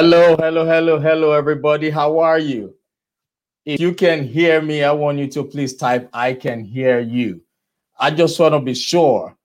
Hello, 0.00 0.34
hello, 0.34 0.64
hello, 0.64 0.98
hello, 0.98 1.32
everybody. 1.32 1.90
How 1.90 2.20
are 2.20 2.38
you? 2.38 2.74
If 3.66 3.82
you 3.82 3.92
can 3.92 4.24
hear 4.26 4.62
me, 4.62 4.82
I 4.82 4.92
want 4.92 5.18
you 5.18 5.26
to 5.26 5.44
please 5.44 5.76
type 5.76 6.08
I 6.14 6.32
can 6.32 6.64
hear 6.64 7.00
you. 7.00 7.42
I 7.98 8.10
just 8.10 8.40
want 8.40 8.54
to 8.54 8.60
be 8.60 8.72
sure 8.72 9.36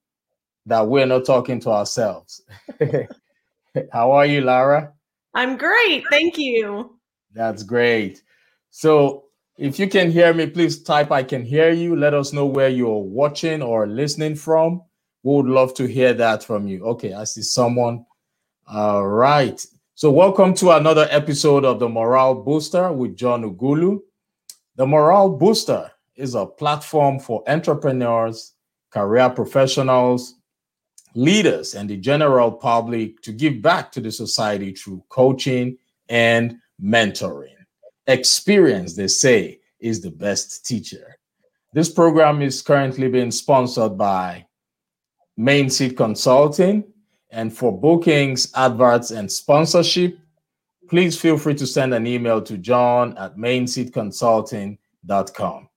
that 0.66 0.88
we're 0.88 1.08
not 1.08 1.26
talking 1.26 1.60
to 1.60 1.72
ourselves. 1.72 2.42
How 3.92 4.14
are 4.14 4.26
you, 4.26 4.40
Lara? 4.40 4.94
I'm 5.34 5.58
great. 5.58 6.06
Thank 6.10 6.38
you. 6.38 7.00
That's 7.34 7.62
great. 7.62 8.24
So, 8.70 9.26
if 9.58 9.78
you 9.78 9.90
can 9.90 10.10
hear 10.10 10.34
me, 10.34 10.48
please 10.48 10.82
type 10.84 11.12
I 11.12 11.24
can 11.24 11.44
hear 11.44 11.72
you. 11.72 11.98
Let 11.98 12.14
us 12.14 12.32
know 12.32 12.46
where 12.46 12.70
you're 12.70 13.04
watching 13.04 13.62
or 13.62 13.88
listening 13.88 14.36
from. 14.36 14.84
We 15.22 15.36
would 15.36 15.48
love 15.48 15.74
to 15.74 15.86
hear 15.86 16.14
that 16.14 16.46
from 16.46 16.66
you. 16.66 16.86
Okay, 16.86 17.12
I 17.12 17.26
see 17.26 17.42
someone. 17.42 18.06
All 18.68 19.06
right. 19.06 19.62
So, 19.98 20.12
welcome 20.12 20.54
to 20.56 20.72
another 20.72 21.08
episode 21.10 21.64
of 21.64 21.80
the 21.80 21.88
Morale 21.88 22.36
Booster 22.36 22.92
with 22.92 23.16
John 23.16 23.46
Ughulu. 23.50 24.02
The 24.76 24.86
Morale 24.86 25.30
Booster 25.30 25.90
is 26.18 26.36
a 26.36 26.46
platform 26.46 27.18
for 27.18 27.50
entrepreneurs, 27.50 28.56
career 28.90 29.30
professionals, 29.30 30.36
leaders, 31.14 31.76
and 31.76 31.90
the 31.90 31.96
general 31.96 32.52
public 32.52 33.22
to 33.22 33.32
give 33.32 33.62
back 33.62 33.90
to 33.94 34.02
the 34.02 34.12
society 34.12 34.74
through 34.74 35.02
coaching 35.08 35.78
and 36.10 36.58
mentoring. 36.84 37.56
Experience, 38.06 38.98
they 38.98 39.08
say, 39.08 39.62
is 39.80 40.02
the 40.02 40.12
best 40.12 40.66
teacher. 40.66 41.16
This 41.72 41.90
program 41.90 42.42
is 42.42 42.62
currently 42.62 43.08
being 43.08 43.32
sponsored 43.32 43.98
by 43.98 44.46
Main 45.38 45.70
Seat 45.70 45.96
Consulting 45.96 46.84
and 47.32 47.56
for 47.56 47.72
bookings, 47.78 48.52
adverts, 48.56 49.12
and 49.12 49.32
sponsorship, 49.32 50.18
please 50.90 51.20
feel 51.20 51.38
free 51.38 51.54
to 51.56 51.68
send 51.68 51.94
an 51.94 52.08
email 52.08 52.42
to 52.42 52.58
john 52.58 53.16
at 53.18 53.38
mainseatconsulting.com. 53.38 55.70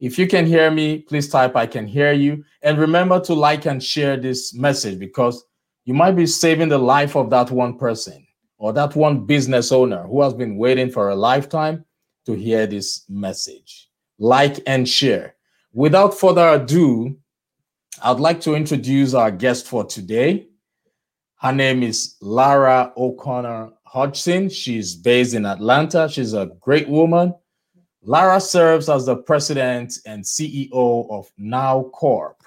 If 0.00 0.18
you 0.18 0.26
can 0.26 0.46
hear 0.46 0.70
me, 0.70 0.98
please 0.98 1.28
type 1.28 1.54
I 1.54 1.66
can 1.66 1.86
hear 1.86 2.12
you. 2.12 2.44
And 2.62 2.76
remember 2.76 3.20
to 3.20 3.34
like 3.34 3.66
and 3.66 3.80
share 3.82 4.16
this 4.16 4.52
message 4.52 4.98
because 4.98 5.44
you 5.84 5.94
might 5.94 6.16
be 6.16 6.26
saving 6.26 6.70
the 6.70 6.78
life 6.78 7.14
of 7.16 7.30
that 7.30 7.52
one 7.52 7.78
person 7.78 8.26
or 8.58 8.72
that 8.72 8.96
one 8.96 9.26
business 9.26 9.70
owner 9.70 10.02
who 10.04 10.22
has 10.22 10.34
been 10.34 10.56
waiting 10.56 10.90
for 10.90 11.10
a 11.10 11.14
lifetime 11.14 11.84
to 12.26 12.32
hear 12.32 12.66
this 12.66 13.04
message. 13.08 13.88
Like 14.18 14.60
and 14.66 14.88
share. 14.88 15.36
Without 15.72 16.18
further 16.18 16.48
ado, 16.48 17.16
I'd 18.02 18.20
like 18.20 18.40
to 18.42 18.54
introduce 18.54 19.14
our 19.14 19.30
guest 19.30 19.66
for 19.66 19.84
today. 19.84 20.48
Her 21.42 21.52
name 21.52 21.82
is 21.82 22.14
Lara 22.20 22.92
O'Connor 22.96 23.72
Hodgson. 23.82 24.48
She's 24.48 24.94
based 24.94 25.34
in 25.34 25.44
Atlanta. 25.44 26.08
She's 26.08 26.34
a 26.34 26.52
great 26.60 26.88
woman. 26.88 27.34
Lara 28.04 28.40
serves 28.40 28.88
as 28.88 29.06
the 29.06 29.16
president 29.16 29.98
and 30.06 30.22
CEO 30.22 31.10
of 31.10 31.32
Now 31.36 31.90
Corp, 31.94 32.40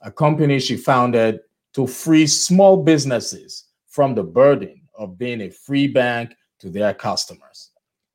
a 0.00 0.10
company 0.10 0.58
she 0.58 0.76
founded 0.76 1.38
to 1.74 1.86
free 1.86 2.26
small 2.26 2.82
businesses 2.82 3.66
from 3.86 4.12
the 4.12 4.24
burden 4.24 4.88
of 4.98 5.16
being 5.16 5.42
a 5.42 5.50
free 5.50 5.86
bank 5.86 6.34
to 6.58 6.68
their 6.68 6.94
customers. 6.94 7.70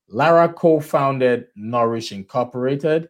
Lara 0.09 0.51
co 0.51 0.81
founded 0.81 1.47
Nourish 1.55 2.11
Incorporated 2.11 3.07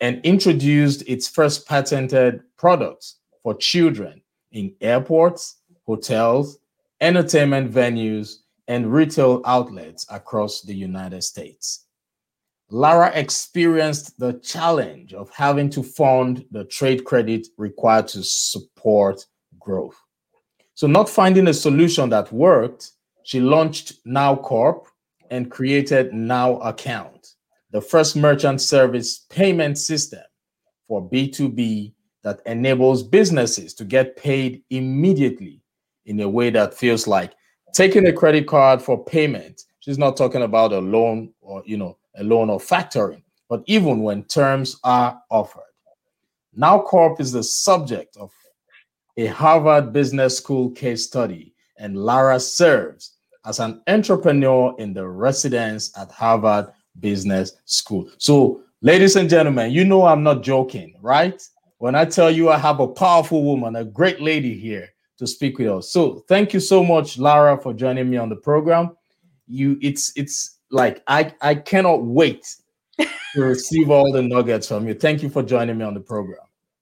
and 0.00 0.20
introduced 0.24 1.04
its 1.06 1.28
first 1.28 1.68
patented 1.68 2.42
products 2.56 3.18
for 3.44 3.54
children 3.54 4.20
in 4.50 4.74
airports, 4.80 5.58
hotels, 5.86 6.58
entertainment 7.00 7.72
venues, 7.72 8.38
and 8.68 8.92
retail 8.92 9.42
outlets 9.44 10.06
across 10.10 10.62
the 10.62 10.74
United 10.74 11.22
States. 11.22 11.86
Lara 12.68 13.12
experienced 13.14 14.18
the 14.18 14.34
challenge 14.40 15.14
of 15.14 15.30
having 15.30 15.70
to 15.70 15.82
fund 15.84 16.44
the 16.50 16.64
trade 16.64 17.04
credit 17.04 17.46
required 17.58 18.08
to 18.08 18.24
support 18.24 19.24
growth. 19.60 19.96
So, 20.74 20.88
not 20.88 21.08
finding 21.08 21.46
a 21.46 21.54
solution 21.54 22.10
that 22.10 22.32
worked, 22.32 22.90
she 23.22 23.40
launched 23.40 23.94
Now 24.04 24.34
Corp 24.34 24.88
and 25.30 25.50
created 25.50 26.12
Now 26.12 26.58
Account, 26.58 27.34
the 27.70 27.80
first 27.80 28.16
merchant 28.16 28.60
service 28.60 29.18
payment 29.30 29.78
system 29.78 30.22
for 30.88 31.08
B2B 31.08 31.92
that 32.24 32.40
enables 32.46 33.04
businesses 33.04 33.74
to 33.74 33.84
get 33.84 34.16
paid 34.16 34.62
immediately 34.70 35.62
in 36.06 36.20
a 36.20 36.28
way 36.28 36.50
that 36.50 36.74
feels 36.74 37.06
like 37.06 37.34
taking 37.72 38.06
a 38.06 38.12
credit 38.12 38.46
card 38.46 38.80
for 38.80 39.04
payment. 39.04 39.62
She's 39.80 39.98
not 39.98 40.16
talking 40.16 40.42
about 40.42 40.72
a 40.72 40.78
loan 40.78 41.32
or, 41.40 41.62
you 41.66 41.76
know, 41.76 41.98
a 42.16 42.24
loan 42.24 42.48
or 42.48 42.58
factoring, 42.58 43.22
but 43.48 43.62
even 43.66 44.02
when 44.02 44.24
terms 44.24 44.80
are 44.82 45.20
offered. 45.30 45.62
Now 46.54 46.80
Corp 46.80 47.20
is 47.20 47.32
the 47.32 47.42
subject 47.42 48.16
of 48.16 48.32
a 49.18 49.26
Harvard 49.26 49.92
Business 49.92 50.38
School 50.38 50.70
case 50.70 51.04
study, 51.04 51.54
and 51.78 51.96
Lara 51.96 52.40
serves 52.40 53.12
as 53.44 53.60
an 53.60 53.82
entrepreneur 53.86 54.74
in 54.78 54.92
the 54.92 55.06
residence 55.06 55.96
at 55.98 56.10
Harvard 56.10 56.68
Business 57.00 57.52
School. 57.66 58.10
So, 58.18 58.62
ladies 58.80 59.16
and 59.16 59.28
gentlemen, 59.28 59.70
you 59.70 59.84
know 59.84 60.06
I'm 60.06 60.22
not 60.22 60.42
joking, 60.42 60.94
right? 61.00 61.42
When 61.78 61.94
I 61.94 62.06
tell 62.06 62.30
you 62.30 62.48
I 62.48 62.58
have 62.58 62.80
a 62.80 62.88
powerful 62.88 63.44
woman, 63.44 63.76
a 63.76 63.84
great 63.84 64.20
lady 64.20 64.58
here 64.58 64.88
to 65.18 65.26
speak 65.26 65.58
with 65.58 65.68
us. 65.68 65.90
So 65.90 66.24
thank 66.28 66.52
you 66.52 66.60
so 66.60 66.84
much, 66.84 67.18
Lara, 67.18 67.60
for 67.60 67.72
joining 67.72 68.10
me 68.10 68.16
on 68.16 68.28
the 68.28 68.36
program. 68.36 68.96
You, 69.48 69.78
it's 69.80 70.12
it's 70.16 70.58
like 70.70 71.02
I 71.06 71.32
I 71.40 71.54
cannot 71.54 72.04
wait 72.04 72.46
to 72.98 73.08
receive 73.36 73.90
all 73.90 74.12
the 74.12 74.22
nuggets 74.22 74.68
from 74.68 74.86
you. 74.88 74.94
Thank 74.94 75.22
you 75.22 75.28
for 75.28 75.42
joining 75.42 75.78
me 75.78 75.84
on 75.84 75.94
the 75.94 76.00
program. 76.00 76.40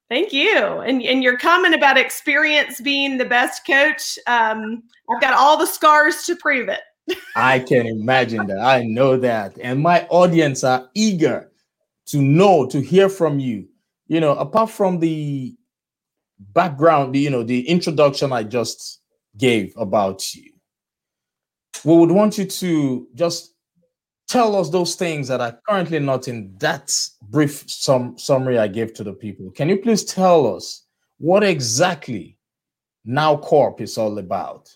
Thank 0.08 0.32
you. 0.32 0.58
And 0.58 1.02
and 1.02 1.22
your 1.22 1.38
comment 1.38 1.74
about 1.74 1.98
experience 1.98 2.80
being 2.80 3.18
the 3.18 3.24
best 3.24 3.66
coach, 3.66 4.18
um, 4.26 4.82
I've 5.10 5.20
got 5.20 5.34
all 5.34 5.56
the 5.56 5.66
scars 5.66 6.24
to 6.26 6.36
prove 6.36 6.68
it. 6.68 6.80
I 7.36 7.58
can 7.58 7.86
imagine 7.86 8.46
that. 8.46 8.60
I 8.60 8.82
know 8.82 9.16
that. 9.18 9.56
And 9.60 9.82
my 9.82 10.06
audience 10.08 10.64
are 10.64 10.88
eager 10.94 11.50
to 12.06 12.20
know, 12.20 12.66
to 12.66 12.80
hear 12.80 13.08
from 13.08 13.38
you. 13.38 13.66
You 14.06 14.20
know, 14.20 14.32
apart 14.32 14.70
from 14.70 15.00
the 15.00 15.56
background, 16.38 17.16
you 17.16 17.30
know, 17.30 17.42
the 17.42 17.68
introduction 17.68 18.32
I 18.32 18.42
just 18.42 19.00
gave 19.36 19.74
about 19.76 20.34
you, 20.34 20.52
we 21.84 21.96
would 21.96 22.10
want 22.10 22.38
you 22.38 22.44
to 22.44 23.08
just 23.14 23.54
tell 24.28 24.56
us 24.56 24.70
those 24.70 24.94
things 24.94 25.28
that 25.28 25.40
are 25.40 25.60
currently 25.68 25.98
not 25.98 26.28
in 26.28 26.54
that 26.58 26.90
brief 27.22 27.68
sum, 27.68 28.16
summary 28.18 28.58
I 28.58 28.68
gave 28.68 28.94
to 28.94 29.04
the 29.04 29.12
people. 29.12 29.50
Can 29.50 29.68
you 29.68 29.76
please 29.78 30.04
tell 30.04 30.56
us 30.56 30.86
what 31.18 31.44
exactly 31.44 32.38
Now 33.04 33.36
Corp 33.36 33.80
is 33.80 33.98
all 33.98 34.18
about? 34.18 34.74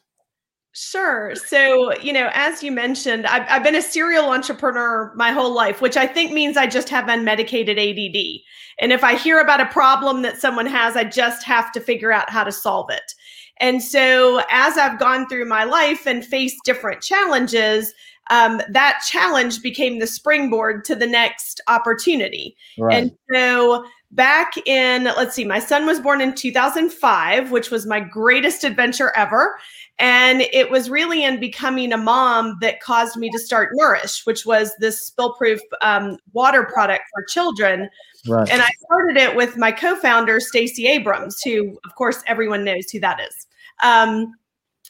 Sure. 0.80 1.34
So, 1.34 1.92
you 1.98 2.12
know, 2.12 2.30
as 2.34 2.62
you 2.62 2.70
mentioned, 2.70 3.26
I've, 3.26 3.44
I've, 3.48 3.64
been 3.64 3.74
a 3.74 3.82
serial 3.82 4.30
entrepreneur 4.30 5.12
my 5.16 5.32
whole 5.32 5.52
life, 5.52 5.80
which 5.80 5.96
I 5.96 6.06
think 6.06 6.30
means 6.30 6.56
I 6.56 6.68
just 6.68 6.88
have 6.88 7.06
unmedicated 7.06 7.76
ADD. 7.78 8.42
And 8.78 8.92
if 8.92 9.02
I 9.02 9.16
hear 9.16 9.40
about 9.40 9.60
a 9.60 9.66
problem 9.66 10.22
that 10.22 10.40
someone 10.40 10.66
has, 10.66 10.96
I 10.96 11.02
just 11.02 11.44
have 11.44 11.72
to 11.72 11.80
figure 11.80 12.12
out 12.12 12.30
how 12.30 12.44
to 12.44 12.52
solve 12.52 12.90
it. 12.90 13.14
And 13.56 13.82
so, 13.82 14.40
as 14.52 14.78
I've 14.78 15.00
gone 15.00 15.28
through 15.28 15.46
my 15.46 15.64
life 15.64 16.06
and 16.06 16.24
faced 16.24 16.58
different 16.64 17.02
challenges, 17.02 17.92
um, 18.30 18.62
that 18.68 19.00
challenge 19.04 19.62
became 19.62 19.98
the 19.98 20.06
springboard 20.06 20.84
to 20.84 20.94
the 20.94 21.08
next 21.08 21.60
opportunity. 21.66 22.56
Right. 22.78 22.98
And 22.98 23.16
so, 23.32 23.84
back 24.12 24.52
in, 24.64 25.04
let's 25.04 25.34
see, 25.34 25.44
my 25.44 25.58
son 25.58 25.86
was 25.86 25.98
born 25.98 26.20
in 26.20 26.34
2005, 26.34 27.50
which 27.50 27.72
was 27.72 27.84
my 27.84 27.98
greatest 27.98 28.62
adventure 28.62 29.12
ever. 29.16 29.58
And 29.98 30.42
it 30.52 30.70
was 30.70 30.88
really 30.88 31.24
in 31.24 31.40
becoming 31.40 31.92
a 31.92 31.96
mom 31.96 32.56
that 32.60 32.80
caused 32.80 33.16
me 33.16 33.30
to 33.30 33.38
start 33.38 33.70
Nourish, 33.72 34.24
which 34.26 34.46
was 34.46 34.72
this 34.78 35.04
spill 35.06 35.34
proof 35.34 35.60
um, 35.82 36.18
water 36.32 36.64
product 36.64 37.02
for 37.12 37.24
children. 37.24 37.90
Right. 38.28 38.48
And 38.48 38.62
I 38.62 38.70
started 38.84 39.16
it 39.16 39.34
with 39.34 39.56
my 39.56 39.72
co 39.72 39.96
founder, 39.96 40.38
Stacey 40.38 40.86
Abrams, 40.86 41.42
who, 41.42 41.78
of 41.84 41.94
course, 41.96 42.22
everyone 42.26 42.64
knows 42.64 42.90
who 42.90 43.00
that 43.00 43.20
is. 43.20 43.46
Um, 43.82 44.34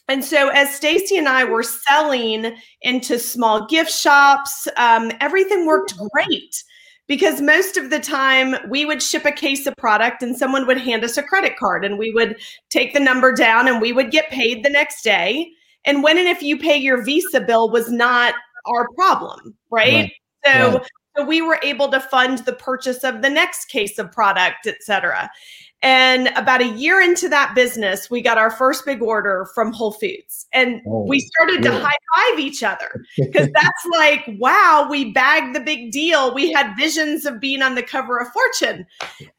and 0.09 0.25
so, 0.25 0.49
as 0.49 0.73
Stacey 0.73 1.17
and 1.17 1.29
I 1.29 1.43
were 1.43 1.63
selling 1.63 2.55
into 2.81 3.19
small 3.19 3.67
gift 3.67 3.91
shops, 3.91 4.67
um, 4.77 5.11
everything 5.21 5.67
worked 5.67 5.93
great 6.11 6.63
because 7.09 7.41
most 7.41 7.75
of 7.75 7.89
the 7.89 7.99
time 7.99 8.55
we 8.69 8.85
would 8.85 9.01
ship 9.01 9.25
a 9.25 9.31
case 9.31 9.65
of 9.65 9.75
product 9.77 10.21
and 10.21 10.37
someone 10.37 10.67
would 10.67 10.77
hand 10.77 11.03
us 11.03 11.17
a 11.17 11.23
credit 11.23 11.57
card 11.57 11.83
and 11.83 11.97
we 11.97 12.13
would 12.13 12.37
take 12.69 12.93
the 12.93 12.99
number 12.99 13.33
down 13.33 13.67
and 13.67 13.81
we 13.81 13.91
would 13.91 14.11
get 14.11 14.29
paid 14.29 14.63
the 14.63 14.69
next 14.69 15.01
day. 15.01 15.49
And 15.85 16.03
when 16.03 16.19
and 16.19 16.27
if 16.27 16.43
you 16.43 16.57
pay 16.57 16.77
your 16.77 17.03
Visa 17.03 17.41
bill 17.41 17.71
was 17.71 17.91
not 17.91 18.35
our 18.67 18.87
problem, 18.95 19.57
right? 19.71 19.93
right. 19.93 20.11
So, 20.45 20.71
right. 20.77 20.87
so 21.17 21.25
we 21.25 21.41
were 21.41 21.59
able 21.63 21.89
to 21.89 21.99
fund 21.99 22.39
the 22.39 22.53
purchase 22.53 23.03
of 23.03 23.23
the 23.23 23.29
next 23.29 23.65
case 23.65 23.97
of 23.97 24.11
product, 24.11 24.67
et 24.67 24.77
cetera. 24.81 25.31
And 25.81 26.27
about 26.35 26.61
a 26.61 26.67
year 26.67 26.99
into 26.99 27.29
that 27.29 27.55
business, 27.55 28.09
we 28.09 28.21
got 28.21 28.37
our 28.37 28.51
first 28.51 28.85
big 28.85 29.01
order 29.01 29.47
from 29.55 29.71
Whole 29.71 29.93
Foods. 29.93 30.45
And 30.51 30.81
oh, 30.85 31.05
we 31.07 31.19
started 31.21 31.63
to 31.63 31.71
high 31.71 31.91
five 32.15 32.39
each 32.39 32.63
other 32.63 33.05
because 33.17 33.47
that's 33.53 33.85
like, 33.91 34.25
wow, 34.39 34.87
we 34.89 35.11
bagged 35.11 35.55
the 35.55 35.61
big 35.61 35.91
deal. 35.91 36.33
We 36.33 36.51
had 36.51 36.75
visions 36.75 37.25
of 37.25 37.39
being 37.39 37.61
on 37.61 37.75
the 37.75 37.83
cover 37.83 38.17
of 38.17 38.27
Fortune. 38.29 38.85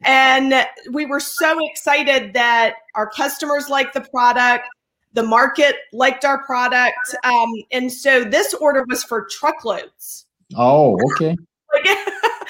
And 0.03 0.65
we 0.91 1.05
were 1.05 1.19
so 1.19 1.59
excited 1.69 2.33
that 2.33 2.75
our 2.95 3.07
customers 3.07 3.69
liked 3.69 3.93
the 3.93 4.01
product, 4.01 4.65
the 5.13 5.23
market 5.23 5.75
liked 5.93 6.25
our 6.25 6.43
product. 6.45 6.97
Um, 7.23 7.51
and 7.71 7.91
so 7.91 8.23
this 8.23 8.55
order 8.55 8.83
was 8.89 9.03
for 9.03 9.27
truckloads. 9.29 10.25
Oh, 10.55 10.97
okay. 11.13 11.37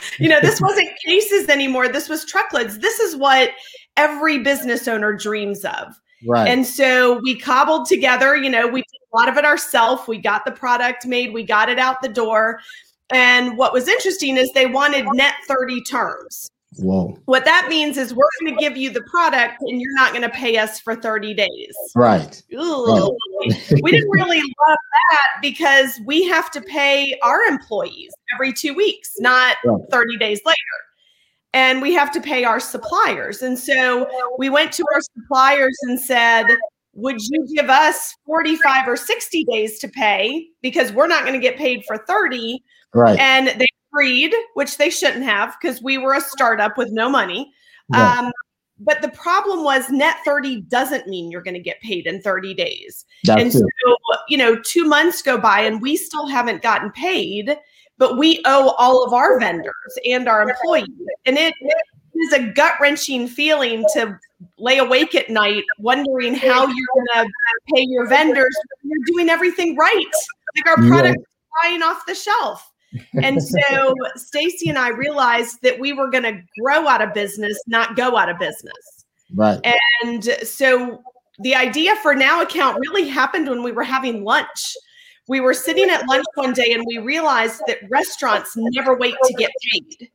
you 0.19 0.29
know, 0.29 0.39
this 0.41 0.61
wasn't 0.61 0.89
cases 1.05 1.49
anymore. 1.49 1.87
This 1.87 2.09
was 2.09 2.25
truckloads. 2.25 2.79
This 2.79 2.99
is 2.99 3.15
what 3.15 3.51
every 3.97 4.39
business 4.39 4.87
owner 4.87 5.13
dreams 5.13 5.65
of. 5.65 5.99
Right. 6.25 6.47
And 6.47 6.65
so 6.65 7.19
we 7.23 7.35
cobbled 7.37 7.87
together, 7.87 8.35
you 8.35 8.49
know, 8.49 8.67
we 8.67 8.81
did 8.81 8.99
a 9.13 9.17
lot 9.17 9.29
of 9.29 9.37
it 9.37 9.45
ourselves. 9.45 10.07
We 10.07 10.17
got 10.19 10.45
the 10.45 10.51
product 10.51 11.05
made, 11.05 11.33
we 11.33 11.43
got 11.43 11.69
it 11.69 11.79
out 11.79 12.01
the 12.01 12.09
door. 12.09 12.59
And 13.11 13.57
what 13.57 13.73
was 13.73 13.87
interesting 13.87 14.37
is 14.37 14.51
they 14.53 14.67
wanted 14.67 15.05
net 15.13 15.33
30 15.47 15.81
terms. 15.81 16.49
Whoa. 16.77 17.17
What 17.25 17.43
that 17.43 17.67
means 17.67 17.97
is 17.97 18.13
we're 18.13 18.29
going 18.39 18.55
to 18.55 18.61
give 18.61 18.77
you 18.77 18.91
the 18.91 19.01
product 19.01 19.57
and 19.61 19.81
you're 19.81 19.93
not 19.95 20.11
going 20.11 20.21
to 20.21 20.29
pay 20.29 20.57
us 20.57 20.79
for 20.79 20.95
30 20.95 21.33
days. 21.33 21.75
Right. 21.95 22.41
right. 22.53 23.11
we 23.83 23.91
didn't 23.91 24.09
really 24.11 24.39
love 24.39 24.77
that 25.09 25.41
because 25.41 25.99
we 26.05 26.23
have 26.29 26.49
to 26.51 26.61
pay 26.61 27.19
our 27.23 27.41
employees 27.41 28.13
every 28.33 28.53
two 28.53 28.73
weeks, 28.73 29.15
not 29.19 29.57
right. 29.65 29.81
30 29.91 30.17
days 30.17 30.39
later 30.45 30.57
and 31.53 31.81
we 31.81 31.93
have 31.93 32.11
to 32.11 32.21
pay 32.21 32.43
our 32.43 32.59
suppliers. 32.59 33.41
And 33.41 33.57
so 33.57 34.09
we 34.37 34.49
went 34.49 34.71
to 34.73 34.85
our 34.93 35.01
suppliers 35.01 35.77
and 35.83 35.99
said, 35.99 36.45
would 36.93 37.17
you 37.19 37.47
give 37.55 37.69
us 37.69 38.15
45 38.25 38.87
or 38.87 38.95
60 38.95 39.45
days 39.45 39.79
to 39.79 39.87
pay? 39.87 40.47
Because 40.61 40.91
we're 40.91 41.07
not 41.07 41.23
going 41.23 41.39
to 41.39 41.39
get 41.39 41.57
paid 41.57 41.83
for 41.85 41.97
30 41.97 42.63
right. 42.93 43.19
And 43.19 43.47
they 43.47 43.67
agreed 43.91 44.33
which 44.53 44.77
they 44.77 44.89
shouldn't 44.89 45.23
have 45.23 45.55
because 45.61 45.81
we 45.81 45.97
were 45.97 46.13
a 46.13 46.21
startup 46.21 46.77
with 46.77 46.91
no 46.91 47.09
money. 47.09 47.51
Um, 47.93 48.31
but 48.79 49.01
the 49.01 49.09
problem 49.09 49.63
was 49.63 49.89
net 49.89 50.17
30 50.25 50.61
doesn't 50.61 51.07
mean 51.07 51.29
you're 51.29 51.43
going 51.43 51.55
to 51.55 51.61
get 51.61 51.79
paid 51.81 52.07
in 52.07 52.21
30 52.21 52.53
days. 52.53 53.05
That's 53.25 53.41
and 53.41 53.49
it. 53.49 53.53
so 53.53 53.97
you 54.27 54.37
know 54.37 54.59
two 54.61 54.85
months 54.85 55.21
go 55.21 55.37
by 55.37 55.61
and 55.61 55.81
we 55.81 55.97
still 55.97 56.25
haven't 56.25 56.61
gotten 56.61 56.91
paid 56.91 57.57
but 58.01 58.17
we 58.17 58.41
owe 58.45 58.69
all 58.79 59.05
of 59.05 59.13
our 59.13 59.39
vendors 59.39 59.73
and 60.09 60.27
our 60.27 60.41
employees. 60.41 60.87
And 61.27 61.37
it 61.37 61.53
is 62.15 62.33
a 62.33 62.47
gut 62.47 62.73
wrenching 62.81 63.27
feeling 63.27 63.85
to 63.93 64.17
lay 64.57 64.79
awake 64.79 65.13
at 65.13 65.29
night 65.29 65.63
wondering 65.77 66.33
how 66.33 66.65
you're 66.65 66.87
going 66.95 67.27
to 67.27 67.31
pay 67.75 67.85
your 67.87 68.07
vendors. 68.07 68.57
You're 68.81 69.03
doing 69.05 69.29
everything 69.29 69.77
right. 69.77 70.11
Like 70.55 70.67
our 70.67 70.83
product 70.87 71.19
yeah. 71.19 71.61
flying 71.61 71.83
off 71.83 72.03
the 72.07 72.15
shelf. 72.15 72.71
and 73.21 73.37
so 73.69 73.93
Stacey 74.15 74.69
and 74.69 74.79
I 74.79 74.89
realized 74.89 75.59
that 75.61 75.79
we 75.79 75.93
were 75.93 76.09
going 76.09 76.23
to 76.23 76.41
grow 76.59 76.87
out 76.87 77.03
of 77.03 77.13
business, 77.13 77.61
not 77.67 77.95
go 77.95 78.17
out 78.17 78.29
of 78.29 78.39
business. 78.39 79.05
Right. 79.35 79.63
And 80.03 80.23
so 80.41 81.03
the 81.37 81.53
idea 81.53 81.95
for 81.97 82.15
Now 82.15 82.41
Account 82.41 82.79
really 82.79 83.07
happened 83.07 83.47
when 83.47 83.61
we 83.61 83.71
were 83.71 83.83
having 83.83 84.23
lunch 84.23 84.75
we 85.27 85.39
were 85.39 85.53
sitting 85.53 85.89
at 85.89 86.07
lunch 86.07 86.25
one 86.35 86.53
day 86.53 86.71
and 86.73 86.83
we 86.87 86.97
realized 86.97 87.61
that 87.67 87.77
restaurants 87.89 88.53
never 88.55 88.95
wait 88.95 89.15
to 89.23 89.33
get 89.33 89.51
paid 89.71 90.09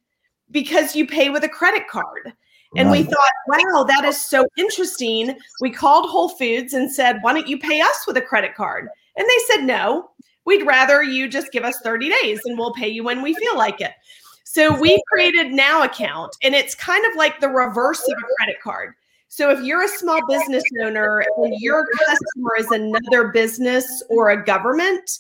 because 0.50 0.94
you 0.96 1.06
pay 1.06 1.30
with 1.30 1.44
a 1.44 1.48
credit 1.48 1.88
card. 1.88 2.32
And 2.76 2.90
we 2.90 3.04
thought, 3.04 3.32
wow, 3.46 3.84
that 3.84 4.04
is 4.04 4.20
so 4.20 4.46
interesting. 4.58 5.38
We 5.62 5.70
called 5.70 6.10
Whole 6.10 6.28
Foods 6.28 6.74
and 6.74 6.92
said, 6.92 7.18
why 7.22 7.32
don't 7.32 7.48
you 7.48 7.58
pay 7.58 7.80
us 7.80 8.04
with 8.06 8.18
a 8.18 8.22
credit 8.22 8.54
card? 8.54 8.88
And 9.16 9.26
they 9.26 9.54
said, 9.54 9.64
no, 9.64 10.10
we'd 10.44 10.66
rather 10.66 11.02
you 11.02 11.26
just 11.28 11.52
give 11.52 11.64
us 11.64 11.80
30 11.82 12.10
days 12.20 12.40
and 12.44 12.58
we'll 12.58 12.74
pay 12.74 12.88
you 12.88 13.02
when 13.02 13.22
we 13.22 13.34
feel 13.34 13.56
like 13.56 13.80
it. 13.80 13.92
So 14.44 14.78
we 14.78 15.02
created 15.10 15.52
Now 15.52 15.82
Account, 15.82 16.34
and 16.42 16.54
it's 16.54 16.74
kind 16.74 17.04
of 17.06 17.16
like 17.16 17.40
the 17.40 17.48
reverse 17.48 18.02
of 18.08 18.16
a 18.18 18.34
credit 18.36 18.60
card. 18.62 18.94
So 19.36 19.50
if 19.50 19.62
you're 19.62 19.84
a 19.84 19.88
small 19.88 20.26
business 20.26 20.64
owner 20.82 21.22
and 21.36 21.54
your 21.60 21.86
customer 22.06 22.56
is 22.58 22.70
another 22.70 23.28
business 23.32 24.02
or 24.08 24.30
a 24.30 24.42
government 24.42 25.10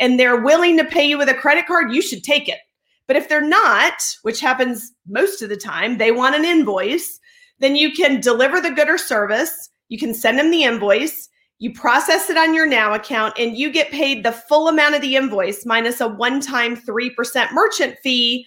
and 0.00 0.18
they're 0.18 0.40
willing 0.40 0.76
to 0.76 0.84
pay 0.84 1.04
you 1.04 1.16
with 1.16 1.28
a 1.28 1.34
credit 1.34 1.68
card, 1.68 1.92
you 1.92 2.02
should 2.02 2.24
take 2.24 2.48
it. 2.48 2.58
But 3.06 3.14
if 3.14 3.28
they're 3.28 3.40
not, 3.40 3.94
which 4.22 4.40
happens 4.40 4.90
most 5.06 5.40
of 5.40 5.50
the 5.50 5.56
time, 5.56 5.98
they 5.98 6.10
want 6.10 6.34
an 6.34 6.44
invoice, 6.44 7.20
then 7.60 7.76
you 7.76 7.92
can 7.92 8.20
deliver 8.20 8.60
the 8.60 8.72
good 8.72 8.88
or 8.88 8.98
service, 8.98 9.70
you 9.88 9.98
can 9.98 10.14
send 10.14 10.36
them 10.36 10.50
the 10.50 10.64
invoice, 10.64 11.28
you 11.60 11.72
process 11.72 12.28
it 12.28 12.36
on 12.36 12.56
your 12.56 12.66
now 12.66 12.92
account 12.92 13.38
and 13.38 13.56
you 13.56 13.70
get 13.70 13.92
paid 13.92 14.24
the 14.24 14.32
full 14.32 14.66
amount 14.66 14.96
of 14.96 15.00
the 15.00 15.14
invoice 15.14 15.64
minus 15.64 16.00
a 16.00 16.08
one-time 16.08 16.76
3% 16.76 17.52
merchant 17.52 17.96
fee 18.02 18.44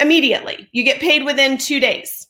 immediately. 0.00 0.68
You 0.72 0.82
get 0.82 1.00
paid 1.00 1.24
within 1.24 1.56
2 1.56 1.80
days. 1.80 2.25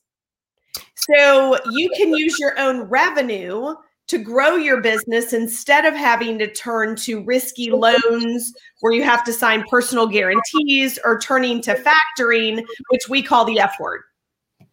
So 1.10 1.58
you 1.72 1.90
can 1.96 2.12
use 2.12 2.38
your 2.38 2.58
own 2.58 2.82
revenue 2.82 3.74
to 4.08 4.18
grow 4.18 4.56
your 4.56 4.80
business 4.80 5.32
instead 5.32 5.84
of 5.84 5.94
having 5.94 6.38
to 6.38 6.52
turn 6.52 6.94
to 6.96 7.24
risky 7.24 7.70
loans 7.70 8.52
where 8.80 8.92
you 8.92 9.02
have 9.02 9.24
to 9.24 9.32
sign 9.32 9.64
personal 9.68 10.06
guarantees 10.06 10.98
or 11.04 11.18
turning 11.18 11.60
to 11.62 11.74
factoring, 11.74 12.64
which 12.90 13.08
we 13.08 13.22
call 13.22 13.44
the 13.44 13.58
F 13.58 13.76
word. 13.80 14.02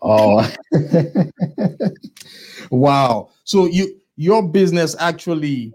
Oh, 0.01 0.47
wow. 2.69 3.29
So 3.43 3.65
you 3.65 3.99
your 4.15 4.47
business 4.47 4.95
actually 4.99 5.73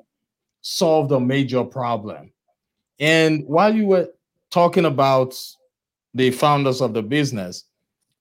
solved 0.61 1.11
a 1.13 1.19
major 1.19 1.65
problem. 1.65 2.33
And 3.01 3.45
while 3.47 3.75
you 3.75 3.87
were 3.87 4.09
talking 4.51 4.85
about 4.85 5.35
the 6.15 6.31
founders 6.31 6.81
of 6.81 6.95
the 6.95 7.03
business, 7.03 7.65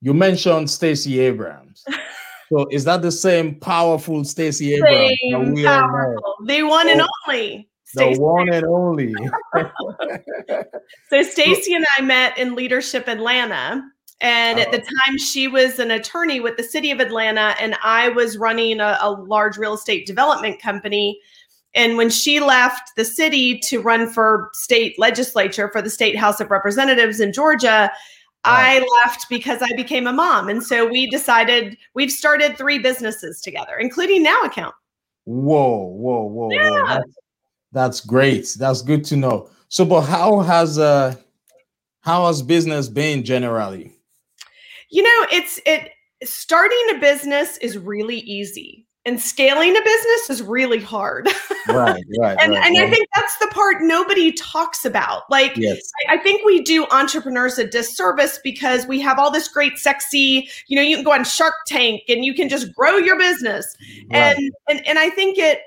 you 0.02 0.14
mentioned 0.14 0.70
Stacey 0.70 1.20
Abrams. 1.20 1.84
So 2.52 2.68
is 2.72 2.84
that 2.86 3.02
the 3.02 3.12
same 3.12 3.56
powerful 3.56 4.24
Stacey 4.24 4.76
Abrams? 4.76 5.18
Same 5.22 5.64
powerful. 5.64 6.36
The 6.46 6.64
one 6.64 6.90
and 6.90 7.02
oh, 7.02 7.08
only. 7.28 7.70
The 7.94 8.16
one 8.18 8.54
and 8.54 8.66
only. 8.66 9.14
so 11.10 11.24
Stacey 11.24 11.74
and 11.74 11.86
I 11.98 12.02
met 12.02 12.38
in 12.38 12.56
Leadership 12.56 13.08
Atlanta. 13.08 13.84
And 14.20 14.60
at 14.60 14.72
the 14.72 14.80
oh. 14.80 15.06
time, 15.06 15.18
she 15.20 15.48
was 15.48 15.78
an 15.78 15.92
attorney 15.92 16.40
with 16.40 16.58
the 16.58 16.64
city 16.64 16.90
of 16.90 17.00
Atlanta, 17.00 17.56
and 17.60 17.76
I 17.84 18.10
was 18.10 18.38
running 18.38 18.80
a, 18.80 18.98
a 19.00 19.12
large 19.12 19.58
real 19.58 19.76
estate 19.76 20.08
development 20.08 20.60
company. 20.60 21.20
And 21.76 21.98
when 21.98 22.10
she 22.10 22.40
left 22.40 22.96
the 22.96 23.06
city 23.06 23.60
to 23.60 23.80
run 23.80 24.10
for 24.10 24.50
state 24.54 24.98
legislature 24.98 25.70
for 25.72 25.84
the 25.84 25.92
state 25.92 26.18
House 26.18 26.40
of 26.40 26.50
Representatives 26.50 27.20
in 27.20 27.32
Georgia, 27.32 27.92
I 28.44 28.86
left 29.04 29.26
because 29.30 29.62
I 29.62 29.76
became 29.76 30.08
a 30.08 30.14
mom. 30.14 30.48
And 30.48 30.64
so 30.64 30.88
we 30.88 31.10
decided 31.10 31.78
we've 31.94 32.12
started 32.12 32.58
three 32.58 32.80
businesses 32.80 33.42
together, 33.42 33.76
including 33.78 34.24
Now 34.24 34.42
Account. 34.42 34.74
Whoa, 35.26 35.86
whoa, 35.86 36.24
whoa, 36.24 36.52
yeah. 36.52 36.70
whoa. 36.70 36.86
That's, 36.88 37.16
that's 37.74 38.02
great. 38.02 38.56
That's 38.58 38.82
good 38.82 39.04
to 39.06 39.18
know. 39.18 39.50
So, 39.68 39.84
but 39.84 40.02
how 40.02 40.40
has 40.40 40.80
uh 40.80 41.16
how 42.02 42.28
has 42.28 42.42
business 42.42 42.88
been 42.88 43.24
generally? 43.26 43.92
You 44.90 45.04
know, 45.04 45.28
it's 45.32 45.60
it 45.66 45.92
starting 46.24 46.96
a 46.96 47.00
business 47.00 47.58
is 47.58 47.78
really 47.78 48.20
easy. 48.20 48.87
And 49.08 49.22
scaling 49.22 49.76
a 49.76 49.82
business 49.82 50.30
is 50.30 50.44
really 50.44 50.82
hard. 50.82 51.28
right, 51.70 52.04
right. 52.20 52.38
and 52.42 52.52
right, 52.52 52.66
and 52.66 52.76
right. 52.76 52.78
I 52.78 52.90
think 52.92 53.08
that's 53.16 53.38
the 53.38 53.48
part 53.48 53.78
nobody 53.80 54.34
talks 54.34 54.84
about. 54.84 55.24
Like, 55.30 55.56
yes. 55.56 55.90
I, 56.10 56.16
I 56.16 56.18
think 56.18 56.46
we 56.46 56.62
do 56.62 56.86
entrepreneurs 56.92 57.58
a 57.58 57.66
disservice 57.66 58.38
because 58.44 58.86
we 58.86 59.00
have 59.00 59.18
all 59.18 59.32
this 59.32 59.48
great, 59.48 59.78
sexy, 59.78 60.50
you 60.68 60.76
know, 60.76 60.82
you 60.82 60.98
can 60.98 61.06
go 61.06 61.14
on 61.14 61.24
Shark 61.24 61.54
Tank 61.68 62.04
and 62.10 62.26
you 62.26 62.34
can 62.34 62.50
just 62.50 62.74
grow 62.76 62.98
your 62.98 63.18
business. 63.18 63.78
Right. 64.12 64.36
And 64.38 64.52
and 64.68 64.86
and 64.86 65.00
I 65.00 65.10
think 65.10 65.38
it 65.38 65.62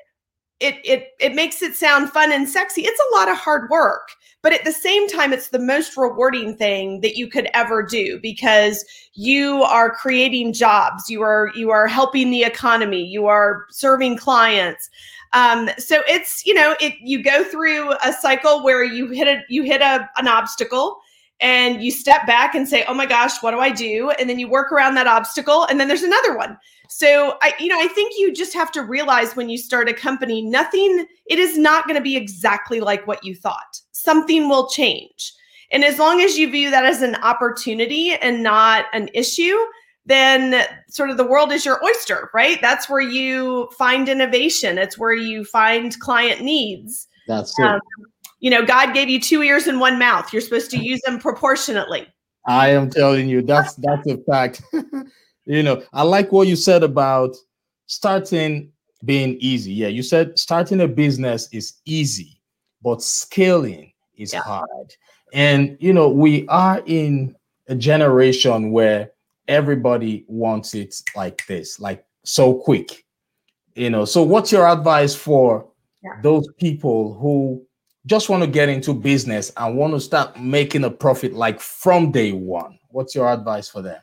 it 0.60 0.76
it 0.84 1.08
it 1.18 1.34
makes 1.34 1.62
it 1.62 1.74
sound 1.74 2.10
fun 2.10 2.32
and 2.32 2.46
sexy. 2.46 2.82
It's 2.82 3.00
a 3.10 3.16
lot 3.16 3.30
of 3.30 3.38
hard 3.38 3.70
work. 3.70 4.10
But 4.42 4.54
at 4.54 4.64
the 4.64 4.72
same 4.72 5.06
time, 5.06 5.32
it's 5.32 5.48
the 5.48 5.58
most 5.58 5.96
rewarding 5.96 6.56
thing 6.56 7.00
that 7.00 7.16
you 7.16 7.28
could 7.28 7.48
ever 7.52 7.82
do 7.82 8.18
because 8.22 8.84
you 9.14 9.62
are 9.64 9.90
creating 9.90 10.54
jobs, 10.54 11.10
you 11.10 11.22
are 11.22 11.50
you 11.54 11.70
are 11.70 11.86
helping 11.86 12.30
the 12.30 12.44
economy, 12.44 13.04
you 13.04 13.26
are 13.26 13.66
serving 13.70 14.16
clients. 14.16 14.88
Um, 15.32 15.68
so 15.78 16.02
it's 16.08 16.44
you 16.46 16.54
know 16.54 16.74
it 16.80 16.94
you 17.00 17.22
go 17.22 17.44
through 17.44 17.92
a 18.04 18.12
cycle 18.12 18.64
where 18.64 18.82
you 18.82 19.08
hit 19.08 19.28
a 19.28 19.42
you 19.48 19.62
hit 19.62 19.82
a, 19.82 20.08
an 20.16 20.26
obstacle 20.26 21.00
and 21.40 21.82
you 21.82 21.90
step 21.90 22.26
back 22.26 22.54
and 22.54 22.68
say 22.68 22.84
oh 22.88 22.94
my 22.94 23.06
gosh 23.06 23.42
what 23.42 23.52
do 23.52 23.60
i 23.60 23.70
do 23.70 24.10
and 24.18 24.28
then 24.28 24.38
you 24.38 24.48
work 24.48 24.70
around 24.72 24.94
that 24.94 25.06
obstacle 25.06 25.64
and 25.64 25.80
then 25.80 25.88
there's 25.88 26.02
another 26.02 26.36
one 26.36 26.58
so 26.90 27.38
i 27.40 27.54
you 27.60 27.68
know 27.68 27.80
i 27.80 27.86
think 27.88 28.12
you 28.18 28.32
just 28.32 28.52
have 28.52 28.72
to 28.72 28.82
realize 28.82 29.36
when 29.36 29.48
you 29.48 29.56
start 29.56 29.88
a 29.88 29.94
company 29.94 30.42
nothing 30.42 31.06
it 31.30 31.38
is 31.38 31.56
not 31.56 31.84
going 31.84 31.94
to 31.96 32.02
be 32.02 32.16
exactly 32.16 32.80
like 32.80 33.06
what 33.06 33.24
you 33.24 33.36
thought. 33.36 33.80
Something 33.92 34.48
will 34.48 34.68
change. 34.68 35.32
And 35.70 35.84
as 35.84 36.00
long 36.00 36.20
as 36.20 36.36
you 36.36 36.50
view 36.50 36.70
that 36.72 36.84
as 36.84 37.00
an 37.00 37.14
opportunity 37.14 38.14
and 38.14 38.42
not 38.42 38.86
an 38.92 39.08
issue 39.14 39.56
then 40.06 40.64
sort 40.88 41.10
of 41.10 41.18
the 41.18 41.26
world 41.26 41.52
is 41.52 41.64
your 41.64 41.82
oyster 41.84 42.30
right? 42.34 42.60
That's 42.60 42.88
where 42.88 43.00
you 43.00 43.70
find 43.78 44.08
innovation. 44.08 44.76
It's 44.76 44.98
where 44.98 45.14
you 45.14 45.44
find 45.44 45.96
client 46.00 46.40
needs. 46.40 47.06
That's 47.28 47.56
it. 47.60 47.64
um, 47.64 47.80
you 48.40 48.50
know 48.50 48.66
god 48.66 48.92
gave 48.92 49.08
you 49.08 49.20
two 49.20 49.42
ears 49.44 49.68
and 49.68 49.78
one 49.78 49.98
mouth. 49.98 50.32
You're 50.32 50.42
supposed 50.42 50.72
to 50.72 50.78
use 50.78 51.00
them 51.02 51.20
proportionately. 51.20 52.08
I 52.46 52.70
am 52.70 52.90
telling 52.90 53.28
you, 53.28 53.42
that's 53.42 53.74
that's 53.74 54.06
a 54.08 54.16
fact. 54.24 54.62
you 55.46 55.62
know, 55.62 55.82
I 55.92 56.02
like 56.02 56.32
what 56.32 56.48
you 56.48 56.56
said 56.56 56.82
about 56.82 57.36
starting 57.86 58.72
being 59.04 59.36
easy. 59.40 59.72
Yeah, 59.72 59.88
you 59.88 60.02
said 60.02 60.38
starting 60.38 60.80
a 60.82 60.88
business 60.88 61.48
is 61.52 61.74
easy, 61.86 62.40
but 62.82 63.02
scaling 63.02 63.92
is 64.16 64.32
Yeah. 64.32 64.40
hard. 64.40 64.94
And 65.32 65.76
you 65.80 65.92
know, 65.92 66.08
we 66.08 66.46
are 66.48 66.82
in 66.86 67.34
a 67.68 67.74
generation 67.74 68.72
where 68.72 69.12
everybody 69.48 70.24
wants 70.28 70.74
it 70.74 70.94
like 71.16 71.46
this, 71.46 71.80
like 71.80 72.04
so 72.24 72.54
quick. 72.54 73.04
You 73.74 73.90
know, 73.90 74.04
so 74.04 74.22
what's 74.22 74.52
your 74.52 74.66
advice 74.68 75.14
for 75.14 75.66
Yeah. 76.02 76.20
those 76.22 76.46
people 76.58 77.14
who 77.14 77.64
just 78.06 78.28
want 78.28 78.42
to 78.42 78.48
get 78.48 78.68
into 78.68 78.92
business 78.94 79.52
and 79.56 79.76
want 79.76 79.92
to 79.94 80.00
start 80.00 80.38
making 80.40 80.84
a 80.84 80.90
profit 80.90 81.32
like 81.32 81.60
from 81.60 82.10
day 82.12 82.32
one? 82.32 82.78
What's 82.88 83.14
your 83.14 83.30
advice 83.32 83.68
for 83.68 83.82
them? 83.82 84.00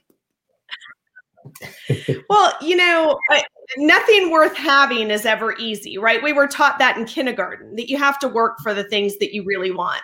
Well 2.29 2.53
you 2.61 2.75
know 2.75 3.17
nothing 3.77 4.31
worth 4.31 4.55
having 4.55 5.11
is 5.11 5.25
ever 5.25 5.55
easy 5.57 5.97
right 5.97 6.23
we 6.23 6.33
were 6.33 6.47
taught 6.47 6.79
that 6.79 6.97
in 6.97 7.05
kindergarten 7.05 7.75
that 7.75 7.89
you 7.89 7.97
have 7.97 8.17
to 8.19 8.27
work 8.27 8.57
for 8.63 8.73
the 8.73 8.83
things 8.85 9.17
that 9.17 9.33
you 9.33 9.43
really 9.43 9.71
want 9.71 10.01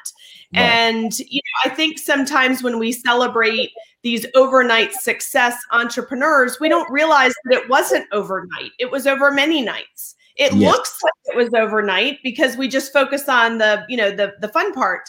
Right. 0.55 0.61
and 0.63 1.17
you 1.19 1.39
know 1.65 1.71
i 1.71 1.73
think 1.73 1.97
sometimes 1.97 2.61
when 2.61 2.77
we 2.77 2.91
celebrate 2.91 3.71
these 4.03 4.25
overnight 4.35 4.93
success 4.93 5.57
entrepreneurs 5.71 6.59
we 6.59 6.69
don't 6.69 6.91
realize 6.91 7.33
that 7.45 7.53
it 7.63 7.69
wasn't 7.69 8.05
overnight 8.11 8.71
it 8.79 8.91
was 8.91 9.07
over 9.07 9.31
many 9.31 9.61
nights 9.61 10.15
it 10.35 10.53
Yes. 10.53 10.71
looks 10.71 10.97
like 11.03 11.13
it 11.25 11.37
was 11.37 11.49
overnight 11.55 12.19
because 12.23 12.57
we 12.57 12.67
just 12.67 12.91
focus 12.93 13.29
on 13.29 13.57
the 13.59 13.85
you 13.89 13.97
know 13.97 14.11
the 14.11 14.33
the 14.41 14.47
fun 14.49 14.73
part 14.73 15.03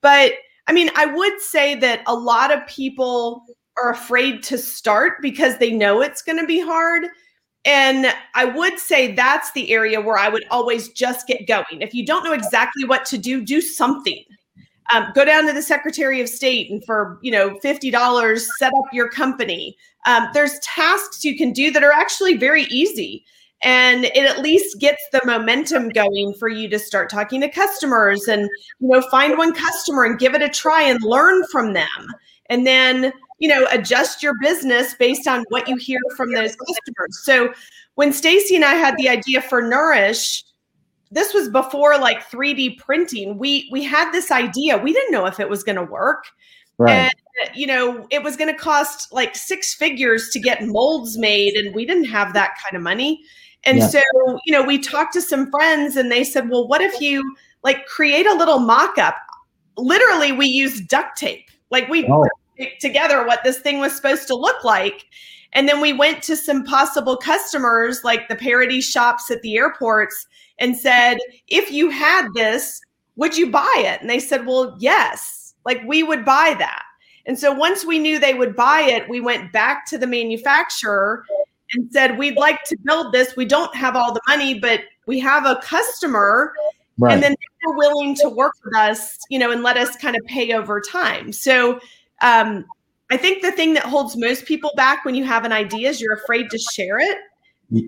but 0.00 0.32
i 0.66 0.72
mean 0.72 0.90
i 0.96 1.04
would 1.06 1.40
say 1.40 1.74
that 1.74 2.02
a 2.06 2.14
lot 2.14 2.50
of 2.52 2.66
people 2.66 3.44
are 3.76 3.90
afraid 3.90 4.42
to 4.44 4.58
start 4.58 5.20
because 5.20 5.58
they 5.58 5.72
know 5.72 6.00
it's 6.00 6.22
going 6.22 6.38
to 6.38 6.46
be 6.46 6.60
hard. 6.60 7.04
And 7.64 8.06
i 8.34 8.44
would 8.44 8.78
say 8.78 9.12
that's 9.12 9.50
the 9.52 9.72
area 9.72 10.00
where 10.00 10.16
i 10.16 10.28
would 10.28 10.44
always 10.50 10.88
just 10.90 11.26
get 11.26 11.46
going. 11.48 11.82
If 11.82 11.94
you 11.94 12.06
don't 12.06 12.24
know 12.24 12.32
exactly 12.32 12.84
what 12.84 13.04
to 13.06 13.18
do 13.18 13.44
do 13.44 13.60
something. 13.60 14.22
Um, 14.94 15.08
go 15.16 15.24
down 15.24 15.46
to 15.48 15.52
the 15.52 15.62
secretary 15.62 16.20
of 16.20 16.28
state 16.28 16.70
and 16.70 16.84
for 16.84 17.18
you 17.22 17.32
know 17.32 17.58
$50 17.64 18.46
set 18.58 18.72
up 18.72 18.84
your 18.92 19.08
company. 19.10 19.76
Um, 20.06 20.28
there's 20.32 20.58
tasks 20.60 21.24
you 21.24 21.36
can 21.36 21.52
do 21.52 21.72
that 21.72 21.82
are 21.82 21.92
actually 21.92 22.36
very 22.36 22.64
easy. 22.64 23.24
And 23.62 24.04
it 24.04 24.18
at 24.18 24.42
least 24.42 24.78
gets 24.78 25.02
the 25.12 25.22
momentum 25.24 25.88
going 25.88 26.34
for 26.38 26.48
you 26.48 26.68
to 26.68 26.78
start 26.78 27.10
talking 27.10 27.40
to 27.40 27.48
customers 27.48 28.28
and 28.28 28.42
you 28.78 28.88
know 28.88 29.02
find 29.10 29.36
one 29.36 29.54
customer 29.54 30.04
and 30.04 30.20
give 30.20 30.34
it 30.34 30.42
a 30.42 30.48
try 30.48 30.82
and 30.82 31.02
learn 31.02 31.42
from 31.50 31.72
them. 31.72 32.14
And 32.48 32.64
then 32.64 33.12
you 33.38 33.48
know 33.48 33.66
adjust 33.70 34.22
your 34.22 34.34
business 34.40 34.94
based 34.94 35.26
on 35.28 35.44
what 35.48 35.68
you 35.68 35.76
hear 35.76 36.00
from 36.16 36.32
those 36.32 36.56
customers. 36.56 37.20
So 37.22 37.52
when 37.94 38.12
stacey 38.12 38.56
and 38.56 38.64
i 38.64 38.74
had 38.74 38.94
the 38.98 39.08
idea 39.08 39.40
for 39.42 39.62
nourish 39.62 40.44
this 41.12 41.32
was 41.32 41.48
before 41.48 41.96
like 41.98 42.28
3d 42.30 42.78
printing. 42.78 43.38
We 43.38 43.68
we 43.70 43.84
had 43.84 44.10
this 44.10 44.30
idea. 44.32 44.76
We 44.76 44.92
didn't 44.92 45.12
know 45.12 45.24
if 45.26 45.38
it 45.38 45.48
was 45.48 45.62
going 45.62 45.76
to 45.76 45.84
work. 45.84 46.24
Right. 46.78 46.90
and 47.38 47.56
you 47.56 47.66
know 47.66 48.06
it 48.10 48.22
was 48.22 48.36
going 48.36 48.52
to 48.52 48.58
cost 48.58 49.12
like 49.12 49.34
six 49.36 49.72
figures 49.72 50.28
to 50.30 50.40
get 50.40 50.62
molds 50.66 51.16
made 51.16 51.54
and 51.54 51.74
we 51.74 51.86
didn't 51.86 52.04
have 52.06 52.34
that 52.34 52.56
kind 52.62 52.76
of 52.76 52.82
money. 52.82 53.22
And 53.64 53.78
Yeah. 53.78 53.86
so 53.86 54.02
you 54.44 54.52
know 54.52 54.62
we 54.62 54.78
talked 54.78 55.12
to 55.14 55.22
some 55.22 55.50
friends 55.50 55.96
and 55.96 56.10
they 56.10 56.24
said 56.24 56.50
well 56.50 56.66
what 56.68 56.80
if 56.80 57.00
you 57.00 57.22
like 57.62 57.86
create 57.86 58.26
a 58.26 58.34
little 58.34 58.58
mock-up? 58.58 59.16
Literally 59.78 60.32
we 60.32 60.46
used 60.46 60.88
duct 60.88 61.16
tape. 61.16 61.48
Like 61.70 61.88
we 61.88 62.04
Oh. 62.08 62.26
Together 62.80 63.26
what 63.26 63.44
this 63.44 63.58
thing 63.58 63.78
was 63.80 63.94
supposed 63.94 64.26
to 64.28 64.34
look 64.34 64.64
like. 64.64 65.06
And 65.52 65.68
then 65.68 65.80
we 65.80 65.92
went 65.92 66.22
to 66.24 66.36
some 66.36 66.64
possible 66.64 67.16
customers 67.16 68.04
like 68.04 68.28
the 68.28 68.36
Paradies 68.36 68.84
shops 68.84 69.30
at 69.30 69.40
the 69.42 69.56
airports 69.56 70.26
and 70.58 70.76
said 70.76 71.16
if 71.48 71.70
you 71.70 71.90
had 71.90 72.28
this 72.34 72.80
would 73.16 73.34
you 73.34 73.50
buy 73.50 73.74
it? 73.78 74.02
And 74.02 74.10
they 74.10 74.18
said 74.18 74.46
well 74.46 74.76
yes 74.78 75.54
like 75.64 75.82
we 75.86 76.02
would 76.02 76.24
buy 76.24 76.54
that. 76.58 76.82
And 77.24 77.38
so 77.38 77.52
once 77.52 77.84
we 77.84 77.98
knew 77.98 78.18
they 78.18 78.34
would 78.34 78.54
buy 78.54 78.82
it 78.82 79.08
we 79.08 79.20
went 79.20 79.52
back 79.52 79.86
to 79.86 79.98
the 79.98 80.06
manufacturer 80.06 81.24
and 81.72 81.90
said 81.90 82.18
we'd 82.18 82.36
like 82.36 82.62
to 82.64 82.76
build 82.84 83.12
this. 83.12 83.34
We 83.34 83.46
don't 83.46 83.74
have 83.74 83.96
all 83.96 84.12
the 84.12 84.20
money 84.28 84.58
but 84.58 84.80
we 85.06 85.18
have 85.20 85.46
a 85.46 85.56
customer. 85.62 86.52
Right. 86.98 87.12
and 87.12 87.22
then 87.22 87.32
they 87.32 87.66
were 87.66 87.76
willing 87.76 88.14
to 88.16 88.30
work 88.30 88.54
with 88.64 88.74
us 88.74 89.18
you 89.28 89.38
know 89.38 89.50
and 89.50 89.62
let 89.62 89.76
us 89.76 89.96
kind 89.96 90.16
of 90.16 90.22
pay 90.26 90.52
over 90.52 90.82
time. 90.82 91.32
So 91.32 91.80
um, 92.22 92.64
i 93.10 93.16
think 93.16 93.42
the 93.42 93.52
thing 93.52 93.74
that 93.74 93.84
holds 93.84 94.16
most 94.16 94.44
people 94.44 94.70
back 94.76 95.04
when 95.04 95.14
you 95.14 95.24
have 95.24 95.44
an 95.44 95.52
idea 95.52 95.88
is 95.88 96.00
you're 96.00 96.14
afraid 96.14 96.50
to 96.50 96.58
share 96.58 96.98
it. 96.98 97.18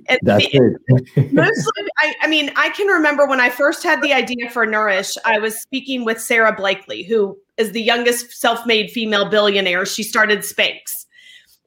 And 0.09 0.19
That's 0.23 0.45
it. 0.51 1.33
mostly 1.33 1.85
I, 1.99 2.15
I 2.23 2.27
mean 2.27 2.51
i 2.57 2.71
can 2.71 2.89
remember 2.89 3.27
when 3.27 3.41
i 3.41 3.49
first 3.49 3.85
had 3.85 4.03
the 4.03 4.13
idea 4.13 4.51
for 4.51 4.67
nourish 4.67 5.17
i 5.25 5.39
was 5.39 5.61
speaking 5.61 6.05
with 6.05 6.21
sara 6.21 6.53
blakely 6.53 7.05
who 7.05 7.39
is 7.59 7.73
the 7.73 7.83
youngest 7.83 8.33
self-made 8.33 8.91
female 8.91 9.29
billionaire. 9.29 9.85
She 9.85 10.05
started 10.05 10.39
spanx. 10.39 11.07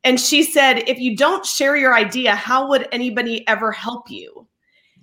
And 0.03 0.19
she 0.19 0.41
said 0.41 0.79
if 0.87 0.97
you 0.97 1.15
don't 1.15 1.45
share 1.45 1.77
your 1.77 1.93
idea 1.93 2.33
how 2.33 2.67
would 2.69 2.87
anybody 2.91 3.47
ever 3.47 3.71
help 3.71 4.09
you 4.09 4.47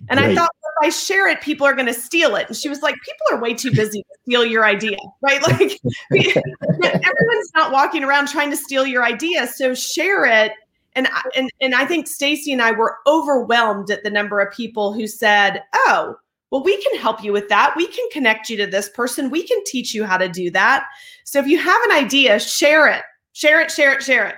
and 0.07 0.19
i 0.19 0.33
thought 0.35 0.49
well, 0.63 0.73
if 0.81 0.87
i 0.87 0.89
share 0.89 1.27
it 1.27 1.41
people 1.41 1.67
are 1.67 1.73
going 1.73 1.85
to 1.85 1.93
steal 1.93 2.35
it 2.35 2.47
and 2.47 2.55
she 2.55 2.69
was 2.69 2.81
like 2.81 2.95
people 3.03 3.25
are 3.37 3.41
way 3.41 3.53
too 3.53 3.71
busy 3.71 4.01
to 4.01 4.17
steal 4.23 4.45
your 4.45 4.65
idea 4.65 4.97
right 5.21 5.41
like 5.47 5.79
everyone's 6.11 7.51
not 7.55 7.71
walking 7.71 8.03
around 8.03 8.27
trying 8.27 8.49
to 8.49 8.57
steal 8.57 8.85
your 8.85 9.03
idea 9.03 9.45
so 9.47 9.73
share 9.73 10.25
it 10.25 10.53
and 10.95 11.07
I- 11.07 11.29
and 11.35 11.49
and 11.61 11.75
I 11.75 11.85
think 11.85 12.07
Stacy 12.07 12.51
and 12.51 12.61
I 12.61 12.71
were 12.71 12.97
overwhelmed 13.07 13.91
at 13.91 14.03
the 14.03 14.09
number 14.09 14.39
of 14.39 14.53
people 14.53 14.93
who 14.93 15.07
said, 15.07 15.63
"Oh, 15.73 16.15
well, 16.51 16.63
we 16.63 16.81
can 16.81 16.99
help 16.99 17.23
you 17.23 17.31
with 17.31 17.47
that. 17.49 17.73
We 17.77 17.87
can 17.87 18.05
connect 18.11 18.49
you 18.49 18.57
to 18.57 18.65
this 18.67 18.89
person. 18.89 19.29
We 19.29 19.47
can 19.47 19.63
teach 19.65 19.93
you 19.93 20.03
how 20.03 20.17
to 20.17 20.27
do 20.27 20.49
that." 20.51 20.85
So 21.25 21.39
if 21.39 21.47
you 21.47 21.57
have 21.59 21.81
an 21.83 21.91
idea, 21.91 22.39
share 22.39 22.87
it, 22.87 23.03
share 23.33 23.61
it, 23.61 23.71
share 23.71 23.93
it, 23.93 24.03
share 24.03 24.27
it. 24.27 24.35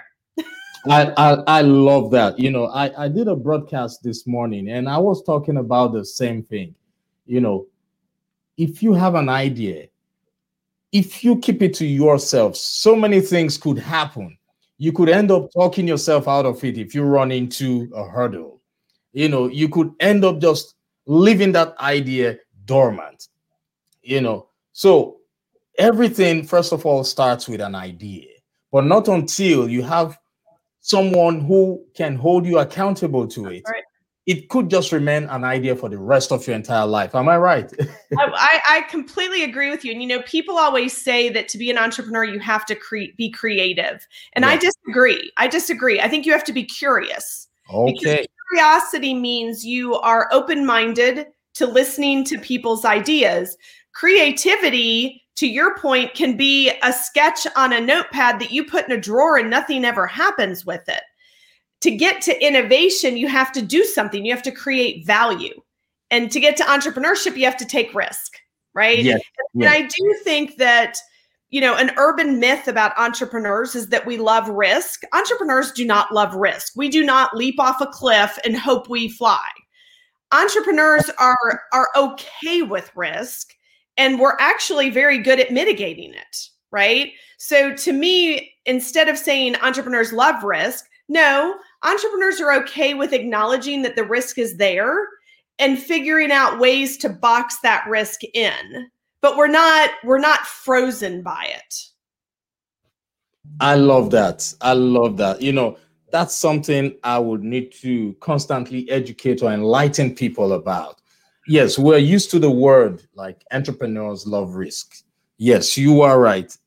I, 0.90 1.14
I 1.18 1.34
I 1.48 1.62
love 1.62 2.12
that. 2.12 2.40
You 2.40 2.52
know, 2.52 2.66
I 2.68 3.06
I 3.06 3.08
did 3.08 3.28
a 3.28 3.36
broadcast 3.36 4.04
this 4.04 4.26
morning 4.26 4.70
and 4.70 4.90
I 4.90 4.98
was 4.98 5.24
talking 5.24 5.58
about 5.58 5.94
the 5.94 6.04
same 6.04 6.44
thing. 6.44 6.74
You 7.26 7.42
know, 7.42 7.68
if 8.58 8.82
you 8.82 8.94
have 8.94 9.16
an 9.16 9.30
idea, 9.30 9.88
if 10.92 11.24
you 11.24 11.38
keep 11.38 11.62
it 11.62 11.74
to 11.76 11.86
yourself, 11.86 12.56
so 12.56 12.96
many 12.96 13.22
things 13.22 13.58
could 13.58 13.78
happen. 13.78 14.38
You 14.78 14.92
could 14.92 15.10
end 15.10 15.30
up 15.30 15.52
talking 15.54 15.88
yourself 15.88 16.28
out 16.28 16.46
of 16.46 16.64
it 16.64 16.78
if 16.78 16.96
you 16.96 17.04
run 17.04 17.32
into 17.32 17.92
a 17.96 18.04
hurdle. 18.04 18.62
You 19.14 19.30
know, 19.30 19.48
you 19.48 19.70
could 19.70 19.94
end 20.00 20.26
up 20.26 20.40
just 20.40 20.76
leaving 21.06 21.52
that 21.52 21.78
idea 21.80 22.38
dormant. 22.66 23.28
You 24.02 24.22
know, 24.22 24.48
so 24.74 25.18
everything 25.78 26.44
first 26.44 26.74
of 26.74 26.86
all 26.86 27.04
starts 27.04 27.48
with 27.48 27.62
an 27.62 27.76
idea, 27.76 28.30
but 28.72 28.86
not 28.86 29.08
until 29.08 29.70
you 29.70 29.84
have 29.84 30.18
someone 30.82 31.40
who 31.40 31.84
can 31.96 32.16
hold 32.16 32.46
you 32.46 32.58
accountable 32.58 33.28
to 33.28 33.46
it 33.46 33.64
right. 33.68 33.84
it 34.26 34.50
could 34.50 34.70
just 34.70 34.92
remain 34.92 35.24
an 35.26 35.44
idea 35.44 35.76
for 35.76 35.90
the 35.90 35.98
rest 35.98 36.32
of 36.32 36.46
your 36.46 36.56
entire 36.56 36.88
life. 36.88 37.14
Am 37.16 37.30
I 37.30 37.38
right? 37.38 37.72
I, 38.18 38.62
I, 38.70 38.82
completely 38.90 39.44
agree 39.44 39.70
with 39.70 39.86
you. 39.86 39.92
And 39.92 40.02
you 40.02 40.08
know, 40.08 40.22
people 40.24 40.58
always 40.58 40.96
say 40.96 41.30
that 41.30 41.48
to 41.50 41.58
be 41.58 41.70
an 41.70 41.78
entrepreneur, 41.78 42.24
you 42.24 42.40
have 42.40 42.66
to 42.66 42.76
cre- 42.76 43.14
be 43.16 43.30
creative, 43.30 44.08
and 44.34 44.44
yeah. 44.44 44.52
I 44.52 44.58
disagree. 44.58 45.32
I 45.38 45.48
disagree. 45.48 46.02
I 46.02 46.08
think 46.08 46.26
you 46.26 46.32
have 46.32 46.44
to 46.46 46.54
be 46.54 46.64
curious. 46.64 47.48
Okay. 47.72 47.94
Because 47.94 48.28
curiosity 48.50 49.14
means 49.14 49.66
you 49.66 49.96
are 49.96 50.28
open-minded 50.32 51.28
to 51.54 51.66
listening 51.66 52.24
to 52.26 52.40
people's 52.40 52.86
ideas. 52.86 53.58
Creativity, 53.94 55.24
to 55.36 55.48
your 55.48 55.78
point, 55.78 56.14
can 56.14 56.38
be 56.38 56.72
a 56.84 56.94
sketch 56.94 57.46
on 57.56 57.74
a 57.74 57.82
notepad 57.82 58.40
that 58.40 58.52
you 58.52 58.64
put 58.64 58.86
in 58.86 58.92
a 58.92 59.02
drawer 59.02 59.38
and 59.38 59.50
nothing 59.50 59.86
ever 59.86 60.08
happens 60.08 60.66
with 60.66 60.88
it 60.88 61.02
to 61.82 61.92
get 61.92 62.22
to 62.22 62.46
innovation, 62.46 63.18
you 63.18 63.28
have 63.28 63.52
to 63.52 63.62
do 63.62 63.84
something, 63.84 64.24
you 64.24 64.34
have 64.34 64.44
to 64.44 64.52
create 64.52 65.06
value. 65.06 65.62
And 66.12 66.32
to 66.32 66.40
get 66.40 66.58
to 66.58 66.64
entrepreneurship, 66.64 67.36
you 67.36 67.46
have 67.46 67.58
to 67.58 67.66
take 67.66 67.94
risk, 67.94 68.34
right? 68.74 69.00
Yes. 69.00 69.22
And, 69.54 69.64
yes. 69.64 69.74
I 69.74 69.82
do 69.82 70.16
think 70.24 70.58
that, 70.58 70.98
you 71.50 71.62
know, 71.62 71.76
an 71.76 71.92
urban 71.98 72.40
myth 72.40 72.68
about 72.68 72.98
entrepreneurs 72.98 73.76
is 73.76 73.88
that 73.88 74.06
we 74.06 74.18
love 74.18 74.48
risk. 74.50 75.02
Entrepreneurs 75.14 75.72
do 75.72 75.86
not 75.86 76.14
love 76.14 76.36
risk. 76.36 76.74
We 76.76 76.90
do 76.90 77.04
not 77.04 77.36
leap 77.36 77.60
off 77.60 77.82
a 77.82 77.88
cliff 77.88 78.38
and 78.46 78.56
hope 78.58 78.90
we 78.90 79.10
fly. 79.10 79.46
Entrepreneurs 80.34 81.10
are 81.18 81.64
are 81.74 81.90
okay 81.98 82.62
with 82.62 82.92
risk 82.96 83.54
and 83.98 84.20
we're 84.20 84.38
actually 84.40 84.90
very 84.90 85.18
good 85.18 85.40
at 85.40 85.52
mitigating 85.52 86.14
it, 86.14 86.38
right? 86.72 87.12
So 87.38 87.74
to 87.76 87.94
me, 87.94 88.54
instead 88.66 89.10
of 89.10 89.18
saying 89.18 89.56
entrepreneurs 89.58 90.14
love 90.14 90.44
risk, 90.44 90.86
no, 91.10 91.56
entrepreneurs 91.84 92.40
are 92.40 92.54
okay 92.64 92.94
with 92.94 93.14
acknowledging 93.14 93.82
that 93.82 93.96
the 93.96 94.06
risk 94.06 94.38
is 94.38 94.58
there 94.58 95.08
and 95.60 95.78
figuring 95.78 96.32
out 96.32 96.60
ways 96.60 96.98
to 96.98 97.10
box 97.10 97.58
that 97.64 97.86
risk 97.88 98.22
in. 98.34 98.90
But 99.22 99.38
we're 99.38 99.48
not 99.48 99.92
we're 100.04 100.20
not 100.20 100.48
frozen 100.48 101.22
by 101.22 101.46
it. 101.50 101.76
I 103.60 103.76
love 103.76 104.10
that. 104.12 104.54
I 104.62 104.74
love 104.74 105.18
that. 105.18 105.42
You 105.42 105.52
know, 105.52 105.78
that's 106.12 106.36
something 106.36 106.96
I 107.04 107.20
would 107.20 107.44
need 107.44 107.72
to 107.82 108.14
constantly 108.20 108.90
educate 108.90 109.42
or 109.44 109.52
enlighten 109.52 110.16
people 110.16 110.54
about. 110.54 111.01
Yes, 111.52 111.78
we're 111.78 111.98
used 111.98 112.32
to 112.32 112.40
the 112.40 112.50
word 112.50 113.04
like 113.14 113.44
entrepreneurs 113.52 114.26
love 114.26 114.56
risk. 114.56 115.04
Yes, 115.38 115.78
you 115.78 116.02
are 116.02 116.18
right. 116.18 116.58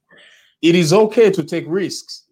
It 0.60 0.74
is 0.74 0.92
okay 0.92 1.30
to 1.30 1.42
take 1.42 1.64
risks 1.66 2.24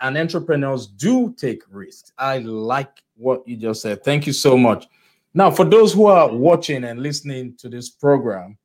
and 0.00 0.16
entrepreneurs 0.16 0.86
do 0.86 1.34
take 1.36 1.60
risks. 1.70 2.10
I 2.16 2.38
like 2.38 3.02
what 3.16 3.46
you 3.46 3.58
just 3.58 3.82
said. 3.82 4.02
Thank 4.02 4.26
you 4.26 4.32
so 4.32 4.56
much. 4.56 4.88
Now, 5.34 5.50
for 5.50 5.66
those 5.66 5.92
who 5.92 6.06
are 6.06 6.34
watching 6.34 6.84
and 6.84 7.02
listening 7.02 7.54
to 7.58 7.68
this 7.68 7.90
program, 7.90 8.56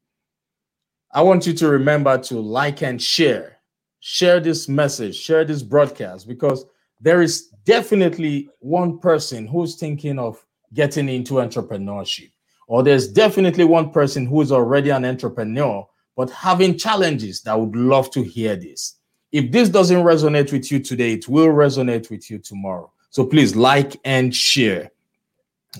I 1.11 1.21
want 1.21 1.45
you 1.45 1.51
to 1.55 1.67
remember 1.67 2.17
to 2.17 2.39
like 2.39 2.83
and 2.83 3.01
share. 3.01 3.57
Share 3.99 4.39
this 4.39 4.69
message, 4.69 5.17
share 5.17 5.43
this 5.43 5.61
broadcast, 5.61 6.25
because 6.25 6.63
there 7.01 7.21
is 7.21 7.49
definitely 7.65 8.47
one 8.59 8.97
person 8.97 9.45
who's 9.45 9.75
thinking 9.75 10.19
of 10.19 10.41
getting 10.73 11.09
into 11.09 11.33
entrepreneurship, 11.33 12.31
or 12.69 12.83
there's 12.83 13.07
definitely 13.07 13.65
one 13.65 13.91
person 13.91 14.25
who 14.25 14.39
is 14.41 14.51
already 14.51 14.91
an 14.91 15.03
entrepreneur 15.03 15.85
but 16.19 16.29
having 16.31 16.77
challenges 16.77 17.39
that 17.43 17.57
would 17.57 17.77
love 17.77 18.11
to 18.11 18.21
hear 18.21 18.57
this. 18.57 18.97
If 19.31 19.53
this 19.53 19.69
doesn't 19.69 20.03
resonate 20.03 20.51
with 20.51 20.69
you 20.69 20.79
today, 20.79 21.13
it 21.13 21.29
will 21.29 21.47
resonate 21.47 22.09
with 22.09 22.29
you 22.29 22.39
tomorrow. 22.39 22.91
So 23.09 23.25
please 23.25 23.55
like 23.55 23.97
and 24.03 24.35
share. 24.35 24.91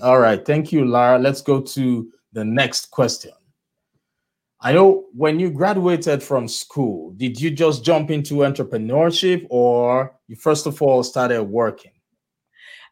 All 0.02 0.18
right. 0.18 0.42
Thank 0.42 0.72
you, 0.72 0.86
Lara. 0.86 1.18
Let's 1.18 1.42
go 1.42 1.60
to 1.60 2.10
the 2.32 2.42
next 2.42 2.90
question. 2.90 3.32
I 4.62 4.72
know 4.72 5.04
when 5.12 5.38
you 5.38 5.50
graduated 5.50 6.22
from 6.22 6.48
school, 6.48 7.10
did 7.18 7.38
you 7.38 7.50
just 7.50 7.84
jump 7.84 8.10
into 8.10 8.36
entrepreneurship 8.36 9.46
or 9.50 10.16
you 10.26 10.36
first 10.36 10.64
of 10.64 10.80
all 10.80 11.02
started 11.02 11.42
working? 11.42 11.92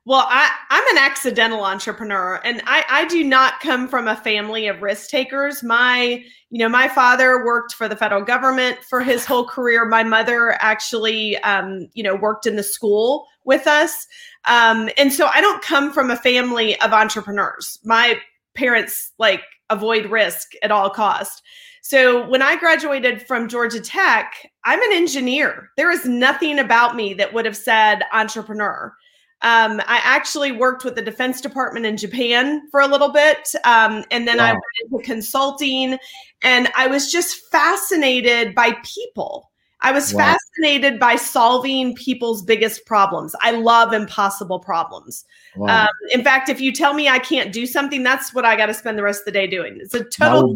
Well, 0.08 0.24
I, 0.26 0.50
I'm 0.70 0.96
an 0.96 0.96
accidental 0.96 1.62
entrepreneur 1.62 2.40
and 2.42 2.62
I, 2.64 2.82
I 2.88 3.04
do 3.08 3.22
not 3.22 3.60
come 3.60 3.86
from 3.86 4.08
a 4.08 4.16
family 4.16 4.66
of 4.66 4.80
risk 4.80 5.10
takers. 5.10 5.62
My, 5.62 6.24
you 6.48 6.58
know, 6.58 6.68
my 6.70 6.88
father 6.88 7.44
worked 7.44 7.74
for 7.74 7.90
the 7.90 7.94
federal 7.94 8.22
government 8.22 8.78
for 8.88 9.02
his 9.02 9.26
whole 9.26 9.44
career. 9.44 9.84
My 9.84 10.02
mother 10.02 10.56
actually, 10.60 11.36
um, 11.40 11.90
you 11.92 12.02
know, 12.02 12.14
worked 12.14 12.46
in 12.46 12.56
the 12.56 12.62
school 12.62 13.26
with 13.44 13.66
us. 13.66 14.06
Um, 14.46 14.88
and 14.96 15.12
so 15.12 15.26
I 15.26 15.42
don't 15.42 15.62
come 15.62 15.92
from 15.92 16.10
a 16.10 16.16
family 16.16 16.80
of 16.80 16.94
entrepreneurs. 16.94 17.78
My 17.84 18.18
parents 18.54 19.12
like 19.18 19.42
avoid 19.68 20.06
risk 20.06 20.52
at 20.62 20.70
all 20.70 20.88
cost. 20.88 21.42
So 21.82 22.26
when 22.30 22.40
I 22.40 22.56
graduated 22.56 23.26
from 23.26 23.46
Georgia 23.46 23.80
Tech, 23.80 24.32
I'm 24.64 24.80
an 24.80 24.92
engineer. 24.96 25.68
There 25.76 25.90
is 25.90 26.06
nothing 26.06 26.58
about 26.58 26.96
me 26.96 27.12
that 27.12 27.34
would 27.34 27.44
have 27.44 27.58
said 27.58 28.04
entrepreneur. 28.14 28.94
Um, 29.42 29.80
I 29.86 30.00
actually 30.02 30.50
worked 30.50 30.84
with 30.84 30.96
the 30.96 31.02
Defense 31.02 31.40
Department 31.40 31.86
in 31.86 31.96
Japan 31.96 32.68
for 32.70 32.80
a 32.80 32.88
little 32.88 33.12
bit. 33.12 33.54
Um, 33.64 34.04
and 34.10 34.26
then 34.26 34.38
wow. 34.38 34.46
I 34.46 34.52
went 34.52 34.62
into 34.92 35.04
consulting 35.04 35.98
and 36.42 36.68
I 36.76 36.88
was 36.88 37.12
just 37.12 37.48
fascinated 37.50 38.54
by 38.54 38.76
people. 38.82 39.50
I 39.80 39.92
was 39.92 40.12
wow. 40.12 40.34
fascinated 40.34 40.98
by 40.98 41.14
solving 41.14 41.94
people's 41.94 42.42
biggest 42.42 42.84
problems. 42.84 43.34
I 43.40 43.52
love 43.52 43.92
impossible 43.92 44.58
problems. 44.58 45.24
Wow. 45.56 45.84
Um, 45.84 45.88
in 46.10 46.24
fact, 46.24 46.48
if 46.48 46.60
you 46.60 46.72
tell 46.72 46.94
me 46.94 47.08
I 47.08 47.20
can't 47.20 47.52
do 47.52 47.64
something, 47.64 48.02
that's 48.02 48.34
what 48.34 48.44
I 48.44 48.56
got 48.56 48.66
to 48.66 48.74
spend 48.74 48.98
the 48.98 49.04
rest 49.04 49.20
of 49.20 49.26
the 49.26 49.32
day 49.32 49.46
doing. 49.46 49.78
It's 49.80 49.94
a 49.94 50.02
total 50.02 50.52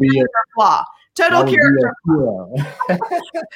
flaw 0.54 0.84
total 1.14 1.44
character. 1.44 1.92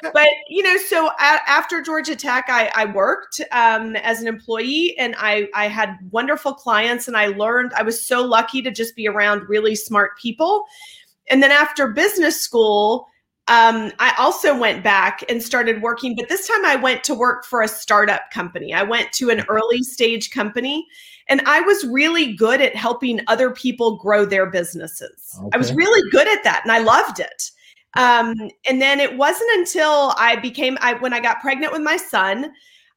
but 0.13 0.29
you 0.49 0.63
know, 0.63 0.77
so 0.77 1.09
a- 1.09 1.49
after 1.49 1.83
Georgia 1.83 2.17
Tech, 2.17 2.47
I, 2.49 2.71
I 2.75 2.85
worked 2.87 3.41
um, 3.53 3.97
as 3.97 4.21
an 4.21 4.29
employee, 4.29 4.97
and 4.99 5.15
I 5.19 5.49
I 5.55 5.69
had 5.69 5.97
wonderful 6.11 6.55
clients, 6.55 7.09
and 7.09 7.17
I 7.17 7.27
learned. 7.29 7.73
I 7.75 7.83
was 7.83 8.03
so 8.03 8.23
lucky 8.23 8.63
to 8.63 8.71
just 8.71 8.97
be 8.97 9.09
around 9.09 9.49
really 9.49 9.75
smart 9.75 10.19
people. 10.19 10.65
And 11.29 11.43
then 11.43 11.51
after 11.51 11.89
business 11.89 12.41
school, 12.41 13.09
um, 13.49 13.93
I 13.99 14.15
also 14.19 14.59
went 14.59 14.83
back 14.83 15.25
and 15.29 15.43
started 15.43 15.83
working, 15.83 16.17
but 16.17 16.29
this 16.29 16.49
time 16.49 16.65
I 16.65 16.77
went 16.77 17.05
to 17.05 17.15
work 17.15 17.45
for 17.45 17.63
a 17.63 17.69
startup 17.69 18.31
company. 18.33 18.75
I 18.75 18.83
went 18.83 19.13
to 19.15 19.31
an 19.31 19.45
early 19.49 19.83
stage 19.83 20.31
company 20.31 20.87
and 21.29 21.41
I 21.47 21.61
was 21.61 21.85
really 21.85 22.35
good 22.35 22.61
at 22.61 22.77
helping 22.77 23.21
other 23.27 23.51
people 23.51 23.97
grow 23.97 24.25
their 24.25 24.47
businesses. 24.47 25.37
Okay. 25.39 25.49
I 25.53 25.57
was 25.59 25.73
really 25.73 26.09
good 26.11 26.29
at 26.29 26.45
that 26.45 26.61
and 26.63 26.73
I 26.73 26.79
loved 26.79 27.21
it. 27.21 27.51
Um, 27.97 28.35
and 28.69 28.81
then 28.81 29.01
it 29.01 29.17
wasn't 29.17 29.51
until 29.59 30.13
I 30.19 30.37
became, 30.37 30.79
I, 30.81 30.95
when 30.95 31.13
I 31.13 31.21
got 31.21 31.41
pregnant 31.41 31.73
with 31.73 31.83
my 31.83 31.97
son, 31.97 32.53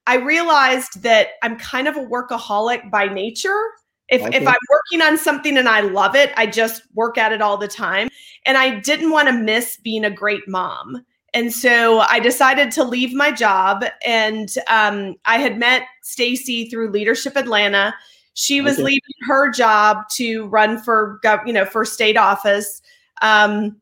I 0.08 0.16
realized 0.16 1.02
that 1.04 1.30
I'm 1.42 1.58
kind 1.58 1.88
of 1.88 1.96
a 1.96 2.06
workaholic 2.06 2.92
by 2.92 3.06
nature. 3.08 3.62
If, 4.10 4.22
okay. 4.22 4.38
if 4.38 4.48
I'm 4.48 4.58
working 4.70 5.02
on 5.02 5.18
something 5.18 5.58
and 5.58 5.70
I 5.70 5.82
love 5.82 6.16
it, 6.16 6.34
I 6.36 6.48
just 6.48 6.84
work 6.96 7.18
at 7.18 7.32
it 7.32 7.42
all 7.42 7.58
the 7.58 7.68
time. 7.68 8.10
And 8.46 8.58
I 8.58 8.80
didn't 8.80 9.12
want 9.12 9.28
to 9.28 9.34
miss 9.34 9.78
being 9.78 10.04
a 10.04 10.12
great 10.12 10.48
mom. 10.48 11.06
And 11.34 11.54
so 11.54 12.00
I 12.00 12.20
decided 12.20 12.72
to 12.72 12.84
leave 12.84 13.14
my 13.14 13.32
job. 13.32 13.86
And 14.06 14.50
um, 14.68 15.16
I 15.26 15.38
had 15.38 15.60
met 15.60 15.84
Stacey 16.02 16.70
through 16.70 16.92
Leadership 16.92 17.36
Atlanta. 17.36 17.94
She 18.34 18.62
was 18.62 18.76
okay. 18.76 18.84
leaving 18.84 19.16
her 19.28 19.52
job 19.52 20.08
to 20.14 20.48
run 20.48 20.82
for, 20.82 21.20
you 21.46 21.54
know, 21.54 21.66
for 21.66 21.84
state 21.84 22.18
office. 22.18 22.82
Um, 23.22 23.82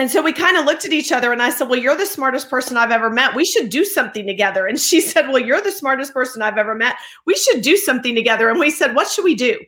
and 0.00 0.10
so 0.10 0.22
we 0.22 0.32
kind 0.32 0.56
of 0.56 0.64
looked 0.64 0.86
at 0.86 0.94
each 0.94 1.12
other 1.12 1.30
and 1.30 1.42
I 1.42 1.50
said, 1.50 1.68
Well, 1.68 1.78
you're 1.78 1.96
the 1.96 2.06
smartest 2.06 2.48
person 2.48 2.78
I've 2.78 2.90
ever 2.90 3.10
met. 3.10 3.34
We 3.34 3.44
should 3.44 3.68
do 3.68 3.84
something 3.84 4.26
together. 4.26 4.66
And 4.66 4.80
she 4.80 4.98
said, 5.02 5.28
Well, 5.28 5.38
you're 5.38 5.60
the 5.60 5.70
smartest 5.70 6.14
person 6.14 6.40
I've 6.40 6.56
ever 6.56 6.74
met. 6.74 6.96
We 7.26 7.34
should 7.34 7.60
do 7.60 7.76
something 7.76 8.14
together. 8.14 8.48
And 8.48 8.58
we 8.58 8.70
said, 8.70 8.94
What 8.94 9.10
should 9.10 9.24
we 9.24 9.34
do? 9.34 9.58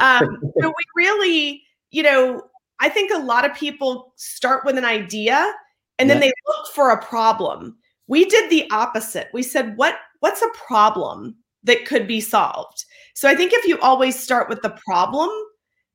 Um, 0.00 0.38
so 0.60 0.68
we 0.68 0.84
really, 1.04 1.62
you 1.90 2.02
know, 2.02 2.40
I 2.80 2.88
think 2.88 3.10
a 3.12 3.18
lot 3.18 3.44
of 3.44 3.54
people 3.54 4.14
start 4.16 4.64
with 4.64 4.78
an 4.78 4.86
idea 4.86 5.52
and 5.98 6.08
then 6.08 6.22
yeah. 6.22 6.28
they 6.28 6.32
look 6.46 6.72
for 6.74 6.90
a 6.90 7.02
problem. 7.04 7.76
We 8.06 8.24
did 8.24 8.50
the 8.50 8.70
opposite. 8.70 9.28
We 9.34 9.42
said, 9.42 9.76
What 9.76 9.96
what's 10.20 10.40
a 10.40 10.48
problem 10.66 11.36
that 11.64 11.84
could 11.84 12.08
be 12.08 12.22
solved? 12.22 12.85
So 13.16 13.30
I 13.30 13.34
think 13.34 13.52
if 13.54 13.66
you 13.66 13.78
always 13.80 14.18
start 14.18 14.50
with 14.50 14.60
the 14.60 14.76
problem, 14.86 15.30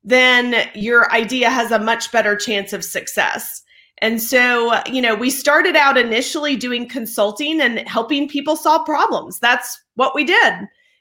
then 0.02 0.68
your 0.74 1.10
idea 1.12 1.48
has 1.48 1.70
a 1.70 1.78
much 1.78 2.10
better 2.10 2.34
chance 2.34 2.72
of 2.72 2.84
success. 2.84 3.62
And 3.98 4.20
so, 4.20 4.80
you 4.86 5.00
know, 5.00 5.14
we 5.14 5.30
started 5.30 5.76
out 5.76 5.96
initially 5.96 6.56
doing 6.56 6.88
consulting 6.88 7.60
and 7.60 7.88
helping 7.88 8.28
people 8.28 8.56
solve 8.56 8.84
problems. 8.84 9.38
That's 9.38 9.80
what 9.94 10.16
we 10.16 10.24
did. 10.24 10.54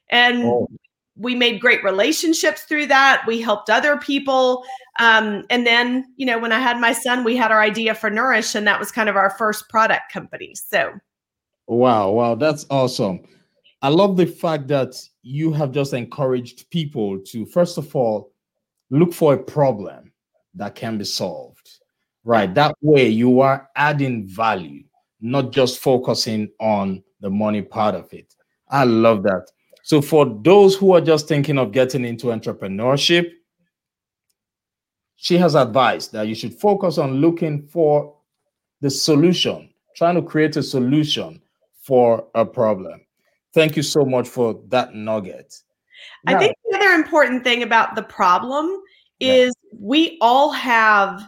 And 0.09 0.43
oh. 0.43 0.67
we 1.15 1.33
made 1.33 1.59
great 1.59 1.83
relationships 1.83 2.61
through 2.65 2.85
that. 2.87 3.23
We 3.25 3.41
helped 3.41 3.71
other 3.71 3.97
people. 3.97 4.63
Um, 4.99 5.43
and 5.49 5.65
then, 5.65 6.05
you 6.17 6.27
know, 6.27 6.37
when 6.37 6.51
I 6.51 6.59
had 6.59 6.79
my 6.79 6.93
son, 6.93 7.23
we 7.23 7.35
had 7.35 7.51
our 7.51 7.61
idea 7.61 7.95
for 7.95 8.11
Nourish, 8.11 8.53
and 8.53 8.67
that 8.67 8.79
was 8.79 8.91
kind 8.91 9.09
of 9.09 9.15
our 9.15 9.31
first 9.31 9.67
product 9.69 10.13
company. 10.13 10.53
So, 10.53 10.91
wow, 11.65 12.11
wow, 12.11 12.35
that's 12.35 12.67
awesome. 12.69 13.23
I 13.81 13.89
love 13.89 14.15
the 14.15 14.27
fact 14.27 14.67
that 14.67 14.95
you 15.23 15.51
have 15.53 15.71
just 15.71 15.93
encouraged 15.93 16.69
people 16.69 17.19
to, 17.19 17.45
first 17.47 17.77
of 17.77 17.95
all, 17.95 18.31
look 18.91 19.13
for 19.13 19.33
a 19.33 19.43
problem 19.43 20.11
that 20.55 20.75
can 20.75 20.97
be 20.97 21.05
solved. 21.05 21.79
Right. 22.23 22.53
That 22.53 22.75
way 22.81 23.07
you 23.07 23.39
are 23.41 23.67
adding 23.75 24.27
value, 24.27 24.83
not 25.19 25.51
just 25.51 25.79
focusing 25.79 26.49
on 26.59 27.03
the 27.21 27.29
money 27.29 27.63
part 27.63 27.95
of 27.95 28.13
it. 28.13 28.35
I 28.69 28.83
love 28.83 29.23
that. 29.23 29.47
So, 29.83 30.01
for 30.01 30.25
those 30.43 30.75
who 30.75 30.93
are 30.93 31.01
just 31.01 31.27
thinking 31.27 31.57
of 31.57 31.71
getting 31.71 32.05
into 32.05 32.27
entrepreneurship, 32.27 33.31
she 35.15 35.37
has 35.37 35.55
advised 35.55 36.11
that 36.13 36.27
you 36.27 36.35
should 36.35 36.53
focus 36.53 36.99
on 36.99 37.15
looking 37.15 37.67
for 37.67 38.15
the 38.81 38.89
solution, 38.89 39.69
trying 39.95 40.15
to 40.15 40.21
create 40.21 40.55
a 40.57 40.63
solution 40.63 41.41
for 41.81 42.27
a 42.35 42.45
problem. 42.45 43.00
Thank 43.53 43.75
you 43.75 43.83
so 43.83 44.05
much 44.05 44.27
for 44.27 44.59
that 44.69 44.95
nugget. 44.95 45.55
Now, 46.25 46.35
I 46.35 46.39
think 46.39 46.55
the 46.69 46.77
other 46.77 46.91
important 46.91 47.43
thing 47.43 47.63
about 47.63 47.95
the 47.95 48.03
problem 48.03 48.81
is 49.19 49.53
yeah. 49.71 49.79
we 49.79 50.17
all 50.21 50.51
have 50.51 51.23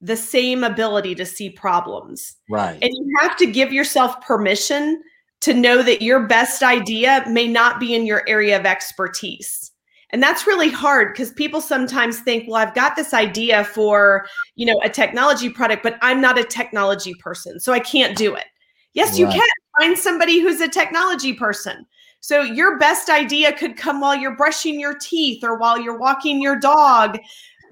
the 0.00 0.16
same 0.16 0.64
ability 0.64 1.14
to 1.16 1.26
see 1.26 1.50
problems. 1.50 2.36
Right. 2.48 2.78
And 2.80 2.90
you 2.92 3.16
have 3.20 3.36
to 3.38 3.46
give 3.46 3.72
yourself 3.72 4.20
permission 4.20 5.02
to 5.40 5.54
know 5.54 5.82
that 5.82 6.02
your 6.02 6.26
best 6.26 6.62
idea 6.62 7.24
may 7.28 7.46
not 7.46 7.80
be 7.80 7.94
in 7.94 8.06
your 8.06 8.28
area 8.28 8.58
of 8.58 8.66
expertise. 8.66 9.72
And 10.10 10.22
that's 10.22 10.46
really 10.46 10.70
hard 10.70 11.12
because 11.12 11.32
people 11.32 11.60
sometimes 11.60 12.20
think, 12.20 12.48
well, 12.48 12.56
I've 12.56 12.74
got 12.74 12.96
this 12.96 13.12
idea 13.12 13.64
for, 13.64 14.26
you 14.56 14.64
know, 14.66 14.80
a 14.82 14.88
technology 14.88 15.50
product, 15.50 15.82
but 15.82 15.98
I'm 16.00 16.20
not 16.20 16.38
a 16.38 16.44
technology 16.44 17.14
person, 17.20 17.60
so 17.60 17.72
I 17.72 17.80
can't 17.80 18.16
do 18.16 18.34
it. 18.34 18.46
Yes, 18.94 19.10
right. 19.10 19.18
you 19.18 19.26
can 19.26 19.48
find 19.78 19.98
somebody 19.98 20.40
who's 20.40 20.60
a 20.60 20.68
technology 20.68 21.32
person. 21.32 21.86
So 22.20 22.42
your 22.42 22.78
best 22.78 23.08
idea 23.08 23.52
could 23.52 23.76
come 23.76 24.00
while 24.00 24.16
you're 24.16 24.36
brushing 24.36 24.80
your 24.80 24.98
teeth 24.98 25.44
or 25.44 25.56
while 25.56 25.80
you're 25.80 25.98
walking 25.98 26.42
your 26.42 26.58
dog 26.58 27.18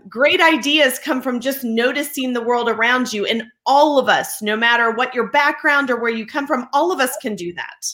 great 0.08 0.40
ideas 0.40 0.98
come 0.98 1.20
from 1.20 1.40
just 1.40 1.64
noticing 1.64 2.32
the 2.32 2.42
world 2.42 2.68
around 2.68 3.12
you. 3.12 3.26
And 3.26 3.44
all 3.64 3.98
of 3.98 4.08
us, 4.08 4.40
no 4.42 4.56
matter 4.56 4.90
what 4.90 5.14
your 5.14 5.30
background 5.30 5.90
or 5.90 6.00
where 6.00 6.12
you 6.12 6.26
come 6.26 6.46
from, 6.46 6.68
all 6.72 6.92
of 6.92 7.00
us 7.00 7.16
can 7.20 7.34
do 7.34 7.52
that. 7.54 7.86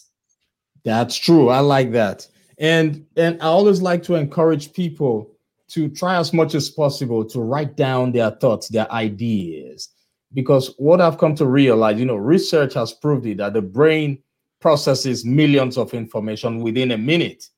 That's 0.85 1.17
true. 1.17 1.49
I 1.49 1.61
like 1.61 1.93
that. 1.93 2.27
And 2.59 3.07
and 3.17 3.41
I 3.41 3.47
always 3.47 3.81
like 3.81 4.03
to 4.05 4.15
encourage 4.15 4.73
people 4.73 5.31
to 5.69 5.89
try 5.89 6.17
as 6.17 6.33
much 6.33 6.55
as 6.55 6.69
possible 6.69 7.25
to 7.25 7.41
write 7.41 7.77
down 7.77 8.13
their 8.13 8.31
thoughts, 8.31 8.69
their 8.69 8.91
ideas. 8.93 9.89
Because 10.35 10.75
what 10.79 11.01
I've 11.01 11.19
come 11.19 11.35
to 11.37 11.47
realize, 11.47 11.99
you 11.99 12.07
know, 12.07 12.17
research 12.17 12.75
has 12.75 12.93
proved 12.93 13.27
it 13.27 13.39
that 13.39 13.53
the 13.53 13.63
brain 13.63 14.19
processes 14.61 15.25
millions 15.25 15.77
of 15.77 15.93
information 15.93 16.61
within 16.61 16.93
a 16.93 16.99
minute. 16.99 17.49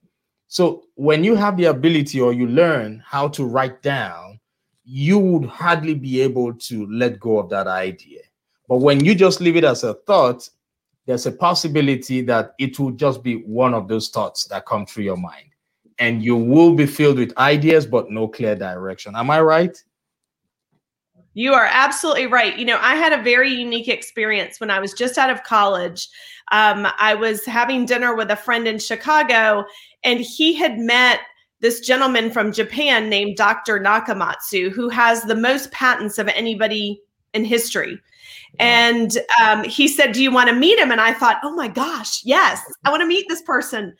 So 0.48 0.84
when 0.94 1.22
you 1.22 1.36
have 1.36 1.56
the 1.56 1.66
ability 1.66 2.20
or 2.20 2.32
you 2.32 2.46
learn 2.46 3.02
how 3.06 3.28
to 3.28 3.44
write 3.44 3.82
down 3.82 4.40
you 4.84 5.18
would 5.18 5.48
hardly 5.48 5.94
be 5.94 6.20
able 6.20 6.52
to 6.52 6.86
let 6.90 7.18
go 7.18 7.38
of 7.38 7.48
that 7.50 7.66
idea. 7.66 8.20
But 8.68 8.78
when 8.78 9.04
you 9.04 9.14
just 9.14 9.40
leave 9.40 9.56
it 9.56 9.64
as 9.64 9.82
a 9.82 9.94
thought, 9.94 10.48
there's 11.06 11.26
a 11.26 11.32
possibility 11.32 12.22
that 12.22 12.54
it 12.58 12.78
will 12.78 12.92
just 12.92 13.22
be 13.22 13.36
one 13.42 13.74
of 13.74 13.88
those 13.88 14.08
thoughts 14.08 14.44
that 14.46 14.66
come 14.66 14.86
through 14.86 15.04
your 15.04 15.16
mind. 15.16 15.50
And 15.98 16.22
you 16.22 16.36
will 16.36 16.74
be 16.74 16.86
filled 16.86 17.18
with 17.18 17.36
ideas, 17.38 17.86
but 17.86 18.10
no 18.10 18.26
clear 18.28 18.54
direction. 18.54 19.14
Am 19.16 19.30
I 19.30 19.40
right? 19.40 19.82
You 21.34 21.52
are 21.52 21.68
absolutely 21.70 22.26
right. 22.26 22.56
You 22.56 22.64
know, 22.64 22.78
I 22.80 22.94
had 22.94 23.12
a 23.12 23.22
very 23.22 23.50
unique 23.50 23.88
experience 23.88 24.60
when 24.60 24.70
I 24.70 24.78
was 24.78 24.92
just 24.92 25.18
out 25.18 25.30
of 25.30 25.42
college. 25.42 26.08
Um, 26.52 26.86
I 26.98 27.14
was 27.14 27.44
having 27.44 27.86
dinner 27.86 28.14
with 28.14 28.30
a 28.30 28.36
friend 28.36 28.68
in 28.68 28.78
Chicago, 28.78 29.64
and 30.04 30.20
he 30.20 30.54
had 30.54 30.78
met 30.78 31.20
this 31.60 31.80
gentleman 31.80 32.30
from 32.30 32.52
Japan 32.52 33.08
named 33.08 33.36
Dr. 33.36 33.80
Nakamatsu, 33.80 34.70
who 34.70 34.88
has 34.88 35.22
the 35.22 35.34
most 35.34 35.72
patents 35.72 36.18
of 36.18 36.28
anybody 36.28 37.00
in 37.32 37.44
history. 37.44 37.98
And 38.58 39.18
um, 39.40 39.64
he 39.64 39.88
said, 39.88 40.12
Do 40.12 40.22
you 40.22 40.30
want 40.30 40.48
to 40.48 40.54
meet 40.54 40.78
him? 40.78 40.92
And 40.92 41.00
I 41.00 41.12
thought, 41.12 41.40
Oh 41.42 41.54
my 41.54 41.68
gosh, 41.68 42.24
yes, 42.24 42.60
I 42.84 42.90
want 42.90 43.00
to 43.00 43.06
meet 43.06 43.26
this 43.28 43.42
person. 43.42 43.94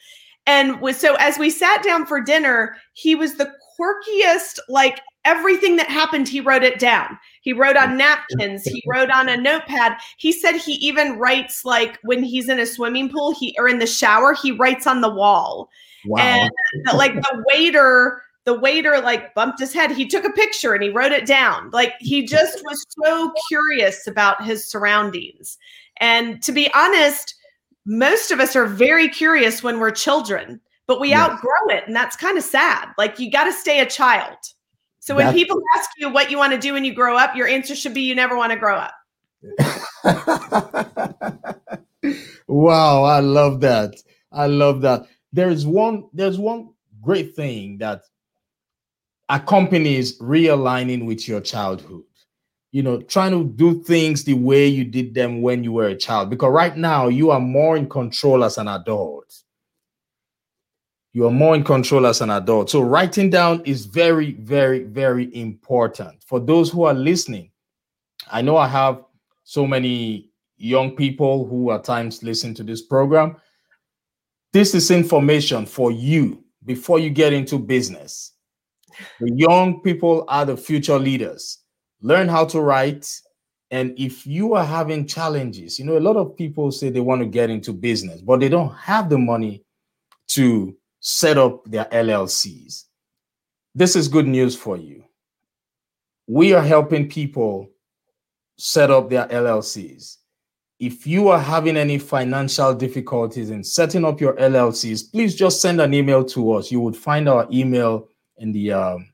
And 0.46 0.78
so 0.94 1.16
as 1.16 1.38
we 1.38 1.50
sat 1.50 1.82
down 1.82 2.06
for 2.06 2.20
dinner, 2.20 2.76
he 2.92 3.14
was 3.14 3.36
the 3.36 3.50
quirkiest, 3.78 4.58
like 4.68 5.00
everything 5.24 5.76
that 5.76 5.88
happened, 5.88 6.28
he 6.28 6.40
wrote 6.40 6.62
it 6.62 6.78
down. 6.78 7.18
He 7.42 7.52
wrote 7.52 7.76
on 7.76 7.96
napkins, 7.96 8.64
he 8.64 8.82
wrote 8.86 9.10
on 9.10 9.28
a 9.28 9.36
notepad. 9.36 9.96
He 10.18 10.32
said 10.32 10.56
he 10.56 10.72
even 10.74 11.18
writes 11.18 11.64
like 11.64 11.98
when 12.02 12.22
he's 12.22 12.48
in 12.48 12.58
a 12.58 12.66
swimming 12.66 13.08
pool, 13.08 13.34
he 13.34 13.54
or 13.58 13.68
in 13.68 13.78
the 13.78 13.86
shower, 13.86 14.34
he 14.34 14.52
writes 14.52 14.86
on 14.86 15.00
the 15.00 15.12
wall. 15.12 15.68
Wow. 16.06 16.22
And 16.22 16.50
the, 16.84 16.96
like 16.96 17.14
the 17.14 17.44
waiter, 17.52 18.22
the 18.44 18.58
waiter 18.58 19.00
like 19.00 19.34
bumped 19.34 19.58
his 19.58 19.72
head. 19.72 19.90
He 19.90 20.06
took 20.06 20.24
a 20.24 20.30
picture 20.30 20.74
and 20.74 20.82
he 20.82 20.90
wrote 20.90 21.12
it 21.12 21.26
down. 21.26 21.70
Like 21.70 21.94
he 22.00 22.26
just 22.26 22.62
was 22.64 22.84
so 23.04 23.32
curious 23.48 24.06
about 24.06 24.44
his 24.44 24.68
surroundings. 24.68 25.58
And 25.98 26.42
to 26.42 26.52
be 26.52 26.72
honest, 26.74 27.34
most 27.86 28.30
of 28.30 28.40
us 28.40 28.56
are 28.56 28.66
very 28.66 29.08
curious 29.08 29.62
when 29.62 29.78
we're 29.78 29.90
children, 29.90 30.60
but 30.86 31.00
we 31.00 31.10
yes. 31.10 31.30
outgrow 31.30 31.68
it. 31.68 31.84
And 31.86 31.94
that's 31.94 32.16
kind 32.16 32.38
of 32.38 32.44
sad. 32.44 32.88
Like 32.98 33.18
you 33.18 33.30
got 33.30 33.44
to 33.44 33.52
stay 33.52 33.80
a 33.80 33.86
child. 33.86 34.36
So 35.04 35.14
when 35.14 35.26
that's- 35.26 35.38
people 35.38 35.62
ask 35.76 35.90
you 35.98 36.08
what 36.08 36.30
you 36.30 36.38
want 36.38 36.54
to 36.54 36.58
do 36.58 36.72
when 36.72 36.82
you 36.82 36.94
grow 36.94 37.18
up, 37.18 37.36
your 37.36 37.46
answer 37.46 37.76
should 37.76 37.92
be 37.92 38.00
you 38.00 38.14
never 38.14 38.38
want 38.38 38.52
to 38.52 38.58
grow 38.58 38.76
up. 38.76 38.94
wow, 42.46 43.02
I 43.02 43.20
love 43.20 43.60
that. 43.60 43.96
I 44.32 44.46
love 44.46 44.80
that 44.80 45.02
there's 45.30 45.66
one 45.66 46.08
there's 46.14 46.38
one 46.38 46.70
great 47.02 47.36
thing 47.36 47.76
that 47.78 48.00
accompanies 49.28 50.18
realigning 50.20 51.04
with 51.04 51.28
your 51.28 51.42
childhood 51.42 52.04
you 52.72 52.82
know 52.82 53.02
trying 53.02 53.32
to 53.32 53.44
do 53.56 53.82
things 53.82 54.24
the 54.24 54.34
way 54.34 54.66
you 54.66 54.84
did 54.84 55.14
them 55.14 55.42
when 55.42 55.62
you 55.64 55.72
were 55.72 55.88
a 55.88 55.96
child 55.96 56.30
because 56.30 56.50
right 56.50 56.76
now 56.76 57.08
you 57.08 57.30
are 57.30 57.40
more 57.40 57.76
in 57.76 57.88
control 57.88 58.44
as 58.44 58.58
an 58.58 58.68
adult 58.68 59.42
you 61.14 61.26
are 61.26 61.30
more 61.30 61.54
in 61.54 61.64
control 61.64 62.06
as 62.06 62.20
an 62.20 62.28
adult 62.30 62.68
so 62.68 62.82
writing 62.82 63.30
down 63.30 63.62
is 63.64 63.86
very 63.86 64.32
very 64.32 64.84
very 64.84 65.34
important 65.34 66.22
for 66.22 66.38
those 66.38 66.70
who 66.70 66.84
are 66.84 66.94
listening 66.94 67.50
i 68.30 68.42
know 68.42 68.56
i 68.56 68.66
have 68.66 69.02
so 69.44 69.66
many 69.66 70.30
young 70.56 70.94
people 70.94 71.46
who 71.46 71.72
at 71.72 71.84
times 71.84 72.22
listen 72.22 72.52
to 72.52 72.62
this 72.62 72.82
program 72.82 73.36
this 74.54 74.72
is 74.72 74.92
information 74.92 75.66
for 75.66 75.90
you 75.90 76.44
before 76.64 77.00
you 77.00 77.10
get 77.10 77.32
into 77.32 77.58
business. 77.58 78.34
The 79.18 79.32
young 79.34 79.80
people 79.80 80.24
are 80.28 80.44
the 80.44 80.56
future 80.56 80.96
leaders. 80.96 81.58
Learn 82.00 82.28
how 82.28 82.44
to 82.46 82.60
write. 82.60 83.10
And 83.72 83.98
if 83.98 84.24
you 84.24 84.54
are 84.54 84.64
having 84.64 85.08
challenges, 85.08 85.80
you 85.80 85.84
know, 85.84 85.98
a 85.98 86.00
lot 86.00 86.16
of 86.16 86.36
people 86.36 86.70
say 86.70 86.88
they 86.88 87.00
want 87.00 87.20
to 87.20 87.26
get 87.26 87.50
into 87.50 87.72
business, 87.72 88.20
but 88.20 88.38
they 88.38 88.48
don't 88.48 88.72
have 88.76 89.08
the 89.08 89.18
money 89.18 89.64
to 90.28 90.76
set 91.04 91.38
up 91.38 91.64
their 91.70 91.84
LLCs. 91.86 92.84
This 93.74 93.94
is 93.94 94.08
good 94.08 94.26
news 94.26 94.56
for 94.56 94.76
you. 94.76 95.04
We 96.26 96.54
are 96.54 96.62
helping 96.62 97.08
people 97.08 97.70
set 98.56 98.90
up 98.90 99.10
their 99.10 99.26
LLCs 99.28 100.16
if 100.84 101.06
you 101.06 101.28
are 101.28 101.38
having 101.38 101.76
any 101.76 101.98
financial 101.98 102.74
difficulties 102.74 103.50
in 103.50 103.62
setting 103.62 104.04
up 104.04 104.20
your 104.20 104.34
LLCs, 104.34 105.12
please 105.12 105.34
just 105.34 105.60
send 105.60 105.80
an 105.80 105.94
email 105.94 106.24
to 106.24 106.52
us. 106.52 106.70
You 106.70 106.80
would 106.80 106.96
find 106.96 107.28
our 107.28 107.46
email 107.52 108.08
in 108.38 108.52
the 108.52 108.72
um, 108.72 109.08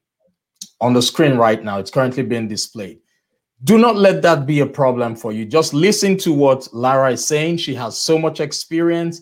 on 0.80 0.94
the 0.94 1.02
screen 1.02 1.36
right 1.36 1.62
now. 1.62 1.78
It's 1.78 1.90
currently 1.90 2.22
being 2.22 2.48
displayed. 2.48 3.00
Do 3.62 3.76
not 3.76 3.96
let 3.96 4.22
that 4.22 4.46
be 4.46 4.60
a 4.60 4.66
problem 4.66 5.14
for 5.14 5.32
you. 5.32 5.44
Just 5.44 5.74
listen 5.74 6.16
to 6.18 6.32
what 6.32 6.66
Lara 6.72 7.12
is 7.12 7.26
saying. 7.26 7.58
She 7.58 7.74
has 7.74 7.98
so 7.98 8.18
much 8.18 8.40
experience, 8.40 9.20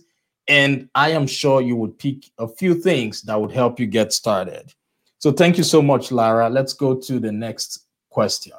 and 0.48 0.88
I 0.94 1.10
am 1.10 1.26
sure 1.26 1.60
you 1.60 1.76
would 1.76 1.98
pick 1.98 2.30
a 2.38 2.48
few 2.48 2.74
things 2.74 3.22
that 3.22 3.40
would 3.40 3.52
help 3.52 3.78
you 3.78 3.86
get 3.86 4.12
started. 4.12 4.72
So 5.18 5.30
thank 5.30 5.58
you 5.58 5.64
so 5.64 5.82
much, 5.82 6.10
Lara. 6.10 6.48
Let's 6.48 6.72
go 6.72 6.94
to 6.94 7.20
the 7.20 7.32
next 7.32 7.86
question. 8.08 8.52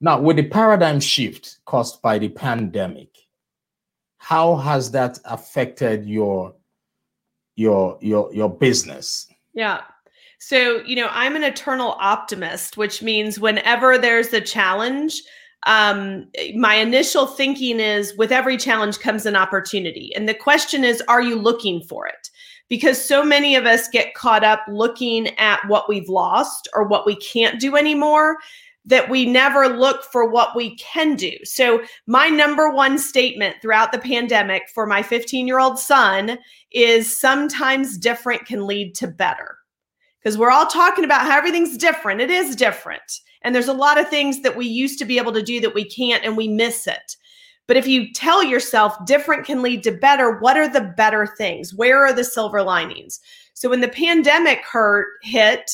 Now, 0.00 0.20
with 0.20 0.36
the 0.36 0.48
paradigm 0.48 1.00
shift 1.00 1.58
caused 1.64 2.02
by 2.02 2.18
the 2.18 2.28
pandemic, 2.28 3.08
how 4.18 4.56
has 4.56 4.90
that 4.90 5.18
affected 5.24 6.06
your 6.06 6.54
your 7.54 7.96
your 8.00 8.32
your 8.34 8.50
business? 8.50 9.28
Yeah. 9.54 9.82
So, 10.38 10.82
you 10.84 10.96
know, 10.96 11.08
I'm 11.10 11.36
an 11.36 11.44
eternal 11.44 11.96
optimist, 11.98 12.76
which 12.76 13.02
means 13.02 13.40
whenever 13.40 13.96
there's 13.96 14.32
a 14.32 14.40
challenge, 14.40 15.22
um, 15.66 16.26
my 16.54 16.76
initial 16.76 17.26
thinking 17.26 17.80
is 17.80 18.16
with 18.16 18.32
every 18.32 18.56
challenge 18.56 19.00
comes 19.00 19.26
an 19.26 19.36
opportunity. 19.36 20.14
And 20.14 20.28
the 20.28 20.34
question 20.34 20.84
is, 20.84 21.02
are 21.08 21.22
you 21.22 21.36
looking 21.36 21.82
for 21.82 22.06
it? 22.06 22.30
Because 22.68 23.04
so 23.04 23.24
many 23.24 23.54
of 23.56 23.66
us 23.66 23.88
get 23.88 24.14
caught 24.14 24.44
up 24.44 24.60
looking 24.68 25.28
at 25.38 25.60
what 25.68 25.88
we've 25.88 26.08
lost 26.08 26.68
or 26.74 26.84
what 26.84 27.04
we 27.06 27.16
can't 27.16 27.60
do 27.60 27.76
anymore 27.76 28.38
that 28.86 29.10
we 29.10 29.26
never 29.26 29.68
look 29.68 30.04
for 30.04 30.30
what 30.30 30.54
we 30.54 30.76
can 30.76 31.16
do. 31.16 31.32
So, 31.42 31.82
my 32.06 32.28
number 32.28 32.70
one 32.70 32.98
statement 32.98 33.56
throughout 33.60 33.90
the 33.90 33.98
pandemic 33.98 34.68
for 34.72 34.86
my 34.86 35.02
15 35.02 35.46
year 35.46 35.58
old 35.58 35.78
son 35.78 36.38
is 36.70 37.18
sometimes 37.18 37.98
different 37.98 38.46
can 38.46 38.66
lead 38.66 38.94
to 38.96 39.08
better. 39.08 39.58
Because 40.26 40.38
we're 40.38 40.50
all 40.50 40.66
talking 40.66 41.04
about 41.04 41.20
how 41.20 41.38
everything's 41.38 41.76
different. 41.76 42.20
It 42.20 42.32
is 42.32 42.56
different. 42.56 43.20
And 43.42 43.54
there's 43.54 43.68
a 43.68 43.72
lot 43.72 43.96
of 43.96 44.08
things 44.08 44.42
that 44.42 44.56
we 44.56 44.66
used 44.66 44.98
to 44.98 45.04
be 45.04 45.18
able 45.18 45.32
to 45.32 45.40
do 45.40 45.60
that 45.60 45.72
we 45.72 45.84
can't 45.84 46.24
and 46.24 46.36
we 46.36 46.48
miss 46.48 46.88
it. 46.88 47.14
But 47.68 47.76
if 47.76 47.86
you 47.86 48.12
tell 48.12 48.42
yourself 48.42 48.96
different 49.06 49.46
can 49.46 49.62
lead 49.62 49.84
to 49.84 49.92
better, 49.92 50.36
what 50.40 50.56
are 50.56 50.66
the 50.66 50.92
better 50.96 51.28
things? 51.38 51.72
Where 51.72 52.04
are 52.04 52.12
the 52.12 52.24
silver 52.24 52.64
linings? 52.64 53.20
So 53.54 53.68
when 53.68 53.82
the 53.82 53.88
pandemic 53.88 54.64
hurt 54.64 55.06
hit, 55.22 55.70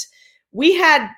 we 0.52 0.74
had 0.74 1.10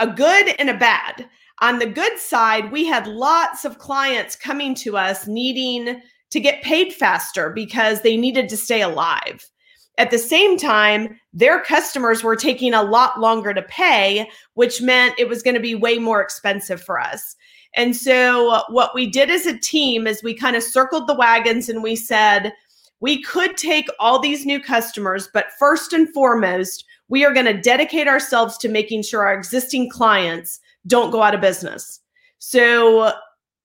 a 0.00 0.08
good 0.08 0.56
and 0.58 0.68
a 0.68 0.76
bad. 0.76 1.28
On 1.60 1.78
the 1.78 1.86
good 1.86 2.18
side, 2.18 2.72
we 2.72 2.84
had 2.84 3.06
lots 3.06 3.64
of 3.64 3.78
clients 3.78 4.34
coming 4.34 4.74
to 4.74 4.96
us 4.96 5.28
needing 5.28 6.02
to 6.30 6.40
get 6.40 6.64
paid 6.64 6.92
faster 6.92 7.50
because 7.50 8.00
they 8.00 8.16
needed 8.16 8.48
to 8.48 8.56
stay 8.56 8.82
alive. 8.82 9.51
At 9.98 10.10
the 10.10 10.18
same 10.18 10.56
time, 10.56 11.20
their 11.32 11.60
customers 11.60 12.24
were 12.24 12.36
taking 12.36 12.72
a 12.72 12.82
lot 12.82 13.20
longer 13.20 13.52
to 13.52 13.62
pay, 13.62 14.28
which 14.54 14.80
meant 14.80 15.18
it 15.18 15.28
was 15.28 15.42
going 15.42 15.54
to 15.54 15.60
be 15.60 15.74
way 15.74 15.98
more 15.98 16.20
expensive 16.20 16.82
for 16.82 16.98
us. 16.98 17.36
And 17.74 17.96
so, 17.96 18.62
what 18.68 18.94
we 18.94 19.06
did 19.06 19.30
as 19.30 19.46
a 19.46 19.58
team 19.58 20.06
is 20.06 20.22
we 20.22 20.34
kind 20.34 20.56
of 20.56 20.62
circled 20.62 21.06
the 21.06 21.14
wagons 21.14 21.68
and 21.68 21.82
we 21.82 21.96
said, 21.96 22.52
we 23.00 23.22
could 23.22 23.56
take 23.56 23.88
all 23.98 24.18
these 24.18 24.46
new 24.46 24.60
customers, 24.60 25.28
but 25.32 25.52
first 25.58 25.92
and 25.92 26.08
foremost, 26.12 26.84
we 27.08 27.24
are 27.24 27.34
going 27.34 27.46
to 27.46 27.60
dedicate 27.60 28.08
ourselves 28.08 28.56
to 28.58 28.68
making 28.68 29.02
sure 29.02 29.26
our 29.26 29.34
existing 29.34 29.90
clients 29.90 30.60
don't 30.86 31.10
go 31.10 31.22
out 31.22 31.34
of 31.34 31.40
business. 31.40 32.00
So, 32.38 33.12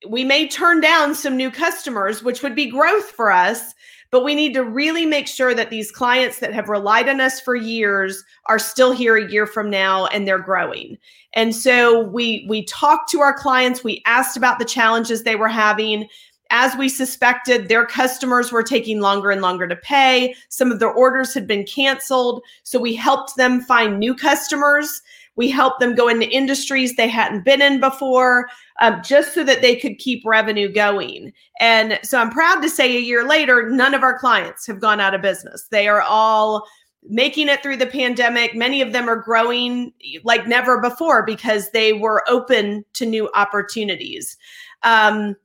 we 0.08 0.24
may 0.24 0.48
turn 0.48 0.80
down 0.80 1.16
some 1.16 1.36
new 1.36 1.50
customers, 1.50 2.24
which 2.24 2.44
would 2.44 2.56
be 2.56 2.70
growth 2.70 3.12
for 3.12 3.32
us, 3.32 3.74
but 4.12 4.24
we 4.24 4.36
need 4.36 4.54
to 4.54 4.64
really 4.64 5.06
make 5.06 5.28
sure 5.28 5.54
that 5.54 5.70
these 5.70 5.92
clients 5.92 6.40
that 6.40 6.54
have 6.54 6.70
relied 6.70 7.10
on 7.10 7.20
us 7.20 7.42
for 7.42 7.56
years 7.56 8.24
are 8.46 8.60
still 8.60 8.92
here 8.92 9.18
a 9.18 9.30
year 9.30 9.46
from 9.46 9.70
now 9.70 10.06
and 10.08 10.28
they're 10.28 10.40
growing. 10.40 10.98
And 11.34 11.56
so 11.56 12.02
we 12.02 12.46
we 12.48 12.64
talked 12.66 13.10
to 13.12 13.22
our 13.22 13.34
clients, 13.34 13.84
we 13.84 14.02
asked 14.06 14.38
about 14.38 14.60
the 14.60 14.66
challenges 14.66 15.24
they 15.24 15.36
were 15.36 15.50
having. 15.50 16.08
As 16.50 16.78
we 16.78 16.88
suspected, 16.88 17.68
their 17.68 17.86
customers 17.86 18.54
were 18.54 18.64
taking 18.64 19.02
longer 19.02 19.32
and 19.32 19.42
longer 19.42 19.68
to 19.68 19.76
pay. 19.76 20.34
Some 20.48 20.72
of 20.72 20.80
their 20.80 20.92
orders 20.92 21.34
had 21.34 21.46
been 21.46 21.66
canceled. 21.66 22.42
So 22.64 22.80
we 22.80 22.96
helped 22.96 23.36
them 23.36 23.62
find 23.62 24.00
new 24.00 24.16
customers. 24.16 25.02
We 25.38 25.50
helped 25.50 25.80
them 25.80 25.96
go 25.96 26.08
into 26.10 26.30
industries 26.30 26.96
they 26.96 27.08
hadn't 27.08 27.46
been 27.46 27.62
in 27.62 27.80
before, 27.80 28.50
um, 28.82 29.02
just 29.04 29.34
so 29.34 29.44
that 29.44 29.62
they 29.62 29.76
could 29.76 29.98
keep 30.00 30.24
revenue 30.26 30.72
going. 30.72 31.32
And 31.60 32.00
so 32.04 32.20
I'm 32.20 32.32
proud 32.32 32.62
to 32.62 32.70
say 32.70 32.98
a 32.98 33.02
year 33.02 33.28
later, 33.28 33.70
none 33.70 33.94
of 33.94 34.04
our 34.04 34.18
clients 34.18 34.68
have 34.68 34.82
gone 34.82 35.00
out 35.00 35.14
of 35.14 35.22
business. 35.22 35.68
They 35.72 35.88
are 35.88 36.02
all 36.02 36.68
making 37.10 37.48
it 37.48 37.64
through 37.64 37.78
the 37.78 37.86
pandemic. 37.86 38.56
Many 38.56 38.82
of 38.82 38.92
them 38.92 39.08
are 39.08 39.16
growing 39.16 39.94
like 40.24 40.48
never 40.48 40.82
before 40.82 41.24
because 41.26 41.72
they 41.72 41.94
were 41.94 42.24
open 42.28 42.84
to 42.94 43.06
new 43.06 43.30
opportunities. 43.34 44.36
Um, 44.84 45.36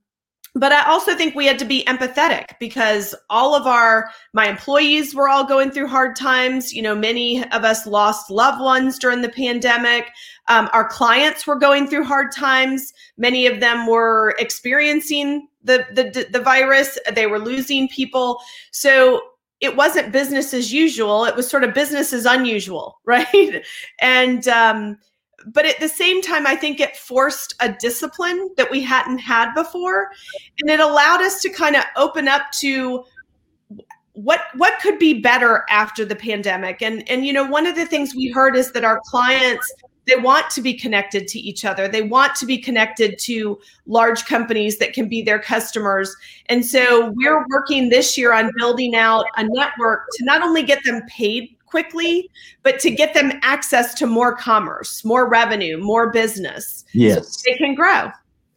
but 0.55 0.73
i 0.73 0.85
also 0.85 1.15
think 1.17 1.35
we 1.35 1.47
had 1.47 1.59
to 1.59 1.65
be 1.65 1.85
empathetic 1.85 2.59
because 2.59 3.15
all 3.31 3.55
of 3.55 3.67
our 3.67 4.11
my 4.33 4.49
employees 4.49 5.15
were 5.15 5.29
all 5.29 5.45
going 5.45 5.71
through 5.71 5.89
hard 5.89 6.17
times. 6.17 6.73
You 6.73 6.83
know 6.83 6.95
many 6.95 7.43
of 7.51 7.65
us 7.65 7.87
lost 7.87 8.31
loved 8.31 8.61
ones 8.61 8.99
during 8.99 9.21
the 9.21 9.29
pandemic. 9.29 10.11
Um, 10.49 10.69
our 10.73 10.89
clients 10.89 11.47
were 11.47 11.57
going 11.57 11.87
through 11.87 12.05
hard 12.05 12.33
times. 12.33 12.93
Many 13.17 13.47
of 13.47 13.61
them 13.61 13.87
were 13.87 14.35
experiencing 14.39 15.49
the, 15.63 15.87
the 15.93 16.27
the 16.31 16.41
virus. 16.41 16.99
They 17.13 17.27
were 17.27 17.39
losing 17.39 17.89
people. 17.89 18.41
So 18.71 19.23
it 19.61 19.77
wasn't 19.77 20.13
business 20.13 20.53
as 20.55 20.73
usual. 20.73 21.25
It 21.25 21.37
was 21.37 21.49
sort 21.49 21.65
of 21.65 21.75
business 21.75 22.13
as 22.13 22.27
unusual 22.27 22.99
right? 23.05 23.65
And 24.01 24.49
um, 24.49 24.99
but 25.47 25.67
at 25.67 25.81
the 25.81 25.89
same 25.89 26.23
time, 26.23 26.47
I 26.47 26.57
think 26.57 26.81
it 26.81 26.97
forced 26.97 27.55
a 27.61 27.73
discipline 27.73 28.51
that 28.57 28.71
we 28.71 28.81
hadn't 28.83 29.19
had 29.19 29.53
before. 29.55 30.11
And 30.61 30.71
it 30.71 30.81
allowed 30.81 31.23
us 31.23 31.41
to 31.43 31.51
kind 31.51 31.77
of 31.77 31.85
open 31.97 32.29
up 32.29 32.51
to 32.61 33.05
what 34.15 34.41
what 34.57 34.79
could 34.81 34.99
be 34.99 35.21
better 35.21 35.65
after 35.71 36.05
the 36.05 36.17
pandemic. 36.17 36.83
And 36.83 37.09
and 37.09 37.27
you 37.27 37.33
know, 37.33 37.45
one 37.45 37.67
of 37.67 37.77
the 37.77 37.87
things 37.87 38.15
we 38.15 38.31
heard 38.31 38.57
is 38.57 38.73
that 38.73 38.85
our 38.85 39.01
clients 39.07 39.73
they 40.07 40.17
want 40.17 40.51
to 40.51 40.61
be 40.61 40.75
connected 40.75 41.29
to 41.29 41.39
each 41.39 41.65
other. 41.65 41.87
They 41.87 42.03
want 42.03 42.35
to 42.37 42.47
be 42.47 42.59
connected 42.59 43.19
to 43.21 43.61
large 43.87 44.25
companies 44.25 44.79
that 44.79 44.93
can 44.93 45.09
be 45.09 45.23
their 45.23 45.39
customers. 45.39 46.15
And 46.47 46.67
so 46.67 47.13
we're 47.15 47.45
working 47.49 47.89
this 47.89 48.19
year 48.19 48.33
on 48.33 48.51
building 48.59 48.97
out 48.97 49.27
a 49.37 49.45
network 49.45 50.07
to 50.15 50.25
not 50.25 50.43
only 50.43 50.65
get 50.65 50.83
them 50.85 51.03
paid 51.09 51.57
quickly, 51.73 52.31
but 52.63 52.79
to 52.81 52.91
get 52.91 53.15
them 53.15 53.33
access 53.43 53.95
to 53.95 54.07
more 54.07 54.37
commerce, 54.37 55.05
more 55.05 55.27
revenue, 55.29 55.79
more 55.79 56.13
business. 56.13 56.85
Yes. 56.93 57.41
So 57.41 57.51
they 57.51 57.57
can 57.57 57.75
grow. 57.75 58.11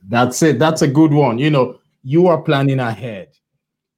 That's 0.09 0.43
it. 0.43 0.59
That's 0.59 0.81
a 0.81 0.87
good 0.87 1.13
one. 1.13 1.39
You 1.39 1.49
know, 1.49 1.79
you 2.03 2.27
are 2.27 2.41
planning 2.41 2.81
ahead. 2.81 3.29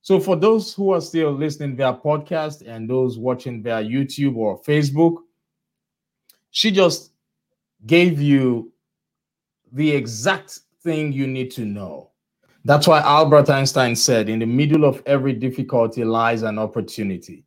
So 0.02 0.20
for 0.20 0.36
those 0.36 0.72
who 0.74 0.92
are 0.94 1.02
still 1.02 1.32
listening 1.32 1.76
via 1.76 1.96
podcast 1.96 2.66
and 2.66 2.88
those 2.88 3.18
watching 3.18 3.64
via 3.64 3.84
YouTube 3.84 4.38
or 4.38 4.62
Facebook, 4.62 5.18
she 6.52 6.70
just 6.70 7.12
gave 7.88 8.22
you 8.22 8.72
the 9.74 9.92
exact 9.92 10.60
thing 10.84 11.12
you 11.12 11.26
need 11.26 11.50
to 11.52 11.66
know. 11.66 12.12
That's 12.66 12.88
why 12.88 13.00
Albert 13.00 13.50
Einstein 13.50 13.96
said, 13.96 14.30
in 14.30 14.40
the 14.40 14.46
middle 14.46 14.86
of 14.86 15.02
every 15.08 15.34
difficulty 15.34 16.04
lies 16.04 16.44
an 16.44 16.60
opportunity. 16.60 17.47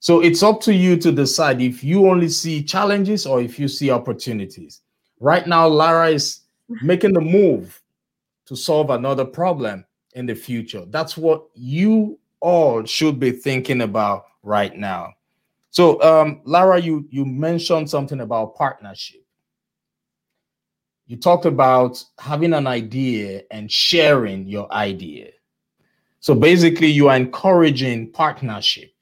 So 0.00 0.20
it's 0.20 0.42
up 0.42 0.60
to 0.62 0.74
you 0.74 0.96
to 0.98 1.10
decide 1.10 1.60
if 1.60 1.82
you 1.82 2.08
only 2.08 2.28
see 2.28 2.62
challenges 2.62 3.26
or 3.26 3.40
if 3.40 3.58
you 3.58 3.66
see 3.66 3.90
opportunities. 3.90 4.82
Right 5.18 5.46
now, 5.46 5.66
Lara 5.66 6.10
is 6.10 6.40
making 6.82 7.14
the 7.14 7.20
move 7.20 7.82
to 8.46 8.54
solve 8.54 8.90
another 8.90 9.24
problem 9.24 9.84
in 10.14 10.26
the 10.26 10.34
future. 10.34 10.84
That's 10.86 11.16
what 11.16 11.46
you 11.54 12.18
all 12.40 12.84
should 12.84 13.18
be 13.18 13.32
thinking 13.32 13.80
about 13.82 14.26
right 14.42 14.76
now. 14.76 15.14
So, 15.70 16.00
um, 16.02 16.40
Lara, 16.44 16.80
you 16.80 17.06
you 17.10 17.24
mentioned 17.24 17.90
something 17.90 18.20
about 18.20 18.54
partnership. 18.54 19.24
You 21.06 21.16
talked 21.16 21.46
about 21.46 22.02
having 22.18 22.52
an 22.52 22.66
idea 22.66 23.42
and 23.50 23.70
sharing 23.70 24.46
your 24.46 24.72
idea. 24.72 25.30
So 26.20 26.34
basically, 26.34 26.88
you 26.88 27.08
are 27.08 27.16
encouraging 27.16 28.12
partnership 28.12 28.92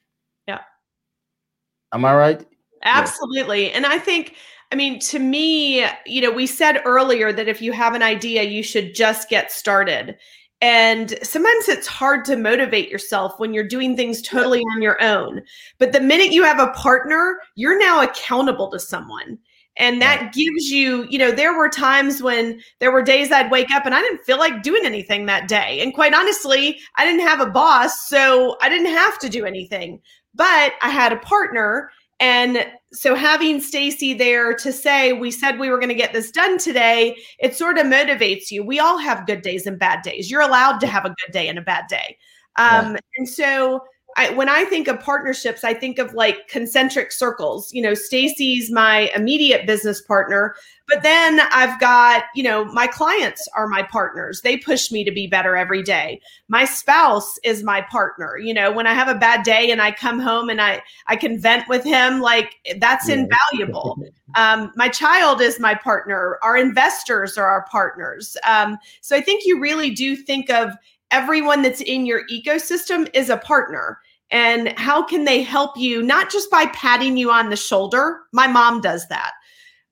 Am 1.93 2.05
I 2.05 2.15
right? 2.15 2.45
Absolutely. 2.83 3.65
Yes. 3.65 3.75
And 3.75 3.85
I 3.85 3.97
think, 3.97 4.35
I 4.71 4.75
mean, 4.75 4.99
to 4.99 5.19
me, 5.19 5.85
you 6.05 6.21
know, 6.21 6.31
we 6.31 6.47
said 6.47 6.81
earlier 6.85 7.31
that 7.33 7.47
if 7.47 7.61
you 7.61 7.71
have 7.71 7.95
an 7.95 8.03
idea, 8.03 8.43
you 8.43 8.63
should 8.63 8.93
just 8.93 9.29
get 9.29 9.51
started. 9.51 10.17
And 10.59 11.17
sometimes 11.21 11.69
it's 11.69 11.87
hard 11.87 12.25
to 12.25 12.35
motivate 12.35 12.89
yourself 12.89 13.39
when 13.39 13.53
you're 13.53 13.67
doing 13.67 13.95
things 13.95 14.21
totally 14.21 14.61
on 14.73 14.81
your 14.81 15.01
own. 15.01 15.41
But 15.77 15.91
the 15.91 16.01
minute 16.01 16.31
you 16.31 16.43
have 16.43 16.59
a 16.59 16.71
partner, 16.71 17.39
you're 17.55 17.77
now 17.77 18.01
accountable 18.01 18.69
to 18.71 18.79
someone. 18.79 19.37
And 19.79 20.01
that 20.01 20.33
gives 20.33 20.71
you, 20.71 21.05
you 21.07 21.19
know, 21.19 21.31
there 21.31 21.55
were 21.55 21.69
times 21.69 22.23
when 22.23 22.59
there 22.79 22.91
were 22.91 23.03
days 23.03 23.31
I'd 23.31 23.51
wake 23.51 23.69
up 23.69 23.85
and 23.85 23.93
I 23.93 24.01
didn't 24.01 24.23
feel 24.23 24.39
like 24.39 24.63
doing 24.63 24.83
anything 24.83 25.27
that 25.27 25.47
day. 25.47 25.79
And 25.81 25.93
quite 25.93 26.15
honestly, 26.15 26.79
I 26.95 27.05
didn't 27.05 27.27
have 27.27 27.39
a 27.39 27.51
boss, 27.51 28.09
so 28.09 28.57
I 28.59 28.69
didn't 28.69 28.91
have 28.91 29.19
to 29.19 29.29
do 29.29 29.45
anything 29.45 30.01
but 30.37 30.73
I 30.81 30.89
had 30.89 31.11
a 31.11 31.17
partner. 31.17 31.91
And 32.19 32.65
so 32.93 33.13
having 33.13 33.59
Stacey 33.59 34.13
there 34.13 34.53
to 34.55 34.71
say, 34.71 35.13
we 35.13 35.29
said 35.29 35.59
we 35.59 35.69
were 35.69 35.77
going 35.77 35.89
to 35.89 35.95
get 35.95 36.13
this 36.13 36.31
done 36.31 36.57
today, 36.57 37.17
it 37.39 37.55
sort 37.55 37.77
of 37.77 37.85
motivates 37.85 38.49
you. 38.49 38.63
We 38.63 38.79
all 38.79 38.97
have 38.97 39.27
good 39.27 39.41
days 39.41 39.67
and 39.67 39.77
bad 39.77 40.01
days. 40.01 40.31
You're 40.31 40.41
allowed 40.41 40.79
to 40.79 40.87
have 40.87 41.05
a 41.05 41.09
good 41.09 41.33
day 41.33 41.49
and 41.49 41.59
a 41.59 41.61
bad 41.61 41.85
day. 41.89 42.17
Um. 42.55 42.97
And 43.17 43.27
so 43.29 43.81
I, 44.17 44.31
when 44.31 44.49
I 44.49 44.65
think 44.65 44.87
of 44.87 44.99
partnerships, 44.99 45.63
I 45.63 45.75
think 45.75 45.99
of 45.99 46.15
like 46.15 46.47
concentric 46.47 47.11
circles. 47.11 47.71
You 47.71 47.83
know, 47.83 47.93
Stacey's 47.93 48.71
my 48.71 49.11
immediate 49.15 49.67
business 49.67 50.01
partner, 50.01 50.55
but 50.87 51.03
then 51.03 51.39
I've 51.51 51.79
got, 51.79 52.23
you 52.33 52.41
know, 52.41 52.65
my 52.65 52.87
clients 52.87 53.47
are 53.55 53.67
my 53.67 53.83
partners. 53.83 54.41
They 54.41 54.57
push 54.57 54.91
me 54.91 55.03
to 55.03 55.11
be 55.11 55.27
better 55.27 55.55
every 55.55 55.83
day. 55.83 56.19
My 56.47 56.65
spouse 56.65 57.37
is 57.43 57.61
my 57.61 57.81
partner. 57.81 58.39
You 58.39 58.55
know, 58.55 58.71
when 58.71 58.87
I 58.87 58.93
have 58.93 59.07
a 59.07 59.19
bad 59.19 59.43
day 59.43 59.69
and 59.69 59.83
I 59.83 59.91
come 59.91 60.19
home 60.19 60.49
and 60.49 60.59
I 60.59 60.81
I 61.05 61.15
can 61.15 61.39
vent 61.39 61.69
with 61.69 61.83
him, 61.83 62.19
like 62.19 62.55
that's 62.79 63.07
yeah. 63.07 63.15
invaluable. 63.15 63.97
Um, 64.35 64.73
my 64.75 64.89
child 64.89 65.39
is 65.39 65.57
my 65.57 65.73
partner. 65.73 66.37
Our 66.43 66.57
investors 66.57 67.37
are 67.37 67.47
our 67.47 67.65
partners. 67.71 68.35
Um, 68.45 68.77
so 68.99 69.15
I 69.15 69.21
think 69.21 69.45
you 69.45 69.57
really 69.59 69.89
do 69.89 70.17
think 70.17 70.49
of 70.49 70.73
everyone 71.11 71.61
that's 71.61 71.79
in 71.79 72.05
your 72.05 72.27
ecosystem 72.27 73.09
is 73.13 73.29
a 73.29 73.37
partner 73.37 73.99
and 74.31 74.77
how 74.77 75.03
can 75.03 75.23
they 75.25 75.41
help 75.41 75.77
you 75.77 76.01
not 76.03 76.29
just 76.29 76.49
by 76.51 76.65
patting 76.67 77.17
you 77.17 77.31
on 77.31 77.49
the 77.49 77.55
shoulder 77.55 78.19
my 78.33 78.47
mom 78.47 78.81
does 78.81 79.07
that 79.07 79.31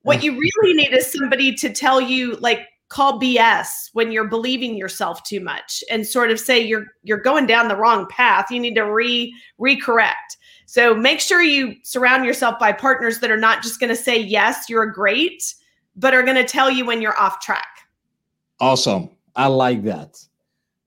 what 0.03 0.23
you 0.23 0.33
mm. 0.33 0.39
really 0.39 0.73
need 0.73 0.93
is 0.93 1.11
somebody 1.11 1.53
to 1.53 1.71
tell 1.71 1.99
you 1.99 2.35
like 2.37 2.67
call 2.89 3.19
bs 3.19 3.89
when 3.93 4.11
you're 4.11 4.27
believing 4.27 4.75
yourself 4.75 5.23
too 5.23 5.39
much 5.39 5.83
and 5.89 6.05
sort 6.05 6.29
of 6.29 6.39
say 6.39 6.59
you're 6.59 6.85
you're 7.03 7.17
going 7.17 7.45
down 7.45 7.67
the 7.67 7.75
wrong 7.75 8.05
path 8.09 8.51
you 8.51 8.59
need 8.59 8.75
to 8.75 8.83
re 8.83 9.33
recorrect 9.59 10.37
So 10.65 10.93
make 10.93 11.19
sure 11.19 11.41
you 11.41 11.75
surround 11.83 12.25
yourself 12.25 12.59
by 12.59 12.71
partners 12.71 13.19
that 13.19 13.31
are 13.31 13.37
not 13.37 13.61
just 13.61 13.79
going 13.79 13.89
to 13.91 13.95
say, 13.95 14.17
yes, 14.19 14.65
you're 14.67 14.87
great, 14.87 15.53
but 15.95 16.13
are 16.13 16.23
going 16.23 16.35
to 16.35 16.43
tell 16.43 16.69
you 16.69 16.85
when 16.85 17.01
you're 17.01 17.17
off 17.19 17.39
track. 17.39 17.67
Awesome. 18.59 19.09
I 19.35 19.47
like 19.47 19.83
that. 19.83 20.17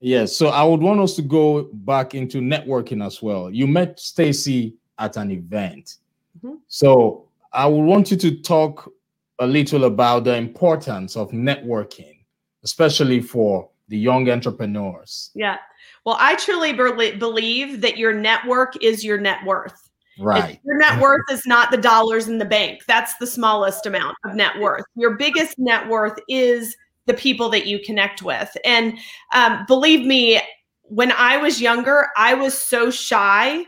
Yes. 0.01 0.37
So 0.37 0.49
I 0.49 0.63
would 0.63 0.81
want 0.81 1.01
us 1.01 1.17
to 1.17 1.23
go 1.23 1.65
back 1.73 2.15
into 2.15 2.39
networking 2.39 3.05
as 3.05 3.21
well. 3.23 3.51
You 3.51 3.67
met 3.67 3.99
Stacey 3.99 4.75
at 4.99 5.17
an 5.17 5.31
event. 5.31 5.97
Mm-hmm. 6.39 6.57
So 6.69 7.29
I 7.53 7.67
would 7.67 7.85
want 7.85 8.11
you 8.11 8.17
to 8.19 8.37
talk 8.43 8.93
a 9.41 9.47
little 9.47 9.85
about 9.85 10.25
the 10.25 10.37
importance 10.37 11.17
of 11.17 11.31
networking, 11.31 12.19
especially 12.65 13.21
for 13.21 13.69
the 13.89 13.99
young 13.99 14.29
entrepreneurs. 14.31 15.31
Yeah. 15.35 15.57
Well, 16.05 16.17
I 16.19 16.37
truly 16.37 16.73
be- 16.73 17.17
believe 17.17 17.81
that 17.81 17.97
your 17.97 18.13
network 18.13 18.83
is 18.83 19.05
your 19.05 19.19
net 19.19 19.45
worth. 19.45 19.89
Right. 20.19 20.55
If 20.55 20.65
your 20.65 20.79
net 20.79 21.01
worth 21.01 21.31
is 21.31 21.47
not 21.47 21.71
the 21.71 21.77
dollars 21.77 22.29
in 22.29 22.39
the 22.39 22.45
bank. 22.45 22.83
That's 22.89 23.15
the 23.17 23.27
smallest 23.27 23.87
amount 23.87 24.17
of 24.25 24.35
net 24.35 24.59
worth. 24.59 24.85
Your 24.97 25.17
biggest 25.17 25.59
net 25.59 25.89
worth 25.89 26.19
is 26.29 26.77
the 27.09 27.15
people 27.15 27.49
that 27.49 27.67
you 27.67 27.81
connect 27.81 28.23
with. 28.23 28.57
And 28.65 28.99
um, 29.35 29.65
believe 29.67 30.07
me, 30.07 30.41
when 30.83 31.11
I 31.13 31.39
was 31.39 31.61
younger, 31.61 32.09
I 32.17 32.35
was 32.35 32.57
so 32.57 32.91
shy. 32.91 33.65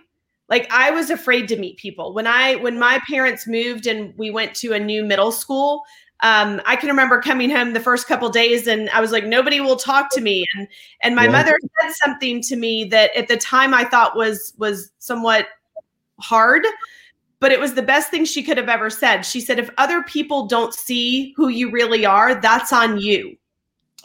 Like 0.49 0.71
I 0.71 0.91
was 0.91 1.11
afraid 1.11 1.49
to 1.49 1.57
meet 1.57 1.79
people. 1.79 2.15
When 2.15 2.27
I 2.27 2.57
when 2.57 2.79
my 2.79 3.01
parents 3.09 3.47
moved 3.47 3.87
and 3.87 4.15
we 4.17 4.31
went 4.31 4.55
to 4.57 4.73
a 4.73 4.79
new 4.79 5.05
middle 5.05 5.33
school, 5.33 5.83
um, 6.23 6.61
I 6.67 6.77
can 6.77 6.89
remember 6.89 7.21
coming 7.21 7.51
home 7.51 7.73
the 7.73 7.81
first 7.81 8.07
couple 8.07 8.29
days 8.29 8.67
and 8.67 8.91
I 8.91 9.01
was 9.01 9.11
like, 9.13 9.25
nobody 9.25 9.61
will 9.61 9.77
talk 9.77 10.11
to 10.13 10.21
me. 10.21 10.45
And 10.57 10.69
and 11.03 11.17
my 11.17 11.25
yeah. 11.25 11.33
mother 11.33 11.59
said 11.81 11.93
something 12.05 12.43
to 12.43 12.57
me 12.57 12.85
that 12.87 13.15
at 13.17 13.29
the 13.29 13.37
time 13.37 13.73
I 13.73 13.85
thought 13.85 14.17
was 14.17 14.53
was 14.59 14.91
somewhat 14.99 15.47
hard, 16.21 16.65
but 17.41 17.53
it 17.53 17.59
was 17.59 17.75
the 17.75 17.83
best 17.83 18.11
thing 18.11 18.25
she 18.25 18.43
could 18.43 18.57
have 18.57 18.69
ever 18.69 18.91
said. 18.91 19.23
She 19.23 19.41
said, 19.41 19.59
if 19.59 19.71
other 19.79 20.03
people 20.03 20.47
don't 20.47 20.75
see 20.75 21.33
who 21.37 21.49
you 21.49 21.71
really 21.71 22.07
are, 22.07 22.41
that's 22.41 22.73
on 22.73 22.99
you. 22.99 23.37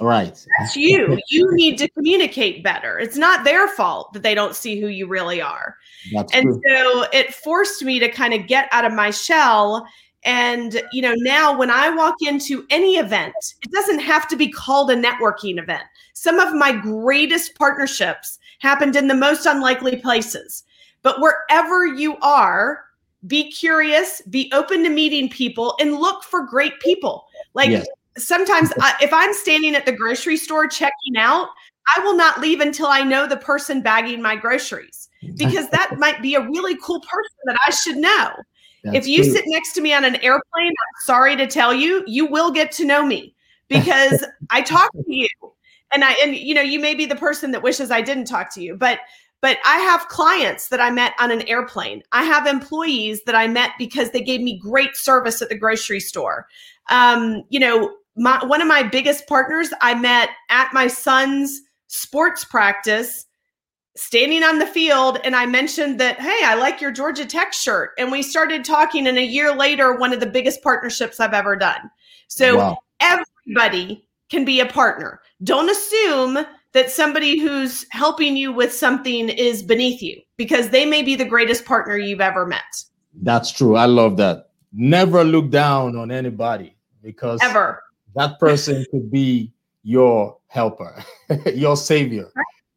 Right. 0.01 0.45
That's 0.59 0.75
you. 0.75 1.17
You 1.29 1.55
need 1.55 1.77
to 1.77 1.89
communicate 1.89 2.63
better. 2.63 2.99
It's 2.99 3.15
not 3.15 3.45
their 3.45 3.67
fault 3.69 4.11
that 4.13 4.23
they 4.23 4.35
don't 4.35 4.55
see 4.55 4.79
who 4.79 4.87
you 4.87 5.07
really 5.07 5.41
are. 5.41 5.77
That's 6.13 6.33
and 6.33 6.43
true. 6.43 6.61
so 6.67 7.05
it 7.13 7.33
forced 7.33 7.83
me 7.83 7.99
to 7.99 8.09
kind 8.09 8.33
of 8.33 8.47
get 8.47 8.67
out 8.71 8.83
of 8.83 8.93
my 8.93 9.11
shell 9.11 9.87
and, 10.25 10.81
you 10.91 11.03
know, 11.03 11.13
now 11.17 11.55
when 11.55 11.69
I 11.69 11.91
walk 11.91 12.15
into 12.21 12.65
any 12.71 12.95
event, 12.97 13.35
it 13.61 13.71
doesn't 13.71 13.99
have 13.99 14.27
to 14.29 14.35
be 14.35 14.51
called 14.51 14.89
a 14.89 14.95
networking 14.95 15.59
event. 15.59 15.83
Some 16.13 16.39
of 16.39 16.55
my 16.55 16.71
greatest 16.71 17.55
partnerships 17.55 18.39
happened 18.57 18.95
in 18.95 19.07
the 19.07 19.13
most 19.13 19.45
unlikely 19.45 19.97
places. 19.97 20.63
But 21.03 21.21
wherever 21.21 21.85
you 21.85 22.17
are, 22.23 22.84
be 23.27 23.51
curious, 23.51 24.21
be 24.29 24.51
open 24.53 24.83
to 24.83 24.89
meeting 24.89 25.29
people, 25.29 25.75
and 25.79 25.95
look 25.95 26.23
for 26.23 26.45
great 26.45 26.79
people. 26.79 27.27
Like 27.53 27.69
yes. 27.69 27.87
sometimes, 28.17 28.71
I, 28.79 28.95
if 29.01 29.13
I'm 29.13 29.33
standing 29.33 29.75
at 29.75 29.85
the 29.85 29.91
grocery 29.91 30.37
store 30.37 30.67
checking 30.67 31.17
out, 31.17 31.49
I 31.95 31.99
will 32.01 32.15
not 32.15 32.39
leave 32.39 32.61
until 32.61 32.87
I 32.87 33.03
know 33.03 33.27
the 33.27 33.37
person 33.37 33.81
bagging 33.81 34.21
my 34.21 34.35
groceries 34.35 35.09
because 35.35 35.69
that 35.69 35.95
might 35.97 36.21
be 36.21 36.35
a 36.35 36.41
really 36.41 36.77
cool 36.77 36.99
person 37.01 37.37
that 37.45 37.57
I 37.67 37.71
should 37.71 37.97
know. 37.97 38.31
That's 38.83 38.97
if 38.97 39.07
you 39.07 39.23
true. 39.23 39.33
sit 39.33 39.45
next 39.47 39.73
to 39.73 39.81
me 39.81 39.93
on 39.93 40.05
an 40.05 40.15
airplane, 40.17 40.67
I'm 40.67 41.05
sorry 41.05 41.35
to 41.35 41.47
tell 41.47 41.73
you, 41.73 42.03
you 42.05 42.25
will 42.25 42.51
get 42.51 42.71
to 42.73 42.85
know 42.85 43.05
me 43.05 43.35
because 43.67 44.23
I 44.49 44.61
talk 44.61 44.91
to 44.93 45.03
you. 45.07 45.27
And 45.93 46.03
I 46.03 46.13
and 46.23 46.35
you 46.35 46.53
know, 46.53 46.61
you 46.61 46.79
may 46.79 46.93
be 46.93 47.05
the 47.05 47.15
person 47.15 47.51
that 47.51 47.63
wishes 47.63 47.89
I 47.89 48.01
didn't 48.01 48.25
talk 48.25 48.53
to 48.55 48.61
you, 48.61 48.75
but 48.75 48.99
but 49.45 49.59
I 49.63 49.77
have 49.77 50.07
clients 50.07 50.69
that 50.69 50.81
I 50.81 50.89
met 50.89 51.13
on 51.19 51.29
an 51.29 51.47
airplane. 51.47 52.01
I 52.11 52.23
have 52.23 52.47
employees 52.47 53.21
that 53.27 53.35
I 53.35 53.47
met 53.47 53.73
because 53.77 54.09
they 54.09 54.21
gave 54.21 54.41
me 54.41 54.57
great 54.57 54.95
service 54.95 55.39
at 55.39 55.49
the 55.49 55.55
grocery 55.55 55.99
store. 55.99 56.47
Um, 56.89 57.43
you 57.49 57.59
know, 57.59 57.95
my, 58.17 58.43
one 58.43 58.59
of 58.59 58.67
my 58.67 58.81
biggest 58.81 59.27
partners 59.27 59.69
I 59.81 59.93
met 59.93 60.29
at 60.49 60.73
my 60.73 60.87
son's 60.87 61.61
sports 61.85 62.43
practice 62.43 63.27
standing 63.95 64.41
on 64.41 64.57
the 64.57 64.65
field 64.65 65.19
and 65.23 65.35
I 65.35 65.45
mentioned 65.45 65.99
that, 65.99 66.19
hey, 66.19 66.43
I 66.43 66.55
like 66.55 66.81
your 66.81 66.89
Georgia 66.89 67.23
Tech 67.23 67.53
shirt. 67.53 67.91
And 67.99 68.11
we 68.11 68.23
started 68.23 68.65
talking, 68.65 69.05
and 69.05 69.19
a 69.19 69.23
year 69.23 69.55
later, 69.55 69.95
one 69.95 70.11
of 70.11 70.21
the 70.21 70.25
biggest 70.25 70.63
partnerships 70.63 71.19
I've 71.19 71.35
ever 71.35 71.55
done. 71.55 71.91
So 72.29 72.57
wow. 72.57 72.77
everybody 72.99 74.07
can 74.31 74.43
be 74.43 74.59
a 74.59 74.65
partner. 74.65 75.21
Don't 75.43 75.69
assume 75.69 76.47
that 76.75 76.91
somebody 76.91 77.39
who's 77.39 77.85
helping 77.91 78.35
you 78.35 78.51
with 78.51 78.71
something 78.71 79.29
is 79.29 79.63
beneath 79.63 80.01
you 80.01 80.21
because 80.35 80.69
they 80.69 80.85
may 80.85 81.01
be 81.01 81.15
the 81.15 81.23
greatest 81.23 81.63
partner 81.63 81.97
you've 81.97 82.19
ever 82.19 82.45
met. 82.45 82.83
That's 83.21 83.49
true. 83.49 83.77
I 83.77 83.85
love 83.85 84.17
that. 84.17 84.49
Never 84.73 85.23
look 85.23 85.49
down 85.49 85.95
on 85.95 86.11
anybody 86.11 86.75
because 87.01 87.39
ever 87.41 87.81
that 88.15 88.37
person 88.41 88.85
could 88.91 89.09
be 89.09 89.53
your 89.83 90.37
helper, 90.47 91.01
your 91.55 91.77
savior. 91.77 92.29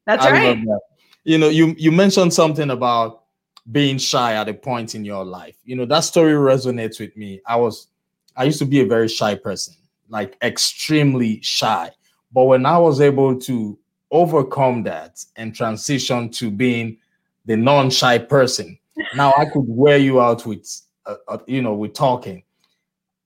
That's 0.07 0.25
I 0.25 0.31
right. 0.31 0.65
That 0.65 0.81
you 1.25 1.37
know, 1.37 1.49
you 1.49 1.75
you 1.77 1.91
mentioned 1.91 2.33
something 2.33 2.71
about 2.71 3.25
being 3.73 3.99
shy 3.99 4.35
at 4.35 4.49
a 4.49 4.55
point 4.55 4.95
in 4.95 5.05
your 5.05 5.25
life. 5.25 5.57
You 5.65 5.75
know, 5.75 5.87
that 5.87 6.01
story 6.01 6.35
resonates 6.35 7.01
with 7.01 7.17
me. 7.17 7.41
I 7.47 7.57
was 7.57 7.89
I 8.37 8.45
used 8.45 8.61
to 8.61 8.65
be 8.65 8.81
a 8.81 8.87
very 8.87 9.09
shy 9.09 9.35
person, 9.35 9.75
like 10.09 10.37
extremely 10.41 11.41
shy. 11.43 11.91
But 12.31 12.45
when 12.45 12.65
I 12.65 12.79
was 12.79 13.01
able 13.01 13.41
to 13.41 13.77
overcome 14.11 14.83
that 14.85 15.25
and 15.37 15.55
transition 15.55 16.31
to 16.31 16.51
being 16.51 16.99
the 17.47 17.57
non-shy 17.57 18.19
person, 18.19 18.79
now 19.15 19.33
I 19.37 19.45
could 19.45 19.65
wear 19.67 19.99
you 19.99 20.21
out 20.21 20.45
with 20.47 20.67
uh, 21.07 21.17
uh, 21.27 21.39
you 21.47 21.63
know, 21.63 21.75
with 21.75 21.95
talking. 21.95 22.43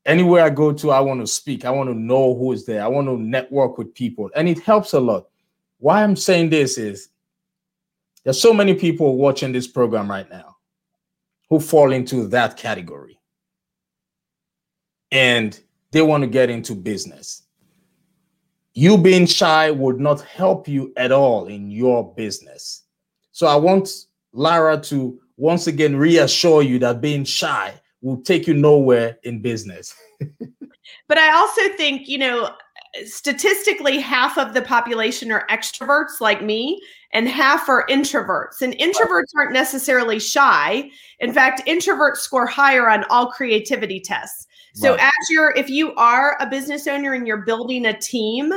Anywhere 0.04 0.44
I 0.44 0.50
go 0.50 0.72
to, 0.72 0.90
I 0.90 1.00
want 1.00 1.20
to 1.20 1.26
speak. 1.26 1.64
I 1.64 1.70
want 1.70 1.88
to 1.88 1.94
know 1.94 2.34
who 2.34 2.52
is 2.52 2.66
there. 2.66 2.82
I 2.82 2.88
want 2.88 3.06
to 3.06 3.16
network 3.16 3.78
with 3.78 3.94
people, 3.94 4.30
and 4.34 4.48
it 4.48 4.60
helps 4.60 4.92
a 4.92 5.00
lot. 5.00 5.28
Why 5.78 6.02
I'm 6.02 6.16
saying 6.16 6.50
this 6.50 6.78
is 6.78 7.08
there's 8.24 8.40
so 8.40 8.52
many 8.52 8.74
people 8.74 9.16
watching 9.16 9.52
this 9.52 9.66
program 9.66 10.10
right 10.10 10.28
now 10.30 10.56
who 11.48 11.60
fall 11.60 11.92
into 11.92 12.26
that 12.28 12.56
category. 12.56 13.18
And 15.10 15.58
they 15.90 16.00
want 16.00 16.22
to 16.22 16.28
get 16.28 16.48
into 16.48 16.74
business. 16.74 17.41
You 18.74 18.96
being 18.96 19.26
shy 19.26 19.70
would 19.70 20.00
not 20.00 20.22
help 20.22 20.66
you 20.66 20.92
at 20.96 21.12
all 21.12 21.46
in 21.46 21.70
your 21.70 22.14
business. 22.14 22.84
So 23.32 23.46
I 23.46 23.56
want 23.56 23.88
Lara 24.32 24.80
to 24.82 25.18
once 25.36 25.66
again 25.66 25.96
reassure 25.96 26.62
you 26.62 26.78
that 26.78 27.00
being 27.00 27.24
shy 27.24 27.74
will 28.00 28.22
take 28.22 28.46
you 28.46 28.54
nowhere 28.54 29.18
in 29.24 29.42
business. 29.42 29.94
but 31.08 31.18
I 31.18 31.32
also 31.32 31.68
think, 31.76 32.08
you 32.08 32.18
know, 32.18 32.50
statistically 33.04 33.98
half 33.98 34.36
of 34.36 34.54
the 34.54 34.62
population 34.62 35.32
are 35.32 35.46
extroverts 35.48 36.20
like 36.20 36.42
me 36.42 36.80
and 37.12 37.28
half 37.28 37.68
are 37.68 37.86
introverts 37.88 38.60
and 38.60 38.74
introverts 38.74 39.34
aren't 39.34 39.52
necessarily 39.52 40.18
shy 40.18 40.90
in 41.18 41.32
fact 41.32 41.62
introverts 41.66 42.16
score 42.16 42.46
higher 42.46 42.90
on 42.90 43.04
all 43.04 43.30
creativity 43.30 43.98
tests 43.98 44.46
so 44.72 44.92
right. 44.92 45.00
as 45.00 45.30
you're 45.30 45.52
if 45.52 45.68
you 45.68 45.94
are 45.94 46.36
a 46.40 46.46
business 46.46 46.86
owner 46.86 47.12
and 47.12 47.26
you're 47.26 47.44
building 47.44 47.86
a 47.86 47.98
team 47.98 48.52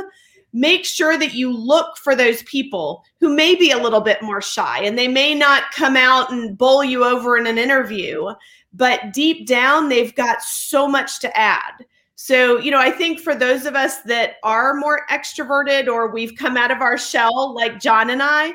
make 0.52 0.84
sure 0.84 1.18
that 1.18 1.34
you 1.34 1.54
look 1.54 1.96
for 1.98 2.14
those 2.14 2.42
people 2.44 3.04
who 3.20 3.34
may 3.34 3.54
be 3.54 3.70
a 3.72 3.78
little 3.78 4.00
bit 4.00 4.22
more 4.22 4.40
shy 4.40 4.80
and 4.82 4.96
they 4.96 5.08
may 5.08 5.34
not 5.34 5.70
come 5.72 5.96
out 5.96 6.30
and 6.30 6.56
bowl 6.56 6.82
you 6.82 7.04
over 7.04 7.36
in 7.36 7.46
an 7.46 7.58
interview 7.58 8.26
but 8.72 9.12
deep 9.12 9.46
down 9.46 9.88
they've 9.88 10.14
got 10.14 10.42
so 10.42 10.88
much 10.88 11.20
to 11.20 11.36
add 11.38 11.84
so, 12.18 12.58
you 12.58 12.70
know, 12.70 12.78
I 12.78 12.90
think 12.90 13.20
for 13.20 13.34
those 13.34 13.66
of 13.66 13.76
us 13.76 14.00
that 14.02 14.36
are 14.42 14.74
more 14.74 15.06
extroverted 15.10 15.86
or 15.86 16.10
we've 16.10 16.34
come 16.34 16.56
out 16.56 16.70
of 16.70 16.80
our 16.80 16.96
shell, 16.96 17.54
like 17.54 17.78
John 17.78 18.08
and 18.08 18.22
I, 18.22 18.54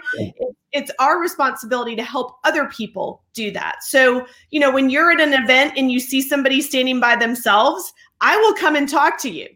it's 0.72 0.92
our 0.98 1.20
responsibility 1.20 1.96
to 1.96 2.04
help 2.04 2.40
other 2.44 2.68
people 2.70 3.22
do 3.34 3.52
that. 3.52 3.84
So, 3.84 4.26
you 4.50 4.60
know, 4.60 4.72
when 4.72 4.90
you're 4.90 5.12
at 5.12 5.22
an 5.22 5.34
event 5.34 5.74
and 5.78 5.92
you 5.92 6.00
see 6.00 6.24
somebody 6.24 6.60
standing 6.60 7.00
by 7.00 7.16
themselves, 7.16 7.94
I 8.20 8.36
will 8.36 8.56
come 8.56 8.76
and 8.76 8.90
talk 8.90 9.20
to 9.22 9.30
you. 9.30 9.48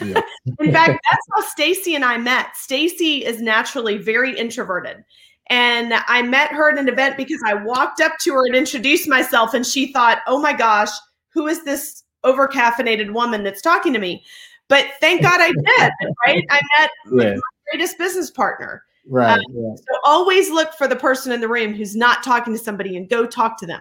Yeah. 0.00 0.20
In 0.58 0.72
fact, 0.72 1.00
that's 1.08 1.26
how 1.32 1.42
Stacey 1.42 1.94
and 1.94 2.04
I 2.04 2.18
met. 2.18 2.56
Stacey 2.56 3.24
is 3.24 3.40
naturally 3.40 3.96
very 3.96 4.36
introverted. 4.36 5.04
And 5.50 5.94
I 5.94 6.22
met 6.22 6.50
her 6.50 6.72
at 6.72 6.78
an 6.78 6.88
event 6.88 7.16
because 7.16 7.40
I 7.46 7.54
walked 7.54 8.00
up 8.00 8.12
to 8.22 8.34
her 8.34 8.46
and 8.46 8.56
introduced 8.56 9.08
myself, 9.08 9.54
and 9.54 9.66
she 9.66 9.92
thought, 9.92 10.18
oh 10.26 10.40
my 10.40 10.52
gosh, 10.52 10.90
who 11.34 11.46
is 11.46 11.64
this 11.64 12.04
over 12.24 12.48
caffeinated 12.48 13.12
woman 13.12 13.42
that's 13.42 13.62
talking 13.62 13.92
to 13.92 13.98
me. 13.98 14.24
But 14.68 14.86
thank 15.00 15.22
God 15.22 15.40
I 15.40 15.48
did, 15.52 15.92
right? 16.26 16.44
I 16.50 16.60
met 16.78 16.90
yeah. 17.12 17.34
my 17.34 17.40
greatest 17.70 17.98
business 17.98 18.30
partner. 18.30 18.84
Right. 19.08 19.38
Um, 19.38 19.42
yeah. 19.50 19.74
So 19.74 19.98
always 20.04 20.50
look 20.50 20.72
for 20.74 20.86
the 20.86 20.96
person 20.96 21.32
in 21.32 21.40
the 21.40 21.48
room 21.48 21.74
who's 21.74 21.96
not 21.96 22.22
talking 22.22 22.52
to 22.52 22.58
somebody 22.58 22.96
and 22.96 23.08
go 23.08 23.26
talk 23.26 23.58
to 23.58 23.66
them. 23.66 23.80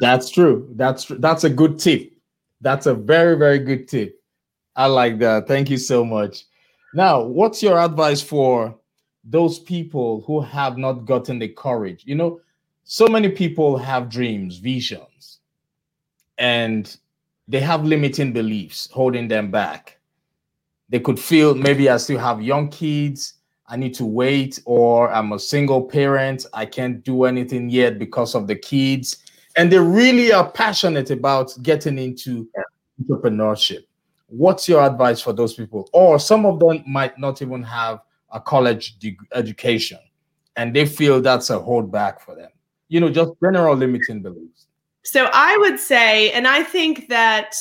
That's 0.00 0.30
true. 0.30 0.68
That's 0.74 1.04
true. 1.04 1.18
That's 1.18 1.44
a 1.44 1.50
good 1.50 1.78
tip. 1.78 2.12
That's 2.60 2.86
a 2.86 2.94
very, 2.94 3.36
very 3.36 3.58
good 3.58 3.88
tip. 3.88 4.18
I 4.74 4.86
like 4.86 5.18
that. 5.18 5.46
Thank 5.46 5.70
you 5.70 5.76
so 5.76 6.04
much. 6.04 6.44
Now, 6.94 7.22
what's 7.22 7.62
your 7.62 7.78
advice 7.78 8.22
for 8.22 8.78
those 9.24 9.58
people 9.58 10.22
who 10.26 10.40
have 10.40 10.78
not 10.78 11.04
gotten 11.04 11.38
the 11.38 11.48
courage? 11.48 12.02
You 12.06 12.14
know, 12.14 12.40
so 12.84 13.06
many 13.06 13.28
people 13.28 13.76
have 13.76 14.08
dreams, 14.08 14.58
visions, 14.58 15.40
and 16.38 16.96
they 17.48 17.60
have 17.60 17.84
limiting 17.84 18.32
beliefs 18.32 18.88
holding 18.92 19.28
them 19.28 19.50
back. 19.50 19.98
They 20.88 21.00
could 21.00 21.18
feel 21.18 21.54
maybe 21.54 21.88
I 21.88 21.96
still 21.96 22.18
have 22.18 22.42
young 22.42 22.68
kids, 22.68 23.34
I 23.66 23.76
need 23.76 23.94
to 23.94 24.04
wait, 24.04 24.60
or 24.64 25.10
I'm 25.10 25.32
a 25.32 25.38
single 25.38 25.82
parent, 25.82 26.46
I 26.52 26.66
can't 26.66 27.02
do 27.02 27.24
anything 27.24 27.70
yet 27.70 27.98
because 27.98 28.34
of 28.34 28.46
the 28.46 28.56
kids. 28.56 29.16
And 29.56 29.70
they 29.70 29.78
really 29.78 30.32
are 30.32 30.50
passionate 30.50 31.10
about 31.10 31.52
getting 31.62 31.98
into 31.98 32.48
entrepreneurship. 33.02 33.84
What's 34.26 34.68
your 34.68 34.82
advice 34.82 35.20
for 35.20 35.32
those 35.32 35.54
people? 35.54 35.88
Or 35.92 36.18
some 36.18 36.46
of 36.46 36.58
them 36.58 36.82
might 36.86 37.18
not 37.18 37.42
even 37.42 37.62
have 37.62 38.00
a 38.30 38.40
college 38.40 38.96
education 39.34 39.98
and 40.56 40.74
they 40.74 40.86
feel 40.86 41.20
that's 41.20 41.50
a 41.50 41.58
holdback 41.58 42.20
for 42.20 42.34
them. 42.34 42.50
You 42.88 43.00
know, 43.00 43.10
just 43.10 43.32
general 43.42 43.74
limiting 43.74 44.22
beliefs. 44.22 44.66
So 45.04 45.28
I 45.32 45.56
would 45.58 45.80
say, 45.80 46.30
and 46.32 46.46
I 46.46 46.62
think 46.62 47.08
that 47.08 47.54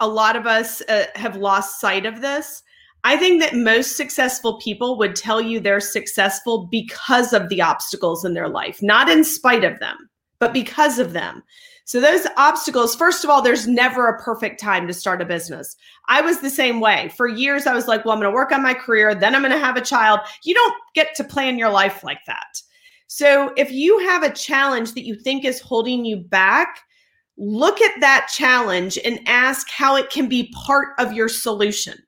a 0.00 0.08
lot 0.08 0.36
of 0.36 0.46
us 0.46 0.82
uh, 0.82 1.06
have 1.14 1.36
lost 1.36 1.80
sight 1.80 2.06
of 2.06 2.20
this. 2.20 2.62
I 3.04 3.16
think 3.16 3.40
that 3.40 3.54
most 3.54 3.96
successful 3.96 4.58
people 4.58 4.98
would 4.98 5.14
tell 5.14 5.40
you 5.40 5.60
they're 5.60 5.80
successful 5.80 6.66
because 6.66 7.32
of 7.32 7.48
the 7.48 7.62
obstacles 7.62 8.24
in 8.24 8.34
their 8.34 8.48
life, 8.48 8.82
not 8.82 9.08
in 9.08 9.24
spite 9.24 9.64
of 9.64 9.78
them, 9.78 9.96
but 10.38 10.52
because 10.52 10.98
of 10.98 11.12
them. 11.12 11.42
So, 11.84 12.00
those 12.00 12.26
obstacles, 12.36 12.96
first 12.96 13.22
of 13.22 13.30
all, 13.30 13.40
there's 13.42 13.68
never 13.68 14.08
a 14.08 14.20
perfect 14.20 14.60
time 14.60 14.88
to 14.88 14.92
start 14.92 15.22
a 15.22 15.24
business. 15.24 15.76
I 16.08 16.20
was 16.20 16.40
the 16.40 16.50
same 16.50 16.80
way. 16.80 17.12
For 17.16 17.28
years, 17.28 17.64
I 17.64 17.74
was 17.74 17.86
like, 17.86 18.04
well, 18.04 18.12
I'm 18.12 18.20
going 18.20 18.28
to 18.30 18.34
work 18.34 18.50
on 18.50 18.60
my 18.60 18.74
career, 18.74 19.14
then 19.14 19.36
I'm 19.36 19.42
going 19.42 19.52
to 19.52 19.58
have 19.58 19.76
a 19.76 19.80
child. 19.80 20.18
You 20.42 20.54
don't 20.54 20.74
get 20.96 21.14
to 21.14 21.22
plan 21.22 21.58
your 21.58 21.70
life 21.70 22.02
like 22.02 22.24
that. 22.26 22.60
So, 23.08 23.52
if 23.56 23.70
you 23.70 23.98
have 24.00 24.22
a 24.22 24.32
challenge 24.32 24.92
that 24.94 25.04
you 25.04 25.14
think 25.14 25.44
is 25.44 25.60
holding 25.60 26.04
you 26.04 26.16
back, 26.16 26.80
look 27.38 27.80
at 27.80 28.00
that 28.00 28.28
challenge 28.32 28.98
and 29.04 29.20
ask 29.26 29.70
how 29.70 29.96
it 29.96 30.10
can 30.10 30.28
be 30.28 30.52
part 30.54 30.88
of 30.98 31.12
your 31.12 31.28
solution. 31.28 31.98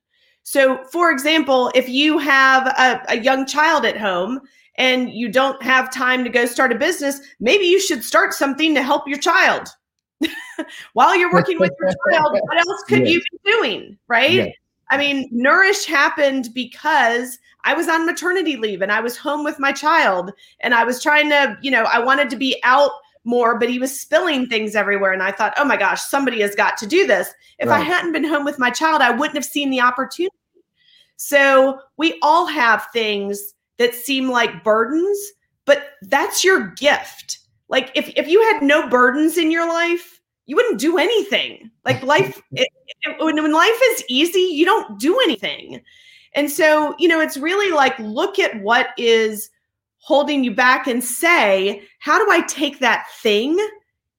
So, 0.42 0.82
for 0.84 1.10
example, 1.10 1.70
if 1.74 1.88
you 1.88 2.18
have 2.18 2.66
a, 2.66 3.02
a 3.08 3.18
young 3.18 3.46
child 3.46 3.84
at 3.84 3.98
home 3.98 4.40
and 4.76 5.10
you 5.10 5.28
don't 5.30 5.62
have 5.62 5.92
time 5.92 6.24
to 6.24 6.30
go 6.30 6.46
start 6.46 6.72
a 6.72 6.78
business, 6.78 7.20
maybe 7.38 7.64
you 7.64 7.78
should 7.78 8.02
start 8.02 8.32
something 8.32 8.74
to 8.74 8.82
help 8.82 9.06
your 9.06 9.18
child. 9.18 9.68
While 10.94 11.14
you're 11.16 11.32
working 11.32 11.58
with 11.58 11.72
your 11.78 11.90
child, 12.10 12.38
what 12.40 12.58
else 12.58 12.82
could 12.88 13.06
yes. 13.06 13.10
you 13.10 13.20
be 13.20 13.52
doing? 13.52 13.98
Right. 14.08 14.32
Yes. 14.32 14.52
I 14.90 14.96
mean, 14.96 15.28
Nourish 15.30 15.84
happened 15.84 16.48
because 16.54 17.38
I 17.68 17.74
was 17.74 17.86
on 17.86 18.06
maternity 18.06 18.56
leave 18.56 18.80
and 18.80 18.90
I 18.90 19.00
was 19.00 19.18
home 19.18 19.44
with 19.44 19.58
my 19.58 19.72
child 19.72 20.32
and 20.60 20.74
I 20.74 20.84
was 20.84 21.02
trying 21.02 21.28
to, 21.28 21.58
you 21.60 21.70
know, 21.70 21.82
I 21.82 21.98
wanted 21.98 22.30
to 22.30 22.36
be 22.36 22.58
out 22.64 22.92
more, 23.24 23.58
but 23.58 23.68
he 23.68 23.78
was 23.78 24.00
spilling 24.00 24.46
things 24.46 24.74
everywhere. 24.74 25.12
And 25.12 25.22
I 25.22 25.32
thought, 25.32 25.52
oh 25.58 25.66
my 25.66 25.76
gosh, 25.76 26.00
somebody 26.00 26.40
has 26.40 26.54
got 26.54 26.78
to 26.78 26.86
do 26.86 27.06
this. 27.06 27.28
If 27.58 27.68
right. 27.68 27.78
I 27.78 27.84
hadn't 27.84 28.12
been 28.12 28.24
home 28.24 28.46
with 28.46 28.58
my 28.58 28.70
child, 28.70 29.02
I 29.02 29.10
wouldn't 29.10 29.36
have 29.36 29.44
seen 29.44 29.68
the 29.68 29.82
opportunity. 29.82 30.34
So 31.16 31.80
we 31.98 32.18
all 32.22 32.46
have 32.46 32.86
things 32.90 33.52
that 33.76 33.94
seem 33.94 34.30
like 34.30 34.64
burdens, 34.64 35.18
but 35.66 35.90
that's 36.04 36.42
your 36.42 36.68
gift. 36.68 37.40
Like 37.68 37.92
if, 37.94 38.08
if 38.16 38.28
you 38.28 38.40
had 38.44 38.62
no 38.62 38.88
burdens 38.88 39.36
in 39.36 39.50
your 39.50 39.68
life, 39.68 40.22
you 40.46 40.56
wouldn't 40.56 40.80
do 40.80 40.96
anything. 40.96 41.70
Like 41.84 42.02
life, 42.02 42.40
it, 42.52 42.66
it, 43.02 43.22
when, 43.22 43.42
when 43.42 43.52
life 43.52 43.80
is 43.90 44.04
easy, 44.08 44.40
you 44.40 44.64
don't 44.64 44.98
do 44.98 45.20
anything. 45.20 45.82
And 46.34 46.50
so, 46.50 46.94
you 46.98 47.08
know, 47.08 47.20
it's 47.20 47.36
really 47.36 47.74
like 47.74 47.98
look 47.98 48.38
at 48.38 48.60
what 48.62 48.88
is 48.96 49.50
holding 49.98 50.44
you 50.44 50.54
back 50.54 50.86
and 50.86 51.02
say, 51.02 51.82
how 51.98 52.24
do 52.24 52.30
I 52.30 52.42
take 52.42 52.78
that 52.80 53.06
thing 53.20 53.58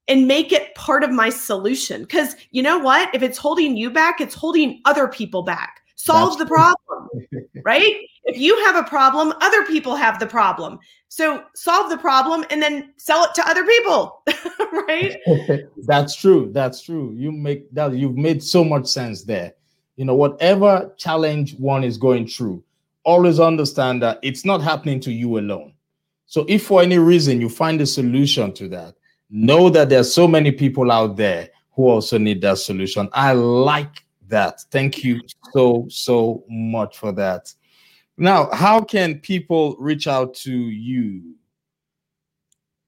and 0.08 0.28
make 0.28 0.52
it 0.52 0.74
part 0.76 1.04
of 1.04 1.12
my 1.12 1.30
solution? 1.30 2.02
Because 2.02 2.36
you 2.52 2.62
know 2.62 2.80
what? 2.80 3.14
If 3.14 3.24
it's 3.24 3.38
holding 3.38 3.78
you 3.78 3.90
back, 3.90 4.22
it's 4.22 4.36
holding 4.36 4.82
other 4.86 5.08
people 5.08 5.44
back 5.44 5.82
solve 6.00 6.38
That's 6.38 6.44
the 6.44 6.46
problem, 6.46 7.10
right? 7.66 7.98
If 8.24 8.38
you 8.38 8.58
have 8.66 8.76
a 8.76 8.88
problem, 8.88 9.34
other 9.42 9.66
people 9.66 9.96
have 9.96 10.20
the 10.20 10.28
problem. 10.28 10.80
So 11.10 11.44
solve 11.56 11.90
the 11.90 11.98
problem 11.98 12.46
and 12.50 12.62
then 12.62 12.94
sell 12.98 13.24
it 13.26 13.34
to 13.36 13.48
other 13.48 13.66
people, 13.66 14.24
right? 14.88 15.18
That's 15.86 16.16
true. 16.16 16.52
That's 16.54 16.82
true. 16.82 17.14
You 17.16 17.32
make 17.32 17.72
that 17.74 17.94
you've 17.94 18.16
made 18.16 18.42
so 18.42 18.64
much 18.64 18.88
sense 18.88 19.24
there. 19.24 19.54
You 20.00 20.06
know, 20.06 20.16
whatever 20.16 20.94
challenge 20.96 21.56
one 21.56 21.84
is 21.84 21.98
going 21.98 22.26
through, 22.26 22.64
always 23.04 23.38
understand 23.38 24.02
that 24.02 24.18
it's 24.24 24.46
not 24.46 24.62
happening 24.62 25.02
to 25.02 25.12
you 25.12 25.40
alone. 25.40 25.74
So 26.26 26.46
if 26.48 26.68
for 26.68 26.82
any 26.82 26.98
reason 26.98 27.42
you 27.42 27.50
find 27.50 27.82
a 27.82 27.86
solution 27.86 28.54
to 28.54 28.70
that, 28.70 28.96
know 29.30 29.70
that 29.70 29.90
there 29.90 30.00
are 30.00 30.06
so 30.06 30.26
many 30.26 30.54
people 30.54 30.90
out 30.90 31.18
there 31.18 31.50
who 31.74 31.90
also 31.90 32.18
need 32.18 32.40
that 32.44 32.60
solution. 32.60 33.10
I 33.12 33.34
like 33.34 34.06
that. 34.30 34.62
Thank 34.72 35.04
you 35.04 35.20
so, 35.52 35.86
so 35.90 36.46
much 36.48 36.98
for 36.98 37.12
that. 37.12 37.54
Now, 38.16 38.50
how 38.54 38.80
can 38.80 39.20
people 39.20 39.76
reach 39.80 40.08
out 40.08 40.34
to 40.36 40.54
you? 40.54 41.36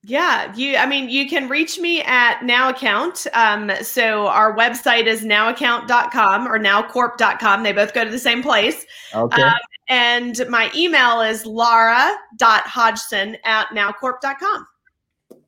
Yeah, 0.04 0.52
you 0.56 0.76
I 0.76 0.86
mean 0.86 1.08
you 1.08 1.28
can 1.28 1.48
reach 1.48 1.78
me 1.78 2.02
at 2.02 2.42
Now 2.42 2.70
Account. 2.70 3.26
Um, 3.34 3.70
so 3.82 4.26
our 4.26 4.56
website 4.56 5.06
is 5.06 5.22
nowaccount.com 5.22 6.48
or 6.48 6.58
nowcorp.com. 6.58 7.62
They 7.62 7.72
both 7.72 7.94
go 7.94 8.04
to 8.04 8.10
the 8.10 8.18
same 8.18 8.42
place. 8.42 8.84
Okay. 9.14 9.42
Um, 9.42 9.54
and 9.88 10.44
my 10.48 10.72
email 10.74 11.20
is 11.20 11.46
lara.hodgson 11.46 13.36
at 13.44 13.68
nowcorp.com. 13.68 14.66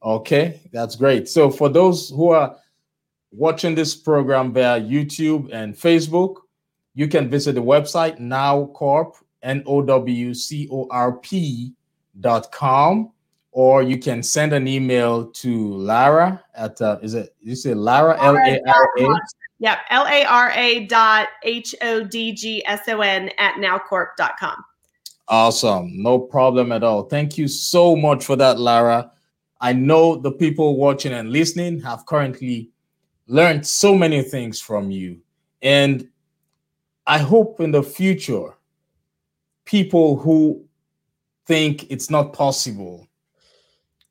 Okay, 0.03 0.61
that's 0.73 0.97
great. 0.97 1.29
So 1.29 1.51
for 1.51 1.69
those 1.69 2.11
who 2.11 2.29
are 2.31 2.57
watching 3.33 3.75
this 3.75 3.97
program 3.97 4.53
via 4.53 4.81
YouTube 4.81 5.51
and 5.53 5.75
Facebook, 5.75 6.37
you 6.95 7.09
can 7.09 7.29
visit 7.29 7.55
the 7.55 7.63
website 7.63 8.21
nowcorp, 8.21 9.15
N-O-W-C-O-R-P 9.43 9.73
dot 12.21 12.53
com, 12.53 13.11
or 13.55 13.85
you 13.85 13.97
can 13.97 14.21
send 14.21 14.53
an 14.53 14.67
email 14.67 15.27
to 15.27 15.73
Lara 15.75 16.43
at, 16.57 16.83
uh, 16.83 16.99
is 17.03 17.15
it, 17.15 17.37
you 17.41 17.55
say 17.55 17.73
Lara, 17.73 18.21
L-A-R-A? 18.21 19.09
Yep, 19.61 19.79
L-A-R-A 19.91 20.87
dot 20.87 21.29
H-O-D-G-S-O-N 21.45 23.31
at 23.39 23.55
nowcorp.com. 23.55 24.57
Awesome. 25.29 26.03
No 26.03 26.19
problem 26.19 26.73
at 26.73 26.83
all. 26.83 27.05
Thank 27.05 27.39
you 27.39 27.47
so 27.47 27.95
much 27.95 28.25
for 28.25 28.35
that, 28.35 28.59
Lara. 28.59 29.13
I 29.61 29.73
know 29.73 30.17
the 30.17 30.33
people 30.33 30.77
watching 30.77 31.13
and 31.13 31.31
listening 31.31 31.81
have 31.83 32.05
currently 32.07 32.71
learned 33.29 33.65
so 33.65 33.97
many 33.97 34.23
things 34.23 34.61
from 34.61 34.91
you. 34.91 35.21
And 35.63 36.09
I 37.07 37.19
hope 37.19 37.61
in 37.61 37.71
the 37.71 37.85
future, 37.85 38.57
people 39.65 40.17
who 40.17 40.65
think 41.47 41.89
it's 41.89 42.11
not 42.11 42.33
possible 42.33 43.09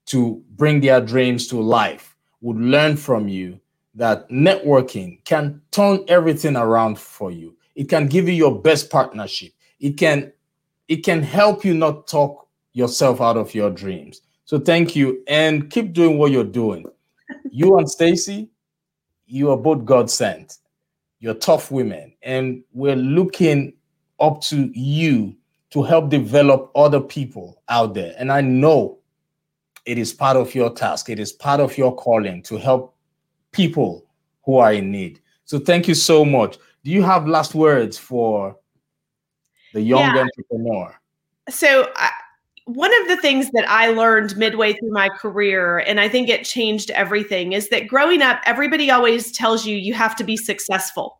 to 0.07 0.43
bring 0.51 0.81
their 0.81 1.01
dreams 1.01 1.47
to 1.47 1.59
life 1.59 2.15
would 2.41 2.57
learn 2.57 2.97
from 2.97 3.27
you 3.27 3.59
that 3.95 4.27
networking 4.29 5.23
can 5.23 5.61
turn 5.71 6.03
everything 6.07 6.55
around 6.55 6.97
for 6.99 7.31
you. 7.31 7.55
It 7.75 7.89
can 7.89 8.07
give 8.07 8.27
you 8.27 8.33
your 8.33 8.61
best 8.61 8.89
partnership. 8.89 9.51
It 9.79 9.97
can 9.97 10.31
it 10.87 10.97
can 10.97 11.23
help 11.23 11.63
you 11.63 11.73
not 11.73 12.07
talk 12.07 12.47
yourself 12.73 13.21
out 13.21 13.37
of 13.37 13.55
your 13.55 13.69
dreams. 13.69 14.21
So 14.45 14.59
thank 14.59 14.95
you 14.95 15.23
and 15.27 15.69
keep 15.69 15.93
doing 15.93 16.17
what 16.17 16.31
you're 16.31 16.43
doing. 16.43 16.85
You 17.49 17.77
and 17.77 17.89
Stacey, 17.89 18.49
you 19.27 19.51
are 19.51 19.57
both 19.57 19.85
God 19.85 20.09
sent. 20.09 20.57
You're 21.19 21.35
tough 21.35 21.71
women, 21.71 22.13
and 22.21 22.63
we're 22.73 22.95
looking 22.95 23.73
up 24.19 24.41
to 24.41 24.71
you 24.73 25.35
to 25.69 25.83
help 25.83 26.09
develop 26.09 26.71
other 26.75 26.99
people 26.99 27.61
out 27.69 27.93
there. 27.93 28.13
And 28.17 28.31
I 28.31 28.41
know 28.41 28.99
it 29.86 29.97
is 29.97 30.13
part 30.13 30.38
of 30.38 30.55
your 30.55 30.69
task, 30.69 31.09
it 31.09 31.19
is 31.19 31.31
part 31.31 31.59
of 31.59 31.77
your 31.77 31.95
calling 31.95 32.41
to 32.43 32.57
help 32.57 32.95
people 33.51 34.05
who 34.43 34.57
are 34.57 34.73
in 34.73 34.91
need. 34.91 35.19
So 35.45 35.59
thank 35.59 35.88
you 35.88 35.95
so 35.95 36.23
much. 36.23 36.57
Do 36.84 36.91
you 36.91 37.03
have 37.03 37.27
last 37.27 37.55
words 37.55 37.97
for 37.97 38.57
the 39.73 39.81
young 39.81 40.15
yeah. 40.15 40.21
entrepreneur? 40.21 40.99
So 41.49 41.89
I, 41.95 42.09
one 42.65 42.91
of 43.01 43.09
the 43.09 43.17
things 43.17 43.49
that 43.51 43.69
I 43.69 43.89
learned 43.89 44.38
midway 44.38 44.73
through 44.73 44.91
my 44.91 45.09
career, 45.09 45.79
and 45.79 45.99
I 45.99 46.07
think 46.07 46.29
it 46.29 46.45
changed 46.45 46.91
everything, 46.91 47.51
is 47.51 47.69
that 47.69 47.88
growing 47.88 48.21
up, 48.21 48.41
everybody 48.45 48.89
always 48.89 49.31
tells 49.31 49.65
you 49.65 49.75
you 49.75 49.93
have 49.93 50.15
to 50.17 50.23
be 50.23 50.38
successful. 50.38 51.19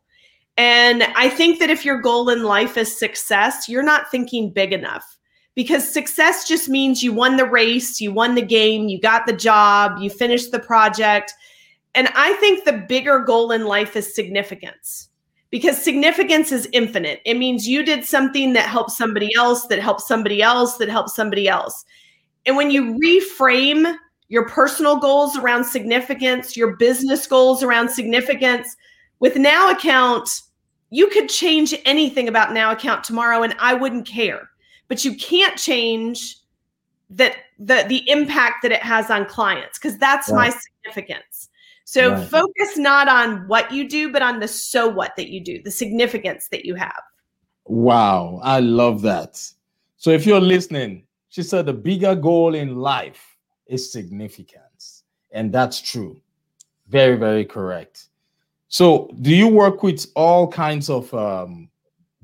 And 0.56 1.02
I 1.16 1.28
think 1.28 1.58
that 1.58 1.68
if 1.68 1.84
your 1.84 2.00
goal 2.00 2.30
in 2.30 2.44
life 2.44 2.76
is 2.76 2.96
success, 2.96 3.68
you're 3.68 3.82
not 3.82 4.10
thinking 4.10 4.50
big 4.50 4.72
enough 4.72 5.18
because 5.54 5.88
success 5.88 6.48
just 6.48 6.68
means 6.68 7.02
you 7.02 7.12
won 7.12 7.36
the 7.36 7.48
race, 7.48 8.00
you 8.00 8.12
won 8.12 8.34
the 8.34 8.42
game, 8.42 8.88
you 8.88 9.00
got 9.00 9.26
the 9.26 9.32
job, 9.32 9.98
you 10.00 10.10
finished 10.10 10.50
the 10.50 10.58
project. 10.58 11.32
And 11.94 12.08
I 12.14 12.32
think 12.34 12.64
the 12.64 12.84
bigger 12.88 13.20
goal 13.20 13.52
in 13.52 13.64
life 13.64 13.96
is 13.96 14.14
significance 14.14 15.08
because 15.50 15.80
significance 15.80 16.50
is 16.50 16.68
infinite. 16.72 17.20
It 17.24 17.34
means 17.34 17.68
you 17.68 17.84
did 17.84 18.04
something 18.04 18.52
that 18.54 18.68
helped 18.68 18.90
somebody 18.90 19.32
else, 19.36 19.66
that 19.68 19.78
helped 19.78 20.00
somebody 20.00 20.42
else, 20.42 20.76
that 20.78 20.88
helped 20.88 21.10
somebody 21.10 21.48
else. 21.48 21.84
And 22.46 22.56
when 22.56 22.70
you 22.70 22.98
reframe 22.98 23.96
your 24.28 24.48
personal 24.48 24.96
goals 24.96 25.36
around 25.36 25.64
significance, 25.64 26.56
your 26.56 26.76
business 26.76 27.26
goals 27.26 27.62
around 27.62 27.88
significance. 27.88 28.74
With 29.20 29.36
Now 29.36 29.70
Account, 29.70 30.28
you 30.90 31.06
could 31.08 31.28
change 31.28 31.74
anything 31.84 32.26
about 32.26 32.52
Now 32.52 32.72
Account 32.72 33.04
tomorrow 33.04 33.42
and 33.42 33.54
I 33.60 33.74
wouldn't 33.74 34.06
care. 34.06 34.48
But 34.94 35.04
you 35.04 35.16
can't 35.16 35.58
change 35.58 36.36
that 37.10 37.34
the 37.58 37.84
the 37.88 38.08
impact 38.08 38.62
that 38.62 38.70
it 38.70 38.80
has 38.80 39.10
on 39.10 39.26
clients 39.26 39.76
because 39.76 39.98
that's 39.98 40.30
right. 40.30 40.52
my 40.52 40.56
significance. 40.84 41.48
So 41.84 42.12
right. 42.12 42.28
focus 42.28 42.76
not 42.76 43.08
on 43.08 43.48
what 43.48 43.72
you 43.72 43.88
do, 43.88 44.12
but 44.12 44.22
on 44.22 44.38
the 44.38 44.46
so 44.46 44.86
what 44.88 45.16
that 45.16 45.30
you 45.30 45.40
do, 45.40 45.60
the 45.64 45.70
significance 45.72 46.46
that 46.52 46.64
you 46.64 46.76
have. 46.76 47.02
Wow, 47.64 48.38
I 48.44 48.60
love 48.60 49.02
that. 49.02 49.42
So 49.96 50.10
if 50.10 50.26
you're 50.26 50.40
listening, 50.40 51.02
she 51.28 51.42
said 51.42 51.66
the 51.66 51.72
bigger 51.72 52.14
goal 52.14 52.54
in 52.54 52.76
life 52.76 53.36
is 53.66 53.90
significance. 53.90 55.02
And 55.32 55.52
that's 55.52 55.80
true. 55.80 56.20
Very, 56.86 57.16
very 57.16 57.44
correct. 57.44 58.10
So 58.68 59.10
do 59.22 59.34
you 59.34 59.48
work 59.48 59.82
with 59.82 60.06
all 60.14 60.46
kinds 60.46 60.88
of 60.88 61.12
um, 61.12 61.68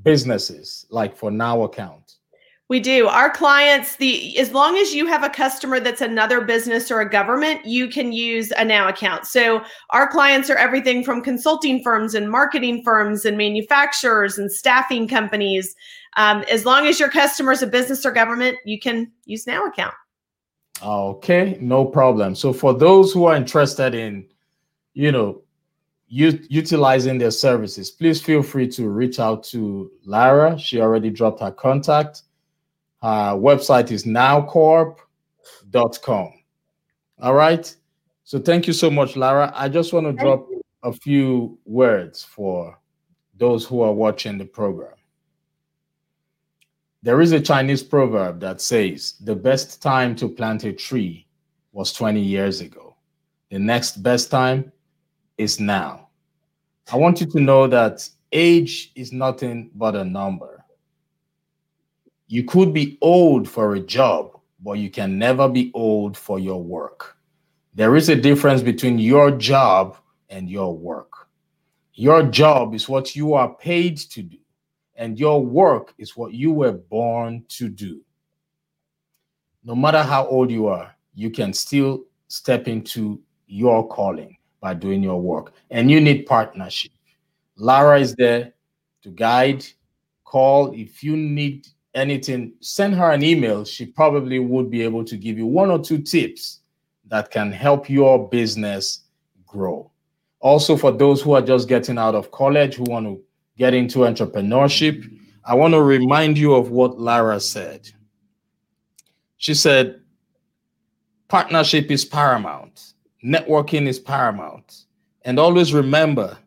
businesses, 0.05 0.87
like 0.91 1.17
for 1.17 1.33
Now 1.33 1.65
Account? 1.65 2.10
We 2.71 2.79
do. 2.79 3.09
Our 3.09 3.31
clients, 3.31 3.97
the 3.97 4.39
as 4.39 4.53
long 4.53 4.77
as 4.77 4.95
you 4.95 5.05
have 5.07 5.25
a 5.25 5.29
customer 5.29 5.81
that's 5.81 6.01
another 6.01 6.41
business 6.41 6.89
or 6.89 7.01
a 7.01 7.11
government, 7.11 7.67
you 7.67 7.89
can 7.89 8.13
use 8.13 8.53
a 8.57 8.65
Now 8.65 8.89
account. 8.89 9.27
So 9.27 9.65
our 9.91 10.07
clients 10.07 10.49
are 10.51 10.57
everything 10.57 11.03
from 11.03 11.21
consulting 11.21 11.83
firms 11.83 12.15
and 12.15 12.31
marketing 12.31 12.85
firms 12.85 13.25
and 13.25 13.37
manufacturers 13.37 14.39
and 14.39 14.51
staffing 14.53 15.09
companies. 15.09 15.75
Um, 16.17 16.45
as 16.49 16.65
long 16.65 16.87
as 16.87 17.01
your 17.01 17.09
customer 17.09 17.51
is 17.51 17.61
a 17.61 17.67
business 17.67 18.07
or 18.07 18.13
government, 18.13 18.59
you 18.65 18.79
can 18.79 19.11
use 19.25 19.49
Now 19.49 19.67
account. 19.67 19.95
Okay, 20.81 21.59
no 21.61 21.85
problem. 21.85 22.37
So 22.37 22.53
for 22.53 22.73
those 22.73 23.13
who 23.13 23.25
are 23.25 23.35
interested 23.35 23.97
in, 23.97 24.29
you 24.95 25.11
know, 25.11 25.43
u- 26.07 26.47
utilizing 26.49 27.19
their 27.19 27.33
services, 27.33 27.91
please 27.91 28.23
feel 28.23 28.45
free 28.45 28.69
to 28.69 28.89
reach 28.89 29.19
out 29.19 29.43
to 29.47 29.91
Lara. 30.05 30.57
She 30.57 30.81
already 30.81 31.11
dropped 31.11 31.41
her 31.41 31.51
contact 31.51 32.23
uh, 33.03 33.35
website 33.35 33.91
is 33.91 34.05
nowcorp.com. 34.05 36.33
All 37.23 37.35
right. 37.35 37.75
So 38.25 38.39
thank 38.39 38.67
you 38.67 38.73
so 38.73 38.91
much, 38.91 39.17
Lara. 39.17 39.53
I 39.55 39.69
just 39.69 39.93
want 39.93 40.07
to 40.07 40.13
drop 40.13 40.47
a 40.83 40.93
few 40.93 41.59
words 41.65 42.23
for 42.23 42.79
those 43.37 43.67
who 43.67 43.83
are 43.83 43.93
watching 43.93 44.39
the 44.39 44.45
program. 44.45 44.95
There 47.03 47.21
is 47.21 47.33
a 47.33 47.41
Chinese 47.41 47.83
proverb 47.83 48.41
that 48.41 48.61
says 48.61 49.15
the 49.21 49.35
best 49.35 49.81
time 49.81 50.15
to 50.17 50.29
plant 50.29 50.65
a 50.65 50.73
tree 50.73 51.27
was 51.73 51.93
20 51.93 52.21
years 52.21 52.61
ago. 52.61 52.97
The 53.51 53.59
next 53.59 54.03
best 54.03 54.31
time 54.31 54.71
is 55.39 55.59
now. 55.59 56.09
I 56.93 56.97
want 56.97 57.21
you 57.21 57.27
to 57.27 57.41
know 57.41 57.67
that 57.67 58.09
age 58.33 58.93
is 58.95 59.13
nothing 59.13 59.71
but 59.75 59.97
a 59.97 60.05
number. 60.05 60.60
You 62.33 62.45
could 62.45 62.73
be 62.73 62.97
old 63.01 63.49
for 63.49 63.75
a 63.75 63.81
job, 63.81 64.39
but 64.61 64.75
you 64.75 64.89
can 64.89 65.19
never 65.19 65.49
be 65.49 65.73
old 65.75 66.17
for 66.17 66.39
your 66.39 66.63
work. 66.63 67.17
There 67.75 67.97
is 67.97 68.09
a 68.09 68.15
difference 68.15 68.63
between 68.63 69.01
your 69.01 69.33
job 69.33 69.97
and 70.29 70.49
your 70.49 70.79
work. 70.79 71.27
Your 71.95 72.23
job 72.23 72.73
is 72.73 72.89
what 72.89 73.17
you 73.17 73.35
are 73.35 73.53
paid 73.57 73.99
to 74.13 74.23
do, 74.23 74.39
and 74.95 75.19
your 75.19 75.45
work 75.45 75.93
is 75.99 76.17
what 76.17 76.33
you 76.33 76.53
were 76.53 76.71
born 76.71 77.45
to 77.49 77.69
do. 77.69 78.01
No 79.65 79.75
matter 79.75 80.05
how 80.05 80.25
old 80.29 80.53
you 80.53 80.69
are, 80.69 80.95
you 81.13 81.31
can 81.31 81.53
still 81.53 82.05
step 82.29 82.69
into 82.69 83.21
your 83.49 83.89
calling 83.89 84.37
by 84.61 84.75
doing 84.75 85.03
your 85.03 85.21
work, 85.21 85.53
and 85.73 85.91
you 85.91 86.01
need 86.01 86.27
partnership. 86.27 86.93
Lara 87.57 87.99
is 87.99 88.15
there 88.15 88.53
to 89.03 89.11
guide, 89.11 89.67
call 90.23 90.73
if 90.75 91.03
you 91.03 91.17
need 91.17 91.67
anything, 91.95 92.53
send 92.61 92.95
her 92.95 93.11
an 93.11 93.23
email. 93.23 93.65
She 93.65 93.87
probably 93.87 94.39
would 94.39 94.71
be 94.71 94.83
able 94.83 95.05
to 95.05 95.17
give 95.17 95.39
you 95.39 95.47
one 95.47 95.71
or 95.71 95.79
two 95.79 95.99
tips 95.99 96.61
that 97.09 97.31
can 97.31 97.51
help 97.51 97.91
your 97.91 98.29
business 98.29 99.05
grow. 99.47 99.91
Also, 100.41 100.77
for 100.77 100.93
those 100.93 101.21
who 101.21 101.33
are 101.33 101.43
just 101.43 101.69
getting 101.69 101.99
out 101.99 102.15
of 102.15 102.31
college, 102.31 102.77
who 102.77 102.85
want 102.85 103.07
to 103.07 103.21
get 103.59 103.75
into 103.75 104.01
entrepreneurship, 104.01 105.05
I 105.45 105.55
want 105.55 105.75
to 105.75 105.83
remind 105.83 106.39
you 106.39 106.55
of 106.55 106.71
what 106.71 106.99
Lara 106.99 107.41
said. 107.41 107.91
She 109.37 109.55
said, 109.55 110.01
partnership 111.29 111.91
is 111.91 112.05
paramount, 112.05 112.95
networking 113.25 113.87
is 113.87 113.99
paramount. 113.99 114.85
And 115.23 115.39
always 115.39 115.75
remember 115.75 116.39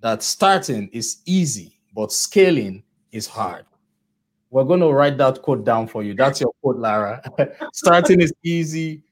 that 0.00 0.22
starting 0.22 0.88
is 0.92 1.22
easy, 1.24 1.78
but 1.94 2.12
scaling 2.12 2.82
is 3.12 3.26
hard. 3.26 3.64
We're 4.50 4.64
going 4.64 4.80
to 4.80 4.90
write 4.90 5.16
that 5.18 5.42
code 5.42 5.64
down 5.64 5.86
for 5.86 6.02
you. 6.02 6.14
That's 6.14 6.40
your 6.40 6.52
code, 6.62 6.78
Lara. 6.78 7.22
Starting 7.72 8.20
is 8.20 8.32
easy, 8.42 9.02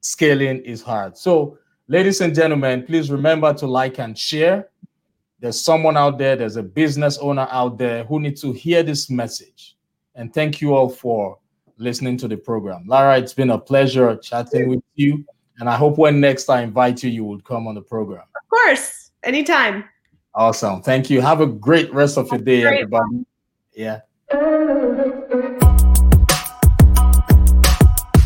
scaling 0.00 0.62
is 0.64 0.82
hard. 0.82 1.16
So, 1.16 1.58
ladies 1.88 2.20
and 2.20 2.34
gentlemen, 2.34 2.84
please 2.84 3.10
remember 3.10 3.54
to 3.54 3.66
like 3.66 3.98
and 3.98 4.16
share. 4.16 4.68
There's 5.40 5.60
someone 5.60 5.96
out 5.96 6.18
there, 6.18 6.36
there's 6.36 6.56
a 6.56 6.62
business 6.62 7.18
owner 7.18 7.48
out 7.50 7.78
there 7.78 8.04
who 8.04 8.20
needs 8.20 8.42
to 8.42 8.52
hear 8.52 8.82
this 8.82 9.10
message. 9.10 9.76
And 10.14 10.32
thank 10.32 10.60
you 10.60 10.74
all 10.74 10.88
for 10.88 11.38
listening 11.78 12.16
to 12.18 12.28
the 12.28 12.36
program. 12.36 12.84
Lara, 12.86 13.18
it's 13.18 13.32
been 13.32 13.50
a 13.50 13.58
pleasure 13.58 14.16
chatting 14.16 14.68
with 14.68 14.82
you. 14.94 15.24
And 15.58 15.68
I 15.68 15.76
hope 15.76 15.98
when 15.98 16.20
next 16.20 16.48
I 16.48 16.62
invite 16.62 17.02
you, 17.02 17.10
you 17.10 17.24
will 17.24 17.40
come 17.40 17.66
on 17.66 17.74
the 17.74 17.82
program. 17.82 18.24
Of 18.36 18.48
course, 18.48 19.10
anytime. 19.22 19.84
Awesome. 20.34 20.82
Thank 20.82 21.10
you. 21.10 21.20
Have 21.20 21.40
a 21.40 21.46
great 21.46 21.92
rest 21.92 22.18
of 22.18 22.28
your 22.28 22.40
day, 22.40 22.64
everybody. 22.64 23.24
Yeah. 23.74 24.00
Oh, 24.34 24.91